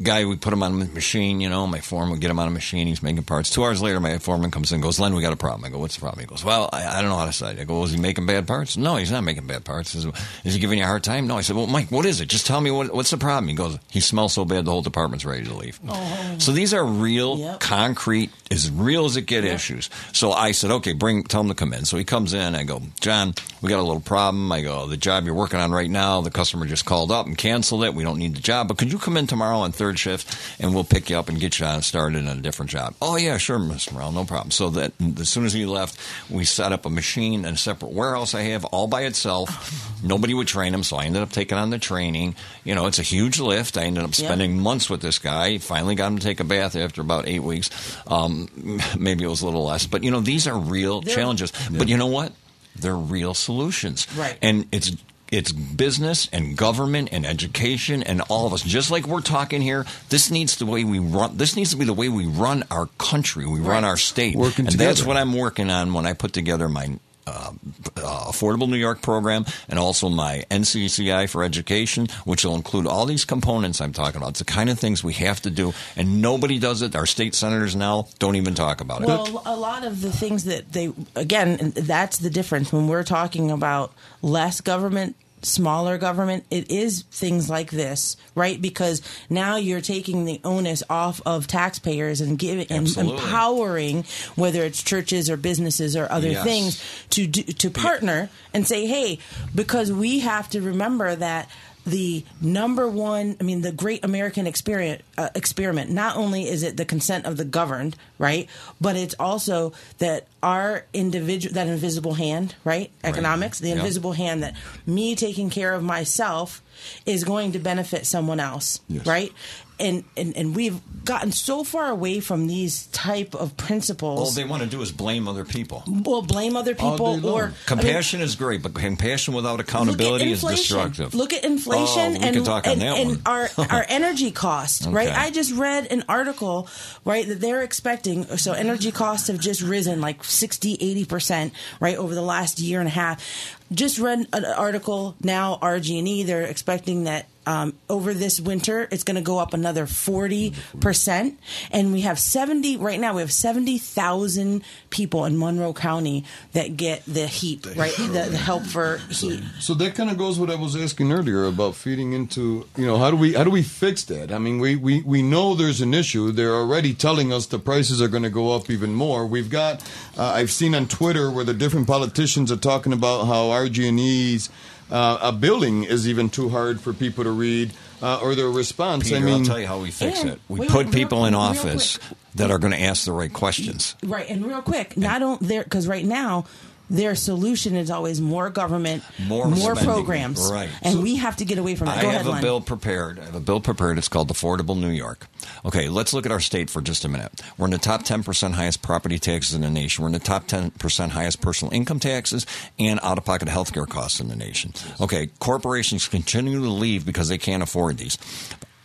guy, 0.04 0.26
we 0.26 0.36
put 0.36 0.54
him 0.54 0.62
on 0.64 0.82
a 0.82 0.86
machine, 0.86 1.42
you 1.42 1.50
know, 1.50 1.66
my 1.68 1.80
foreman 1.80 2.12
would 2.12 2.22
get 2.22 2.30
him 2.30 2.40
on 2.40 2.48
a 2.48 2.52
machine, 2.52 2.88
he's 2.88 3.02
making 3.02 3.24
parts. 3.24 3.50
Two 3.50 3.64
hours 3.64 3.82
later, 3.82 4.00
my 4.00 4.18
foreman 4.20 4.52
comes 4.52 4.72
in 4.72 4.76
and 4.76 4.84
goes, 4.84 5.00
Len, 5.00 5.16
we 5.16 5.22
got 5.22 5.34
a 5.34 5.38
problem. 5.38 5.66
I 5.66 5.70
go, 5.70 5.80
what's 5.80 5.96
the 5.96 6.02
problem? 6.02 6.20
He 6.22 6.26
goes, 6.28 6.44
well, 6.44 6.70
I, 6.72 6.86
I 6.98 7.02
don't 7.02 7.10
know 7.10 7.18
how 7.18 7.26
to 7.26 7.34
say 7.34 7.52
it. 7.52 7.60
I 7.60 7.64
go, 7.64 7.80
was 7.80 7.92
he 7.92 7.98
making 8.00 8.26
bad 8.26 8.46
parts? 8.48 8.78
No, 8.78 8.98
he's 8.98 9.12
not 9.12 9.24
making 9.24 9.48
bad 9.48 9.66
parts. 9.66 9.92
Says, 9.92 10.06
Is 10.44 10.54
he 10.54 10.60
giving 10.60 10.78
you 10.78 10.84
a 10.84 10.88
hard 10.88 11.04
time? 11.04 11.28
No. 11.28 11.38
I 11.38 11.42
said, 11.42 11.56
well, 11.56 11.68
Mike, 11.68 11.90
what 11.92 12.06
is 12.06 12.22
it? 12.22 12.28
Just 12.28 12.46
tell 12.46 12.62
me 12.62 12.70
what, 12.72 12.94
what's 12.94 13.10
the 13.12 13.18
problem? 13.18 13.48
He 13.50 13.56
goes, 13.56 13.78
he 13.90 14.00
smells 14.00 14.34
so 14.34 14.46
bad 14.46 14.66
the 14.66 14.72
whole 14.72 14.82
department's 14.82 15.26
ready 15.26 15.44
to 15.46 15.54
leave. 15.54 15.80
Oh. 15.88 16.36
So 16.40 16.52
these 16.52 16.74
are 16.74 16.86
real, 16.86 17.38
Yep. 17.38 17.60
concrete, 17.62 18.30
as 18.54 18.72
real 18.72 19.06
as 19.06 19.18
it 19.18 19.24
get 19.26 19.44
issues. 19.44 19.90
So 20.14 20.32
I 20.32 20.52
said, 20.52 20.72
okay, 20.72 20.94
bring, 20.94 21.24
tell 21.24 21.42
him 21.42 21.50
to 21.50 21.56
come 21.56 21.74
in. 21.74 21.86
So 21.86 21.98
he 21.98 22.04
comes 22.04 22.34
in. 22.34 22.56
I 22.56 22.64
go, 22.64 22.82
John, 23.02 23.34
we 23.62 23.70
got 23.70 23.80
a 23.80 23.84
little 23.84 24.00
problem. 24.00 24.52
I 24.52 24.62
go, 24.62 24.88
the 24.88 24.98
job 24.98 25.26
you're 25.26 25.34
working 25.34 25.60
on 25.60 25.72
right 25.72 25.90
now, 25.90 26.22
the 26.22 26.30
customer 26.32 26.66
just 26.66 26.86
called 26.86 27.12
up 27.12 27.26
and 27.26 27.38
canceled 27.38 27.84
it. 27.84 27.94
We 27.94 28.04
don't 28.04 28.18
need 28.20 28.36
the 28.36 28.42
job, 28.42 28.68
but 28.68 28.78
could 28.78 28.92
you 28.92 28.98
come 29.00 29.18
in 29.18 29.28
tomorrow 29.28 29.58
on 29.58 29.72
third 29.72 29.98
shift 30.00 30.38
and 30.60 30.74
we'll 30.74 30.84
pick 30.84 31.10
you 31.10 31.18
up 31.18 31.30
and 31.30 31.40
get 31.40 31.60
you 31.60 31.66
on 31.66 31.82
started 31.82 32.28
on 32.28 32.38
a 32.38 32.42
different 32.42 32.72
job? 32.72 32.94
Oh 33.02 33.16
yeah, 33.18 33.38
sure, 33.38 33.60
Mr. 33.60 33.94
Morrell, 33.94 34.12
no 34.12 34.26
problem. 34.26 34.52
So 34.52 34.70
that 34.72 34.94
as 35.20 35.30
soon 35.30 35.46
as 35.46 35.54
he 35.54 35.66
left, 35.66 36.00
we 36.30 36.46
set 36.46 36.72
up 36.72 36.86
a 36.86 36.90
machine 36.90 37.46
and 37.46 37.56
a 37.56 37.60
separate 37.60 37.92
warehouse 37.92 38.34
I 38.36 38.42
have 38.44 38.66
all 38.66 38.88
by 38.88 39.04
itself. 39.04 39.90
Nobody 40.04 40.34
would 40.34 40.48
train 40.48 40.74
him, 40.74 40.84
so 40.84 40.98
I 40.98 41.06
ended 41.06 41.22
up 41.22 41.32
taking 41.32 41.58
on 41.58 41.70
the 41.70 41.80
training. 41.80 42.36
You 42.66 42.76
know, 42.76 42.88
it's 42.88 43.00
a 43.00 43.04
huge 43.04 43.40
lift. 43.40 43.78
I 43.78 43.84
ended 43.84 44.04
up 44.04 44.10
Yeah. 44.18 44.26
spending 44.26 44.60
months 44.60 44.90
with 44.90 45.02
this 45.02 45.18
guy. 45.18 45.58
Finally 45.60 45.96
got 45.96 46.08
him 46.08 46.18
to 46.20 46.24
take 46.24 46.40
a 46.42 46.44
bath 46.44 46.76
after 46.76 47.02
about 47.02 47.28
eight 47.28 47.42
weeks. 47.42 47.70
Um, 48.08 48.43
maybe 48.98 49.24
it 49.24 49.28
was 49.28 49.42
a 49.42 49.46
little 49.46 49.66
less, 49.66 49.86
but 49.86 50.04
you 50.04 50.12
know, 50.12 50.20
these 50.20 50.48
are 50.48 50.58
real 50.58 51.02
They're- 51.02 51.16
challenges. 51.16 51.52
But 51.72 51.88
you 51.90 51.98
know 51.98 52.08
what? 52.08 52.32
They're 52.76 52.96
real 52.98 53.34
solutions. 53.34 54.08
Right. 54.18 54.38
And 54.42 54.68
it's 54.72 54.92
it's 55.32 55.52
business 55.52 56.30
and 56.32 56.56
government 56.56 57.10
and 57.12 57.26
education 57.26 58.04
and 58.04 58.22
all 58.30 58.46
of 58.46 58.54
us. 58.54 58.62
Just 58.62 58.92
like 58.92 59.08
we're 59.08 59.22
talking 59.22 59.62
here, 59.62 59.86
this 60.10 60.30
needs 60.30 60.58
the 60.58 60.66
way 60.68 60.84
we 60.84 61.00
run. 61.00 61.38
This 61.38 61.56
needs 61.56 61.72
to 61.72 61.78
be 61.78 61.86
the 61.86 61.94
way 61.94 62.08
we 62.08 62.28
run 62.28 62.64
our 62.70 62.88
country. 63.00 63.48
We 63.48 63.60
run 63.60 63.84
our 63.84 63.98
state. 63.98 64.36
Working 64.36 64.68
and 64.68 64.76
that's 64.76 65.04
what 65.04 65.18
I'm 65.18 65.34
working 65.34 65.72
on 65.72 65.94
when 65.94 66.06
I 66.06 66.14
put 66.14 66.34
together 66.34 66.70
my. 66.70 67.00
Uh, 67.26 67.52
uh, 67.98 68.26
Affordable 68.28 68.68
New 68.70 68.78
York 68.78 69.02
program 69.02 69.46
and 69.70 69.80
also 69.80 70.10
my 70.10 70.44
NCCI 70.52 71.30
for 71.30 71.44
education, 71.44 72.08
which 72.26 72.44
will 72.44 72.56
include 72.56 72.86
all 72.86 73.06
these 73.06 73.24
components 73.24 73.80
I'm 73.80 73.94
talking 73.94 74.18
about. 74.18 74.32
It's 74.32 74.40
the 74.40 74.46
kind 74.46 74.70
of 74.70 74.78
things 74.78 75.04
we 75.04 75.14
have 75.14 75.42
to 75.44 75.50
do, 75.50 75.74
and 75.96 76.22
nobody 76.22 76.60
does 76.60 76.82
it. 76.82 76.96
Our 76.96 77.06
state 77.06 77.34
senators 77.36 77.76
now 77.76 78.08
don't 78.20 78.36
even 78.36 78.56
talk 78.56 78.82
about 78.82 79.04
it. 79.04 79.08
Well, 79.08 79.42
a 79.46 79.56
lot 79.56 79.86
of 79.86 80.02
the 80.02 80.12
things 80.12 80.44
that 80.46 80.74
they 80.74 80.92
again, 81.16 81.74
that's 81.76 82.18
the 82.18 82.30
difference 82.30 82.74
when 82.74 82.88
we're 82.88 83.04
talking 83.04 83.52
about 83.52 83.94
less 84.22 84.60
government, 84.62 85.16
smaller 85.46 85.98
government. 85.98 86.46
It 86.50 86.72
is 86.72 87.04
things 87.12 87.50
like 87.50 87.72
this, 87.72 88.16
right? 88.36 88.62
Because 88.62 89.02
now 89.30 89.58
you're 89.58 89.82
taking 89.82 90.26
the 90.26 90.40
onus 90.44 90.84
off 90.90 91.22
of 91.26 91.48
taxpayers 91.48 92.22
and 92.22 92.38
giving 92.40 92.68
and 92.70 92.88
empowering, 92.98 94.06
whether 94.36 94.64
it's 94.64 94.82
churches 94.82 95.30
or 95.30 95.38
businesses 95.38 95.96
or 95.96 96.12
other 96.12 96.30
Yes. 96.30 96.44
things, 96.44 96.84
to 97.12 97.28
do, 97.28 97.44
to 97.44 97.70
partner 97.70 98.30
and 98.54 98.68
say, 98.68 98.86
hey, 98.86 99.20
because 99.54 99.92
we 99.92 100.20
have 100.20 100.50
to 100.52 100.62
remember 100.62 101.16
that 101.16 101.50
the 101.86 102.24
number 102.42 102.88
one, 102.88 103.36
I 103.40 103.44
mean, 103.44 103.62
the 103.62 103.72
great 103.72 104.06
American 104.06 104.48
experiment, 104.48 105.02
uh, 105.18 105.30
experiment, 105.36 105.92
not 105.92 106.16
only 106.16 106.48
is 106.48 106.64
it 106.64 106.78
the 106.78 106.86
consent 106.86 107.26
of 107.26 107.36
the 107.38 107.44
governed, 107.46 107.96
right, 108.18 108.48
but 108.80 108.96
it's 108.96 109.16
also 109.20 109.74
that 109.98 110.28
our 110.42 110.86
individual, 110.94 111.54
that 111.56 111.68
invisible 111.68 112.14
hand, 112.14 112.56
right, 112.64 112.90
economics, 113.04 113.60
the 113.60 113.68
Yeah. 113.70 113.76
invisible 113.76 114.14
hand 114.14 114.44
that 114.44 114.56
me 114.86 115.16
taking 115.16 115.50
care 115.50 115.74
of 115.74 115.84
myself 115.84 116.62
is 117.06 117.24
going 117.24 117.52
to 117.52 117.60
benefit 117.60 118.06
someone 118.06 118.40
else, 118.40 118.80
right? 119.06 119.32
And, 119.80 120.04
and 120.16 120.38
and 120.38 120.56
we've 120.56 120.80
gotten 121.04 121.32
so 121.32 121.64
far 121.64 121.90
away 121.90 122.20
from 122.20 122.48
these 122.48 122.88
type 122.88 123.36
of 123.36 123.58
principles. 123.58 124.20
all 124.20 124.32
they 124.32 124.48
want 124.48 124.64
to 124.64 124.70
do 124.70 124.82
is 124.82 124.92
blame 124.92 125.28
other 125.28 125.44
people. 125.44 125.84
well, 125.88 126.22
blame 126.22 126.56
other 126.56 126.76
people 126.76 127.26
or 127.28 127.44
I 127.44 127.48
mean, 127.48 127.56
Compassion 127.66 128.22
is 128.22 128.36
great, 128.36 128.62
but 128.62 128.74
compassion 128.74 129.34
without 129.34 129.60
accountability 129.60 130.32
is 130.32 130.42
destructive. 130.42 131.14
Look 131.14 131.34
at 131.34 131.44
inflation 131.44 132.14
Oh, 132.14 132.20
and, 132.22 132.36
can 132.36 132.44
talk 132.44 132.68
on 132.68 132.74
and, 132.74 132.82
that 132.82 132.98
and 132.98 133.22
our 133.26 133.50
our 133.70 133.86
energy 133.90 134.32
cost, 134.32 134.86
right? 134.88 135.10
I 135.10 135.32
just 135.32 135.52
read 135.54 135.88
an 135.92 136.04
article, 136.08 136.68
right, 137.04 137.28
that 137.28 137.42
they're 137.42 137.64
expecting 137.64 138.26
so 138.38 138.54
energy 138.54 138.92
costs 138.92 139.28
have 139.28 139.40
just 139.40 139.62
risen 139.62 140.02
like 140.02 140.24
60, 140.24 140.78
80%, 141.06 141.52
right, 141.80 141.98
over 141.98 142.14
the 142.16 142.22
last 142.22 142.60
year 142.60 142.80
and 142.80 142.88
a 142.88 142.92
half. 142.92 143.60
Just 143.72 144.00
read 144.00 144.28
an 144.34 144.46
article 144.46 145.16
now 145.22 145.58
RG&E 145.62 146.24
they're 146.24 146.44
expecting 146.44 147.06
that 147.06 147.28
um, 147.46 147.74
over 147.90 148.14
this 148.14 148.40
winter 148.40 148.88
it's 148.92 149.04
going 149.04 149.16
to 149.16 149.22
go 149.22 149.40
up 149.40 149.54
another 149.54 149.86
40% 149.86 151.36
and 151.72 151.94
we 151.94 152.02
have 152.02 152.20
70 152.20 152.78
right 152.78 153.00
now 153.00 153.14
we 153.14 153.22
have 153.22 153.32
70,000 153.32 154.64
people 154.90 155.26
in 155.26 155.38
Monroe 155.38 155.74
County 155.74 156.24
that 156.54 156.78
get 156.78 157.04
the 157.06 157.28
heat, 157.28 157.66
right? 157.76 157.94
The, 157.98 158.28
the 158.30 158.38
help 158.38 158.64
for 158.64 158.98
heat. 159.10 159.44
So 159.60 159.74
that 159.76 159.96
kind 159.96 160.10
of 160.10 160.18
goes 160.18 160.40
what 160.40 160.50
I 160.50 160.56
was 160.56 160.76
asking 160.76 161.12
earlier 161.12 161.46
about 161.46 161.76
feeding 161.76 162.14
into, 162.14 162.68
you 162.78 162.86
know, 162.86 162.98
how 162.98 163.12
do 163.12 163.18
we 163.18 163.34
how 163.34 163.44
do 163.44 163.50
we 163.50 163.64
fix 163.64 164.04
that? 164.06 164.32
I 164.32 164.38
mean, 164.38 164.60
we 164.60 164.76
we, 164.76 165.02
we 165.02 165.22
know 165.22 165.56
there's 165.56 165.82
an 165.82 165.94
issue. 165.94 166.32
They're 166.32 166.56
already 166.56 166.94
telling 166.94 167.34
us 167.34 167.48
the 167.48 167.60
prices 167.60 168.02
are 168.02 168.08
going 168.08 168.24
to 168.24 168.30
go 168.30 168.56
up 168.56 168.70
even 168.70 168.94
more. 168.94 169.26
We've 169.26 169.50
got 169.50 169.84
uh, 170.18 170.26
I've 170.26 170.52
seen 170.52 170.76
on 170.76 170.88
Twitter 170.88 171.30
where 171.32 171.44
the 171.44 171.54
different 171.54 171.88
politicians 171.88 172.52
are 172.52 172.58
talking 172.58 172.94
about 172.94 173.26
how 173.26 173.48
RG&E's 173.48 174.50
uh, 174.92 175.20
a 175.22 175.32
building 175.32 175.84
is 175.84 176.08
even 176.08 176.30
too 176.30 176.50
hard 176.50 176.80
for 176.82 176.94
people 176.94 177.24
to 177.24 177.32
read 177.32 177.74
uh, 178.02 178.20
or 178.22 178.36
their 178.36 178.50
response. 178.50 179.06
Peter, 179.06 179.18
I 179.18 179.20
mean, 179.20 179.42
I'll 179.42 179.46
tell 179.46 179.60
you 179.60 179.68
how 179.68 179.80
we 179.80 179.92
fix 179.92 180.24
it. 180.24 180.40
We 180.50 180.62
wait, 180.62 180.70
put 180.70 180.86
wait, 180.88 180.96
people 180.96 181.20
real- 181.20 181.28
in 181.28 181.34
office 181.36 182.00
that 182.36 182.52
are 182.52 182.60
going 182.60 182.74
to 182.74 182.82
ask 182.82 183.06
the 183.06 183.12
right 183.12 183.32
questions. 183.32 183.96
Right, 184.04 184.30
and 184.30 184.46
real 184.46 184.62
quick, 184.62 184.98
not 184.98 185.22
on 185.22 185.38
there 185.42 185.64
because 185.64 185.88
right 185.88 186.06
now 186.06 186.46
their 186.90 187.16
solution 187.16 187.76
is 187.76 187.90
always 187.90 188.20
more 188.22 188.50
government, 188.50 189.04
More 189.28 189.54
spending. 189.56 189.84
programs, 189.86 190.40
Right. 190.52 190.70
And 190.82 191.02
we 191.02 191.16
have 191.16 191.38
to 191.38 191.46
get 191.46 191.58
away 191.58 191.76
from 191.76 191.88
that. 191.88 191.98
I 191.98 192.02
Go 192.02 192.08
have 192.10 192.16
ahead, 192.22 192.26
a 192.28 192.32
Len. 192.34 192.42
bill 192.42 192.62
prepared. 192.62 193.20
I 193.20 193.26
have 193.26 193.36
a 193.36 193.40
bill 193.40 193.62
prepared. 193.62 193.98
It's 193.98 194.08
called 194.10 194.30
Affordable 194.30 194.78
New 194.78 194.90
York. 194.90 195.28
Okay, 195.66 195.88
let's 195.90 196.14
look 196.14 196.26
at 196.26 196.32
our 196.32 196.40
state 196.40 196.70
for 196.70 196.82
just 196.82 197.06
a 197.06 197.10
minute. 197.10 197.42
We're 197.58 197.66
in 197.66 197.72
the 197.72 197.78
top 197.78 198.04
10% 198.04 198.54
highest 198.54 198.82
property 198.82 199.18
taxes 199.18 199.56
in 199.56 199.62
the 199.62 199.70
nation. 199.70 200.02
We're 200.04 200.10
in 200.10 200.14
the 200.14 200.20
top 200.20 200.48
10% 200.48 201.10
highest 201.10 201.42
personal 201.42 201.74
income 201.74 202.00
taxes 202.00 202.46
and 202.78 203.00
out 203.02 203.18
of 203.18 203.26
pocket 203.26 203.48
health 203.50 203.74
care 203.74 203.86
costs 203.86 204.20
in 204.20 204.28
the 204.28 204.36
nation. 204.36 204.74
Okay, 205.02 205.30
corporations 205.40 206.08
continue 206.08 206.60
to 206.62 206.70
leave 206.70 207.06
because 207.06 207.30
they 207.30 207.38
can't 207.38 207.64
afford 207.64 207.98
these. 207.98 208.18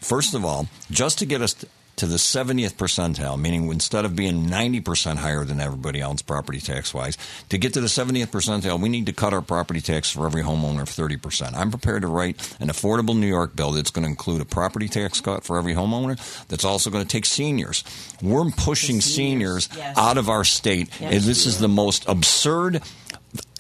First 0.01 0.35
of 0.35 0.45
all, 0.45 0.69
just 0.91 1.19
to 1.19 1.27
get 1.27 1.43
us 1.43 1.57
to 1.99 2.07
the 2.07 2.17
70th 2.17 2.75
percentile, 2.75 3.39
meaning 3.39 3.71
instead 3.71 4.05
of 4.05 4.17
being 4.17 4.47
90% 4.47 5.17
higher 5.17 5.45
than 5.45 5.61
everybody 5.61 6.01
else 6.01 6.23
property 6.23 6.61
tax 6.61 6.95
wise, 6.95 7.19
to 7.49 7.59
get 7.59 7.75
to 7.75 7.81
the 7.81 7.89
70th 7.89 8.29
percentile, 8.29 8.81
we 8.81 8.89
need 8.89 9.07
to 9.07 9.13
cut 9.13 9.33
our 9.33 9.43
property 9.43 9.81
tax 9.81 10.11
for 10.11 10.27
every 10.27 10.43
homeowner 10.43 10.83
of 10.83 10.89
30%. 10.89 11.55
I'm 11.55 11.71
prepared 11.71 12.03
to 12.03 12.09
write 12.09 12.57
an 12.61 12.69
affordable 12.69 13.19
New 13.19 13.27
York 13.27 13.57
bill 13.57 13.73
that's 13.73 13.91
going 13.91 14.05
to 14.05 14.09
include 14.09 14.41
a 14.41 14.45
property 14.45 14.89
tax 14.89 15.21
cut 15.21 15.45
for 15.45 15.59
every 15.59 15.75
homeowner 15.75 16.17
that's 16.47 16.65
also 16.65 16.91
going 16.91 17.05
to 17.05 17.09
take 17.09 17.27
seniors. 17.27 17.85
We're 18.23 18.51
pushing 18.51 19.01
seniors, 19.01 19.67
seniors, 19.67 19.69
yes. 19.77 19.99
out 19.99 20.19
of 20.19 20.29
our 20.29 20.45
state. 20.45 20.89
Yes. 21.01 21.15
And 21.15 21.23
this 21.23 21.47
is 21.47 21.59
the 21.59 21.69
most 21.69 22.09
absurd 22.09 22.83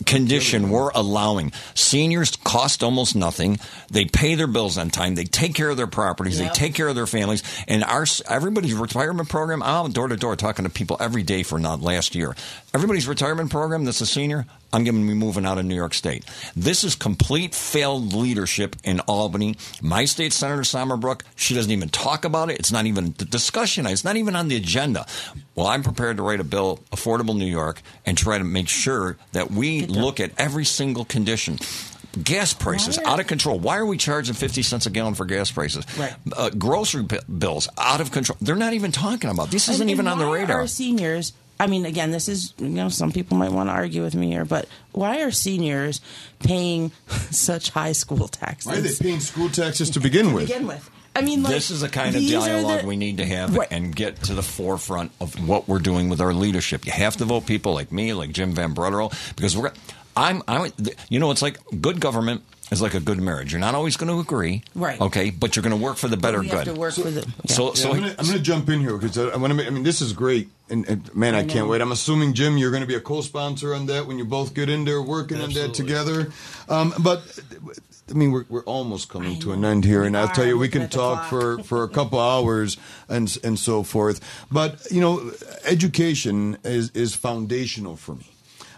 condition 0.07 0.71
we're 0.71 0.91
allowing. 0.91 1.53
Seniors 1.75 2.37
cost 2.37 2.83
almost 2.83 3.17
nothing. 3.17 3.59
They 3.91 4.05
pay 4.05 4.35
their 4.35 4.47
bills 4.47 4.79
on 4.79 4.91
time. 4.91 5.15
They 5.15 5.25
take 5.25 5.55
care 5.55 5.71
of 5.71 5.77
their 5.77 5.87
properties. 5.87 6.41
Yep. 6.41 6.53
They 6.53 6.59
take 6.59 6.75
care 6.75 6.89
of 6.89 6.95
their 6.95 7.07
families. 7.07 7.43
And 7.67 7.85
our 7.85 8.07
everybody's 8.29 8.75
retirement 8.75 9.29
program. 9.29 9.63
I'm 9.63 9.93
door 9.93 10.09
to 10.09 10.17
door 10.17 10.37
talking 10.37 10.65
to 10.65 10.71
people 10.71 10.97
every 11.01 11.23
day 11.23 11.43
for 11.43 11.59
not 11.59 11.81
last 11.81 12.15
year. 12.15 12.35
Everybody's 12.75 13.09
retirement 13.09 13.51
program 13.51 13.85
that's 13.85 14.01
a 14.01 14.07
senior. 14.07 14.47
I'm 14.73 14.85
going 14.85 15.01
to 15.01 15.07
be 15.07 15.15
moving 15.15 15.47
out 15.47 15.57
of 15.57 15.65
New 15.65 15.75
York 15.75 15.95
State. 15.95 16.25
This 16.55 16.85
is 16.85 16.95
complete 16.95 17.55
failed 17.55 18.13
leadership 18.13 18.77
in 18.85 19.01
Albany. 19.01 19.57
My 19.81 20.05
state 20.05 20.35
senator 20.35 20.61
Samra 20.61 21.01
Brouk, 21.01 21.25
she 21.37 21.55
doesn't 21.55 21.73
even 21.73 21.89
talk 21.89 22.27
about 22.27 22.51
it. 22.51 22.59
It's 22.59 22.71
not 22.71 22.85
even 22.85 23.15
the 23.17 23.25
discussion. 23.25 23.87
It's 23.87 24.05
not 24.05 24.17
even 24.17 24.37
on 24.37 24.49
the 24.49 24.57
agenda. 24.57 25.07
Well, 25.55 25.67
I'm 25.67 25.83
prepared 25.83 26.19
to 26.19 26.23
write 26.23 26.41
a 26.41 26.45
bill, 26.45 26.81
Affordable 26.93 27.37
New 27.37 27.47
York, 27.47 27.81
and 28.05 28.17
try 28.19 28.37
to 28.37 28.45
make 28.45 28.69
sure 28.69 29.17
that 29.33 29.51
we 29.51 29.87
look 29.89 30.21
at 30.21 30.31
every 30.39 30.65
single 30.65 31.05
condition. 31.05 31.59
Gas 32.25 32.55
prices 32.55 32.99
Why 33.03 33.13
out 33.13 33.21
of 33.21 33.27
control. 33.27 33.59
Why 33.59 33.77
are 33.77 33.87
we 33.87 33.97
charging 33.99 34.35
50 34.35 34.63
cents 34.63 34.87
a 34.87 34.91
gallon 34.91 35.15
for 35.15 35.25
gas 35.27 35.51
prices? 35.51 35.85
Right. 35.99 36.15
Uh, 36.37 36.51
grocery 36.51 37.03
bi- 37.03 37.21
bills 37.39 37.69
out 37.77 38.01
of 38.01 38.11
control. 38.11 38.37
They're 38.41 38.57
not 38.57 38.73
even 38.73 38.93
talking 38.93 39.31
about. 39.31 39.51
This 39.51 39.69
isn't 39.69 39.83
And- 39.83 39.91
even 39.91 40.07
and 40.07 40.15
on 40.15 40.19
the 40.19 40.27
why 40.27 40.39
radar. 40.41 40.63
Are 40.63 40.67
seniors? 40.67 41.33
I 41.61 41.67
mean, 41.67 41.85
again, 41.87 42.11
this 42.13 42.29
is 42.29 42.55
you 42.59 42.69
know 42.69 42.89
some 42.89 43.13
people 43.13 43.37
might 43.37 43.51
want 43.53 43.69
to 43.69 43.73
argue 43.73 44.03
with 44.03 44.15
me 44.15 44.29
here, 44.31 44.45
but 44.45 44.69
why 44.93 45.23
are 45.23 45.31
seniors 45.33 46.01
paying 46.39 46.93
such 47.31 47.71
high 47.71 47.93
school 47.93 48.27
taxes? 48.29 48.67
Why 48.73 48.79
are 48.79 48.81
they 48.81 48.95
paying 48.95 49.21
school 49.21 49.49
taxes 49.51 49.91
to 49.91 50.01
begin 50.01 50.29
to 50.29 50.35
with? 50.35 50.47
begin 50.47 50.67
with? 50.67 50.89
I 51.17 51.23
mean, 51.23 51.43
like, 51.43 51.53
this 51.53 51.71
is 51.71 51.81
the 51.81 51.89
kind 51.89 52.15
of 52.15 52.23
dialogue 52.29 52.83
the- 52.83 52.87
we 52.87 52.97
need 52.97 53.17
to 53.17 53.27
have 53.27 53.55
Right. 53.57 53.69
and 53.71 53.95
get 53.95 54.23
to 54.25 54.35
the 54.35 54.43
forefront 54.43 55.11
of 55.21 55.35
what 55.49 55.69
we're 55.69 55.81
doing 55.81 56.09
with 56.09 56.21
our 56.21 56.33
leadership. 56.33 56.87
You 56.87 56.93
have 56.93 57.17
to 57.17 57.25
vote 57.25 57.45
people 57.47 57.75
like 57.75 57.91
me, 57.91 58.13
like 58.13 58.31
Jim 58.33 58.55
Vanbrederode, 58.55 59.13
because 59.35 59.57
we're. 59.57 59.73
I'm. 60.17 60.43
I'm. 60.49 60.73
You 61.09 61.19
know, 61.21 61.31
it's 61.31 61.43
like 61.43 61.59
good 61.81 62.01
government 62.01 62.43
is 62.71 62.83
like 62.83 62.95
a 62.95 63.01
good 63.01 63.19
marriage. 63.21 63.53
You're 63.53 63.61
not 63.61 63.75
always 63.75 63.97
going 63.97 64.13
to 64.13 64.21
agree, 64.21 64.63
Right. 64.75 65.01
Okay, 65.01 65.31
but 65.31 65.57
you're 65.57 65.63
going 65.63 65.77
to 65.79 65.83
work 65.83 65.97
for 65.97 66.09
the 66.09 66.17
better 66.17 66.41
we 66.41 66.49
good. 66.49 66.67
have 66.67 66.75
to 66.75 66.81
work 66.81 66.97
with 66.97 67.17
it. 67.17 67.27
Yeah. 67.45 67.55
So, 67.55 67.69
Yeah, 67.69 67.75
so 67.75 67.91
I'm, 67.93 68.01
gonna, 68.01 68.15
I'm 68.19 68.27
gonna 68.27 68.39
jump 68.39 68.69
in 68.69 68.81
here 68.81 68.97
because 68.97 69.17
I, 69.19 69.29
I 69.29 69.37
want 69.37 69.51
to. 69.51 69.55
make 69.55 69.67
I 69.67 69.71
mean, 69.71 69.83
this 69.85 70.01
is 70.01 70.13
great, 70.13 70.49
and, 70.69 70.89
and 70.89 71.15
man, 71.15 71.35
I, 71.35 71.41
I 71.41 71.45
can't 71.45 71.69
wait. 71.69 71.81
I'm 71.81 71.93
assuming 71.93 72.35
Jim, 72.35 72.57
you're 72.59 72.71
going 72.71 72.83
to 72.83 72.87
be 72.87 72.95
a 72.95 73.01
co-sponsor 73.01 73.75
on 73.75 73.87
that 73.87 74.07
when 74.07 74.19
you 74.19 74.25
both 74.25 74.55
get 74.55 74.69
in 74.69 74.85
there 74.85 75.01
working 75.03 75.41
on 75.41 75.53
that 75.55 75.75
together. 75.75 76.33
Um, 76.69 76.93
but 77.01 77.23
I 78.11 78.15
mean, 78.15 78.33
we're 78.33 78.45
we're 78.49 78.65
almost 78.65 79.09
coming 79.09 79.37
I 79.37 79.41
to 79.41 79.53
an 79.53 79.65
end 79.65 79.85
here, 79.85 80.01
We 80.03 80.07
and 80.09 80.17
I'll 80.17 80.29
are, 80.29 80.35
tell 80.35 80.47
you, 80.47 80.59
we 80.59 80.69
can 80.69 80.89
talk 80.89 81.29
for 81.29 81.63
for 81.63 81.83
a 81.85 81.89
couple 81.89 82.19
hours 82.21 82.77
and 83.09 83.37
and 83.45 83.59
so 83.59 83.83
forth. 83.83 84.21
But 84.51 84.87
you 84.91 85.01
know, 85.01 85.31
education 85.65 86.59
is 86.65 86.91
is 86.91 87.15
foundational 87.15 87.97
for 87.97 88.15
me. 88.15 88.27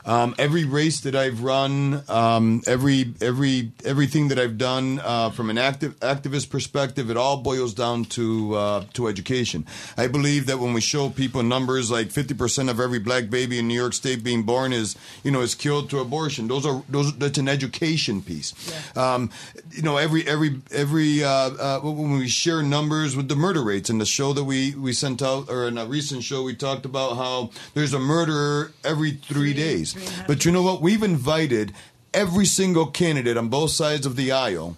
Um, 0.05 0.34
every 0.38 0.64
race 0.64 1.01
that 1.01 1.14
I've 1.14 1.42
run, 1.42 2.03
um, 2.09 2.62
every 2.66 3.14
every 3.20 3.72
everything 3.84 4.28
that 4.28 4.38
I've 4.38 4.59
done 4.59 5.01
uh, 5.03 5.30
from 5.30 5.51
an 5.51 5.59
active 5.59 5.98
activist 6.01 6.51
perspective, 6.51 7.11
it 7.11 7.16
all 7.16 7.38
boils 7.38 7.74
down 7.74 8.05
to 8.07 8.55
uh, 8.55 8.84
to 8.94 9.09
education. 9.09 9.66
I 9.96 10.07
believe 10.07 10.46
that 10.46 10.59
when 10.59 10.72
we 10.72 10.80
show 10.80 11.11
people 11.11 11.42
numbers 11.42 11.90
like 11.90 12.11
fifty 12.11 12.34
percent 12.34 12.70
of 12.70 12.80
every 12.80 12.98
black 12.98 13.30
baby 13.30 13.59
in 13.59 13.68
New 13.68 13.74
York 13.74 13.92
State 13.92 14.24
being 14.24 14.42
born 14.42 14.72
is 14.72 14.96
you 15.22 15.30
know 15.30 15.40
is 15.40 15.55
killed 15.55 15.90
to 15.90 15.98
abortion. 15.98 16.48
Those 16.48 16.66
are 16.66 16.82
those 16.88 17.16
that's 17.18 17.38
an 17.38 17.48
education 17.48 18.22
piece. 18.22 18.55
Um, 18.96 19.30
you 19.70 19.82
know 19.82 19.96
every 19.96 20.26
every 20.26 20.61
every 20.70 21.22
uh, 21.22 21.28
uh, 21.30 21.80
when 21.80 22.12
we 22.12 22.28
share 22.28 22.62
numbers 22.62 23.16
with 23.16 23.28
the 23.28 23.36
murder 23.36 23.62
rates 23.62 23.90
in 23.90 23.98
the 23.98 24.07
show 24.07 24.32
that 24.32 24.44
we 24.44 24.74
we 24.74 24.92
sent 24.92 25.22
out 25.22 25.48
or 25.51 25.68
in 25.68 25.78
a 25.78 25.84
recent 25.86 26.22
show 26.22 26.42
we 26.42 26.55
talked 26.55 26.84
about 26.84 27.16
how 27.16 27.51
there's 27.74 27.92
a 27.92 27.98
murderer 27.98 28.72
every 28.84 29.12
three 29.12 29.53
days. 29.53 29.89
But 30.26 30.45
you 30.45 30.53
know 30.53 30.62
what? 30.62 30.80
We've 30.80 31.03
invited 31.03 31.72
every 32.12 32.47
single 32.47 32.86
candidate 32.86 33.36
on 33.36 33.49
both 33.49 33.70
sides 33.70 34.07
of 34.07 34.16
the 34.16 34.32
aisle 34.32 34.76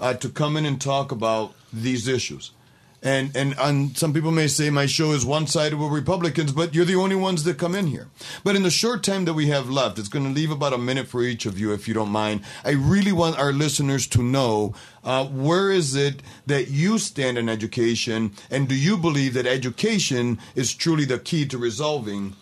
uh, 0.00 0.14
to 0.14 0.28
come 0.28 0.56
in 0.56 0.66
and 0.66 0.80
talk 0.80 1.12
about 1.12 1.54
these 1.72 2.08
issues. 2.08 2.52
And 3.04 3.36
and 3.36 3.56
and 3.58 3.98
some 3.98 4.12
people 4.12 4.30
may 4.30 4.46
say 4.46 4.70
my 4.70 4.86
show 4.86 5.10
is 5.10 5.24
one 5.24 5.48
sided 5.48 5.76
with 5.76 5.90
Republicans, 5.90 6.52
but 6.52 6.72
you're 6.72 6.84
the 6.84 6.94
only 6.94 7.16
ones 7.16 7.42
that 7.42 7.58
come 7.58 7.74
in 7.74 7.88
here. 7.88 8.06
But 8.44 8.54
in 8.54 8.62
the 8.62 8.70
short 8.70 9.02
time 9.02 9.24
that 9.24 9.34
we 9.34 9.48
have 9.48 9.68
left, 9.68 9.98
it's 9.98 10.08
going 10.08 10.24
to 10.24 10.30
leave 10.30 10.52
about 10.52 10.72
a 10.72 10.78
minute 10.78 11.08
for 11.08 11.20
each 11.22 11.44
of 11.44 11.58
you, 11.58 11.72
if 11.72 11.88
you 11.88 11.94
don't 11.94 12.10
mind. 12.10 12.42
I 12.64 12.70
really 12.70 13.10
want 13.10 13.40
our 13.40 13.52
listeners 13.52 14.06
to 14.08 14.22
know 14.22 14.74
uh, 15.02 15.24
where 15.26 15.72
is 15.72 15.96
it 15.96 16.22
that 16.46 16.68
you 16.68 16.98
stand 16.98 17.38
in 17.38 17.48
education, 17.48 18.34
and 18.52 18.68
do 18.68 18.76
you 18.76 18.96
believe 18.96 19.34
that 19.34 19.46
education 19.46 20.38
is 20.54 20.72
truly 20.72 21.04
the 21.04 21.18
key 21.18 21.44
to 21.46 21.58
resolving 21.58 22.36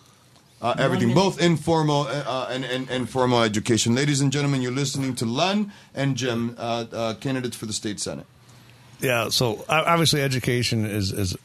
uh, 0.61 0.75
everything, 0.77 1.13
both 1.13 1.41
informal 1.41 2.01
uh, 2.01 2.23
uh, 2.25 2.47
and, 2.51 2.63
and, 2.63 2.89
and 2.89 3.09
formal 3.09 3.41
education. 3.41 3.95
Ladies 3.95 4.21
and 4.21 4.31
gentlemen, 4.31 4.61
you're 4.61 4.71
listening 4.71 5.15
to 5.15 5.25
Len 5.25 5.71
and 5.95 6.15
Jim, 6.15 6.55
uh, 6.57 6.85
uh, 6.91 7.13
candidates 7.15 7.55
for 7.55 7.65
the 7.65 7.73
state 7.73 7.99
senate. 7.99 8.25
Yeah, 8.99 9.29
so 9.29 9.65
obviously 9.67 10.21
education 10.21 10.85
is 10.85 11.11
is 11.11 11.35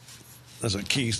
is 0.61 0.75
a 0.75 0.83
key 0.83 1.13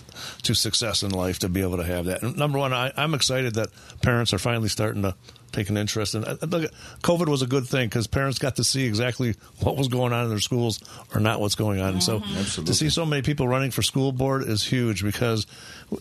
to 0.43 0.53
success 0.53 1.03
in 1.03 1.11
life 1.11 1.39
to 1.39 1.49
be 1.49 1.61
able 1.61 1.77
to 1.77 1.83
have 1.83 2.05
that. 2.05 2.23
Number 2.23 2.59
one, 2.59 2.73
I, 2.73 2.91
I'm 2.95 3.13
excited 3.13 3.55
that 3.55 3.69
parents 4.01 4.33
are 4.33 4.39
finally 4.39 4.69
starting 4.69 5.01
to 5.01 5.15
take 5.57 5.69
an 5.69 5.77
interest 5.77 6.15
in. 6.15 6.21
Look, 6.21 6.71
COVID 7.01 7.27
was 7.27 7.41
a 7.41 7.47
good 7.47 7.67
thing 7.67 7.89
because 7.89 8.07
parents 8.07 8.37
got 8.39 8.57
to 8.57 8.63
see 8.63 8.85
exactly 8.85 9.35
what 9.61 9.75
was 9.75 9.87
going 9.87 10.13
on 10.13 10.25
in 10.25 10.29
their 10.29 10.39
schools 10.39 10.79
or 11.13 11.19
not 11.19 11.41
what's 11.41 11.55
going 11.55 11.79
on. 11.81 11.93
And 11.93 12.03
so 12.03 12.19
to 12.19 12.73
see 12.73 12.89
so 12.89 13.05
many 13.05 13.21
people 13.23 13.47
running 13.47 13.71
for 13.71 13.81
school 13.81 14.11
board 14.11 14.43
is 14.43 14.63
huge 14.63 15.03
because 15.03 15.47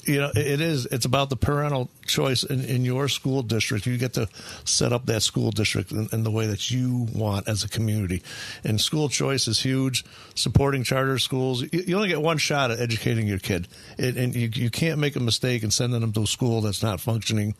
you 0.05 0.19
know 0.19 0.31
it 0.35 0.61
is 0.61 0.87
it's 0.87 1.07
about 1.07 1.31
the 1.31 1.37
parental 1.37 1.89
choice 2.09 2.43
in, 2.43 2.65
in 2.65 2.85
your 2.85 3.09
school 3.09 3.43
district. 3.43 3.87
You 3.87 3.97
get 3.99 4.15
to 4.15 4.29
set 4.65 4.93
up 4.93 5.07
that 5.07 5.23
school 5.23 5.51
district 5.51 5.93
in, 5.93 6.09
in 6.13 6.25
the 6.25 6.31
way 6.31 6.47
that 6.47 6.71
you 6.71 7.07
want 7.15 7.49
as 7.49 7.65
a 7.65 7.69
community. 7.69 8.23
And 8.65 8.81
school 8.81 9.09
choice 9.09 9.49
is 9.49 9.61
huge. 9.61 10.05
Supporting 10.35 10.83
charter 10.85 11.19
schools, 11.19 11.63
you, 11.63 11.69
you 11.87 11.97
only 11.97 12.09
get 12.09 12.23
one 12.23 12.39
shot 12.39 12.71
at 12.71 12.81
educating 12.81 13.27
your 13.27 13.39
kid, 13.39 13.69
it, 13.99 14.17
and 14.17 14.35
you, 14.35 14.49
you 14.53 14.71
can't 14.71 14.99
make 14.99 15.17
a 15.17 15.21
mistake 15.21 15.63
in 15.63 15.71
sending 15.71 16.01
them 16.01 16.13
to 16.13 16.23
a 16.23 16.27
school 16.27 16.61
that's 16.61 16.83
not 16.83 17.01
functioning. 17.01 17.55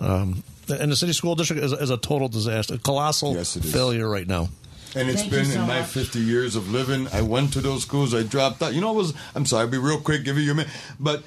Um, 0.00 0.42
and 0.68 0.92
the 0.92 0.96
city 0.96 1.12
school 1.12 1.34
district 1.34 1.62
is, 1.62 1.72
is 1.72 1.90
a 1.90 1.96
total 1.96 2.28
disaster, 2.28 2.74
a 2.74 2.78
colossal 2.78 3.34
Yes, 3.34 3.56
it 3.56 3.64
is. 3.64 3.72
failure 3.72 4.08
right 4.08 4.26
now. 4.26 4.48
And 4.94 5.08
it's 5.08 5.20
Thank 5.20 5.32
been 5.32 5.44
so 5.44 5.60
in 5.60 5.68
my 5.68 5.80
much. 5.80 5.90
50 5.90 6.18
years 6.18 6.56
of 6.56 6.70
living. 6.72 7.06
I 7.12 7.22
went 7.22 7.52
to 7.52 7.60
those 7.60 7.82
schools. 7.82 8.12
I 8.12 8.24
dropped 8.24 8.60
out. 8.60 8.74
You 8.74 8.80
know, 8.80 8.90
it 8.90 8.96
was. 8.96 9.14
I'm 9.36 9.46
sorry. 9.46 9.62
I'll 9.64 9.70
be 9.70 9.78
real 9.78 10.00
quick. 10.00 10.24
Give 10.24 10.36
you 10.36 10.42
your 10.42 10.56
minute. 10.56 10.72
But 10.98 11.22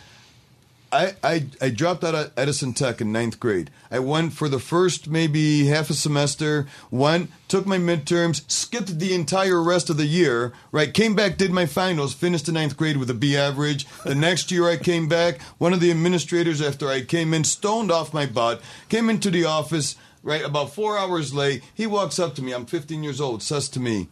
I, 0.93 1.15
I 1.23 1.45
I 1.59 1.69
dropped 1.69 2.03
out 2.03 2.13
of 2.13 2.31
Edison 2.37 2.71
Tech 2.73 3.01
in 3.01 3.11
ninth 3.11 3.39
grade. 3.39 3.71
I 3.89 3.97
went 3.97 4.33
for 4.33 4.47
the 4.47 4.59
first 4.59 5.09
maybe 5.09 5.65
half 5.65 5.89
a 5.89 5.95
semester. 5.95 6.67
Went, 6.91 7.31
took 7.47 7.65
my 7.65 7.79
midterms, 7.79 8.49
skipped 8.49 8.99
the 8.99 9.15
entire 9.15 9.61
rest 9.61 9.89
of 9.89 9.97
the 9.97 10.05
year. 10.05 10.53
Right, 10.71 10.93
came 10.93 11.15
back, 11.15 11.37
did 11.37 11.51
my 11.51 11.65
finals, 11.65 12.13
finished 12.13 12.45
the 12.45 12.51
ninth 12.51 12.77
grade 12.77 12.97
with 12.97 13.09
a 13.09 13.15
B 13.15 13.35
average. 13.35 13.87
The 14.03 14.13
next 14.13 14.51
year 14.51 14.69
I 14.69 14.77
came 14.77 15.07
back. 15.07 15.41
One 15.57 15.73
of 15.73 15.79
the 15.79 15.89
administrators, 15.89 16.61
after 16.61 16.87
I 16.87 17.01
came 17.01 17.33
in, 17.33 17.43
stoned 17.43 17.91
off 17.91 18.13
my 18.13 18.27
butt. 18.27 18.61
Came 18.89 19.09
into 19.09 19.31
the 19.31 19.45
office. 19.45 19.95
Right, 20.21 20.45
about 20.45 20.73
four 20.73 20.97
hours 20.97 21.33
late, 21.33 21.63
he 21.73 21.87
walks 21.87 22.19
up 22.19 22.35
to 22.35 22.43
me. 22.43 22.53
I'm 22.53 22.67
15 22.67 23.03
years 23.03 23.19
old. 23.19 23.41
Says 23.41 23.67
to 23.69 23.79
me, 23.79 24.09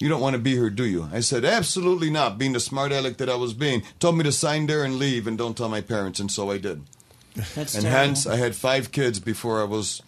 you 0.00 0.08
don't 0.08 0.20
want 0.20 0.34
to 0.34 0.40
be 0.40 0.52
here, 0.52 0.70
do 0.70 0.84
you? 0.84 1.08
I 1.12 1.20
said, 1.20 1.44
absolutely 1.44 2.10
not. 2.10 2.38
Being 2.38 2.52
the 2.52 2.60
smart 2.60 2.92
aleck 2.92 3.16
that 3.18 3.28
I 3.28 3.36
was 3.36 3.54
being, 3.54 3.82
told 4.00 4.16
me 4.16 4.24
to 4.24 4.32
sign 4.32 4.66
there 4.66 4.84
and 4.84 4.96
leave 4.96 5.26
and 5.26 5.38
don't 5.38 5.56
tell 5.56 5.68
my 5.68 5.80
parents, 5.80 6.20
and 6.20 6.30
so 6.30 6.50
I 6.50 6.58
did. 6.58 6.82
That's 7.54 7.74
And 7.74 7.82
terrible. 7.84 7.90
hence, 7.90 8.26
I 8.26 8.36
had 8.36 8.54
five 8.54 8.92
kids 8.92 9.20
before 9.20 9.60
I 9.60 9.64
was. 9.64 10.02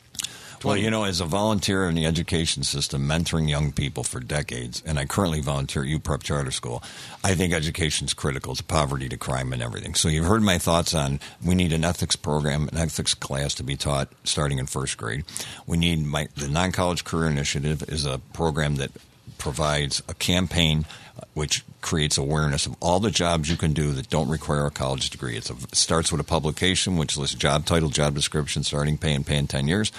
Well, 0.64 0.76
you 0.76 0.91
know, 0.91 1.05
as 1.05 1.20
a 1.20 1.26
volunteer 1.26 1.89
in 1.89 1.95
the 1.95 2.07
education 2.07 2.62
system, 2.64 3.07
mentoring 3.07 3.49
young 3.49 3.70
people 3.72 4.03
for 4.03 4.18
decades, 4.20 4.82
and 4.87 4.99
I 4.99 5.05
currently 5.05 5.41
volunteer 5.41 5.82
at 5.84 5.89
UPrep 5.89 6.22
Charter 6.24 6.51
School, 6.51 6.82
I 7.22 7.34
think 7.34 7.53
education 7.53 8.07
is 8.07 8.14
critical 8.14 8.55
to 8.57 8.64
poverty, 8.64 9.09
to 9.11 9.16
crime, 9.16 9.53
and 9.53 9.62
everything. 9.62 9.95
So 9.95 10.09
you've 10.09 10.24
heard 10.24 10.43
my 10.43 10.59
thoughts 10.59 10.95
on 10.95 11.20
we 11.45 11.55
need 11.55 11.72
an 11.72 11.84
ethics 11.84 12.16
program, 12.16 12.68
an 12.72 12.78
ethics 12.78 13.14
class 13.14 13.55
to 13.55 13.62
be 13.62 13.76
taught 13.76 14.09
starting 14.24 14.59
in 14.59 14.66
first 14.66 14.97
grade. 14.97 15.24
We 15.66 15.76
need 15.76 16.05
my, 16.05 16.28
the 16.37 16.49
non-college 16.49 17.05
career 17.05 17.28
initiative 17.30 17.84
is 17.89 18.05
a 18.07 18.18
program 18.32 18.76
that 18.76 18.91
provides 19.39 20.03
a 20.09 20.14
campaign 20.14 20.84
uh, 21.18 21.22
which 21.34 21.64
creates 21.80 22.18
awareness 22.18 22.66
of 22.66 22.74
all 22.80 22.99
the 23.01 23.11
jobs 23.11 23.49
you 23.49 23.57
can 23.57 23.72
do 23.72 23.93
that 23.93 24.11
don't 24.11 24.28
require 24.28 24.66
a 24.66 24.70
college 24.70 25.11
degree. 25.11 25.37
It's 25.37 25.51
a, 25.51 25.55
it 25.55 25.74
starts 25.76 26.11
with 26.11 26.20
a 26.20 26.24
publication 26.24 26.97
which 26.97 27.16
lists 27.16 27.37
job 27.37 27.64
title, 27.66 27.89
job 27.91 28.14
description, 28.14 28.62
starting 28.64 28.99
pay, 28.99 29.14
and 29.14 29.24
pay 29.26 29.37
in 29.37 29.47
10 29.47 29.68
years. 29.68 29.93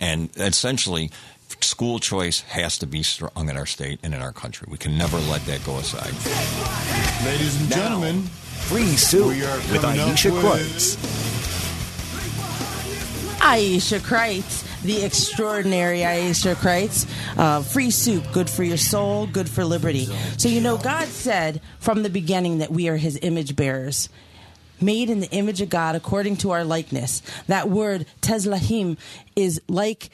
And 0.00 0.28
essentially, 0.36 1.10
school 1.60 1.98
choice 1.98 2.40
has 2.42 2.78
to 2.78 2.86
be 2.86 3.02
strong 3.02 3.48
in 3.48 3.56
our 3.56 3.66
state 3.66 4.00
and 4.02 4.14
in 4.14 4.20
our 4.22 4.32
country. 4.32 4.66
We 4.70 4.78
can 4.78 4.96
never 4.98 5.18
let 5.18 5.44
that 5.46 5.64
go 5.64 5.76
aside. 5.78 6.12
Ladies 7.26 7.60
and 7.60 7.70
Now, 7.70 7.76
gentlemen, 7.76 8.22
Free 8.22 8.96
Soup 8.96 9.26
with 9.26 9.84
Ayesha 9.84 10.32
with- 10.32 10.44
Kreutz. 10.44 10.96
Ayesha 13.42 13.98
Kreutz, 14.00 14.64
the 14.82 15.04
extraordinary 15.04 16.04
Ayesha 16.04 16.54
Kreutz. 16.54 17.06
Uh, 17.36 17.62
free 17.62 17.90
soup, 17.90 18.24
good 18.32 18.48
for 18.48 18.62
your 18.62 18.76
soul, 18.76 19.26
good 19.26 19.48
for 19.48 19.64
liberty. 19.64 20.06
So, 20.38 20.48
you 20.48 20.60
know, 20.60 20.78
God 20.78 21.08
said 21.08 21.60
from 21.78 22.02
the 22.02 22.10
beginning 22.10 22.58
that 22.58 22.70
we 22.70 22.88
are 22.88 22.96
his 22.96 23.18
image 23.22 23.56
bearers. 23.56 24.08
Made 24.80 25.10
in 25.10 25.20
the 25.20 25.30
image 25.30 25.60
of 25.60 25.68
God 25.68 25.94
according 25.94 26.38
to 26.38 26.52
our 26.52 26.64
likeness. 26.64 27.20
That 27.48 27.68
word, 27.68 28.06
Tezlahim, 28.22 28.96
is 29.36 29.60
like 29.68 30.08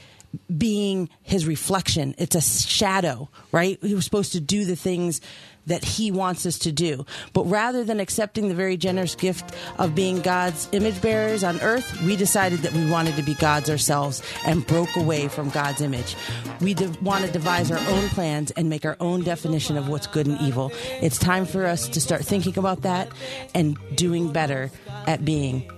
being 0.54 1.08
his 1.22 1.46
reflection. 1.46 2.14
It's 2.18 2.34
a 2.34 2.40
shadow, 2.40 3.28
right? 3.52 3.80
We 3.80 3.94
were 3.94 4.02
supposed 4.02 4.32
to 4.32 4.40
do 4.40 4.64
the 4.64 4.76
things 4.76 5.20
that 5.66 5.84
he 5.84 6.10
wants 6.10 6.46
us 6.46 6.58
to 6.60 6.72
do. 6.72 7.04
But 7.32 7.44
rather 7.44 7.84
than 7.84 8.00
accepting 8.00 8.48
the 8.48 8.54
very 8.54 8.76
generous 8.76 9.14
gift 9.14 9.54
of 9.78 9.94
being 9.94 10.20
God's 10.20 10.68
image 10.72 11.00
bearers 11.00 11.44
on 11.44 11.60
earth, 11.60 12.00
we 12.02 12.16
decided 12.16 12.60
that 12.60 12.72
we 12.72 12.90
wanted 12.90 13.16
to 13.16 13.22
be 13.22 13.34
gods 13.34 13.68
ourselves 13.68 14.22
and 14.44 14.66
broke 14.66 14.96
away 14.96 15.28
from 15.28 15.50
God's 15.50 15.80
image. 15.80 16.16
We 16.60 16.74
de- 16.74 16.88
want 17.02 17.24
to 17.24 17.30
devise 17.30 17.70
our 17.70 17.78
own 17.78 18.08
plans 18.10 18.50
and 18.52 18.68
make 18.68 18.84
our 18.84 18.96
own 19.00 19.22
definition 19.22 19.76
of 19.76 19.88
what's 19.88 20.06
good 20.06 20.26
and 20.26 20.40
evil. 20.40 20.72
It's 21.02 21.18
time 21.18 21.46
for 21.46 21.66
us 21.66 21.88
to 21.88 22.00
start 22.00 22.24
thinking 22.24 22.56
about 22.58 22.82
that 22.82 23.08
and 23.54 23.76
doing 23.94 24.32
better 24.32 24.70
at 25.06 25.24
being 25.24 25.70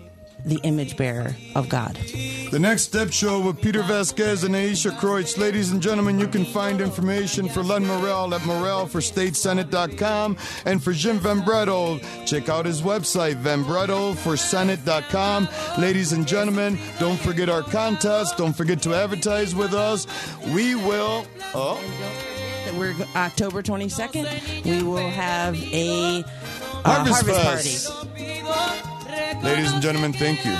the 0.45 0.61
image 0.63 0.97
bearer 0.97 1.35
of 1.55 1.69
God. 1.69 1.99
The 2.51 2.59
Next 2.59 2.83
Step 2.83 3.13
Show 3.13 3.41
with 3.41 3.61
Peter 3.61 3.83
Vazquez 3.83 4.45
and 4.45 4.57
Ayesha 4.57 4.91
Kreutz. 4.91 5.37
Ladies 5.37 5.73
and 5.73 5.83
gentlemen, 5.83 6.19
you 6.19 6.27
can 6.27 6.47
find 6.47 6.81
information 6.81 7.49
for 7.49 7.63
Len 7.63 7.87
Morrell 7.87 8.35
at 8.35 8.41
morrellforstatesenate.com 8.43 10.37
and 10.65 10.83
for 10.83 10.93
Jim 10.93 11.19
Vanbrederode, 11.19 12.03
check 12.27 12.49
out 12.49 12.65
his 12.65 12.81
website, 12.83 13.43
vanbrederodeforsenate.com. 13.43 15.49
Ladies 15.79 16.13
and 16.13 16.27
gentlemen, 16.27 16.79
don't 16.99 17.21
forget 17.21 17.49
our 17.49 17.63
contest. 17.63 18.37
Don't 18.39 18.55
forget 18.55 18.81
to 18.83 18.95
advertise 18.95 19.55
with 19.55 19.75
us. 19.75 20.07
We 20.47 20.75
will. 20.75 21.27
Oh. 21.55 21.81
That 22.65 22.75
we're 22.75 22.95
October 23.15 23.63
22nd, 23.63 24.65
we 24.65 24.83
will 24.83 25.09
have 25.09 25.55
a 25.57 26.25
uh, 26.85 26.85
Harvest 26.85 27.27
harvest 27.27 27.91
party. 27.91 28.98
Ladies 29.09 29.73
and 29.73 29.81
gentlemen, 29.81 30.13
thank 30.13 30.45
you. 30.45 30.55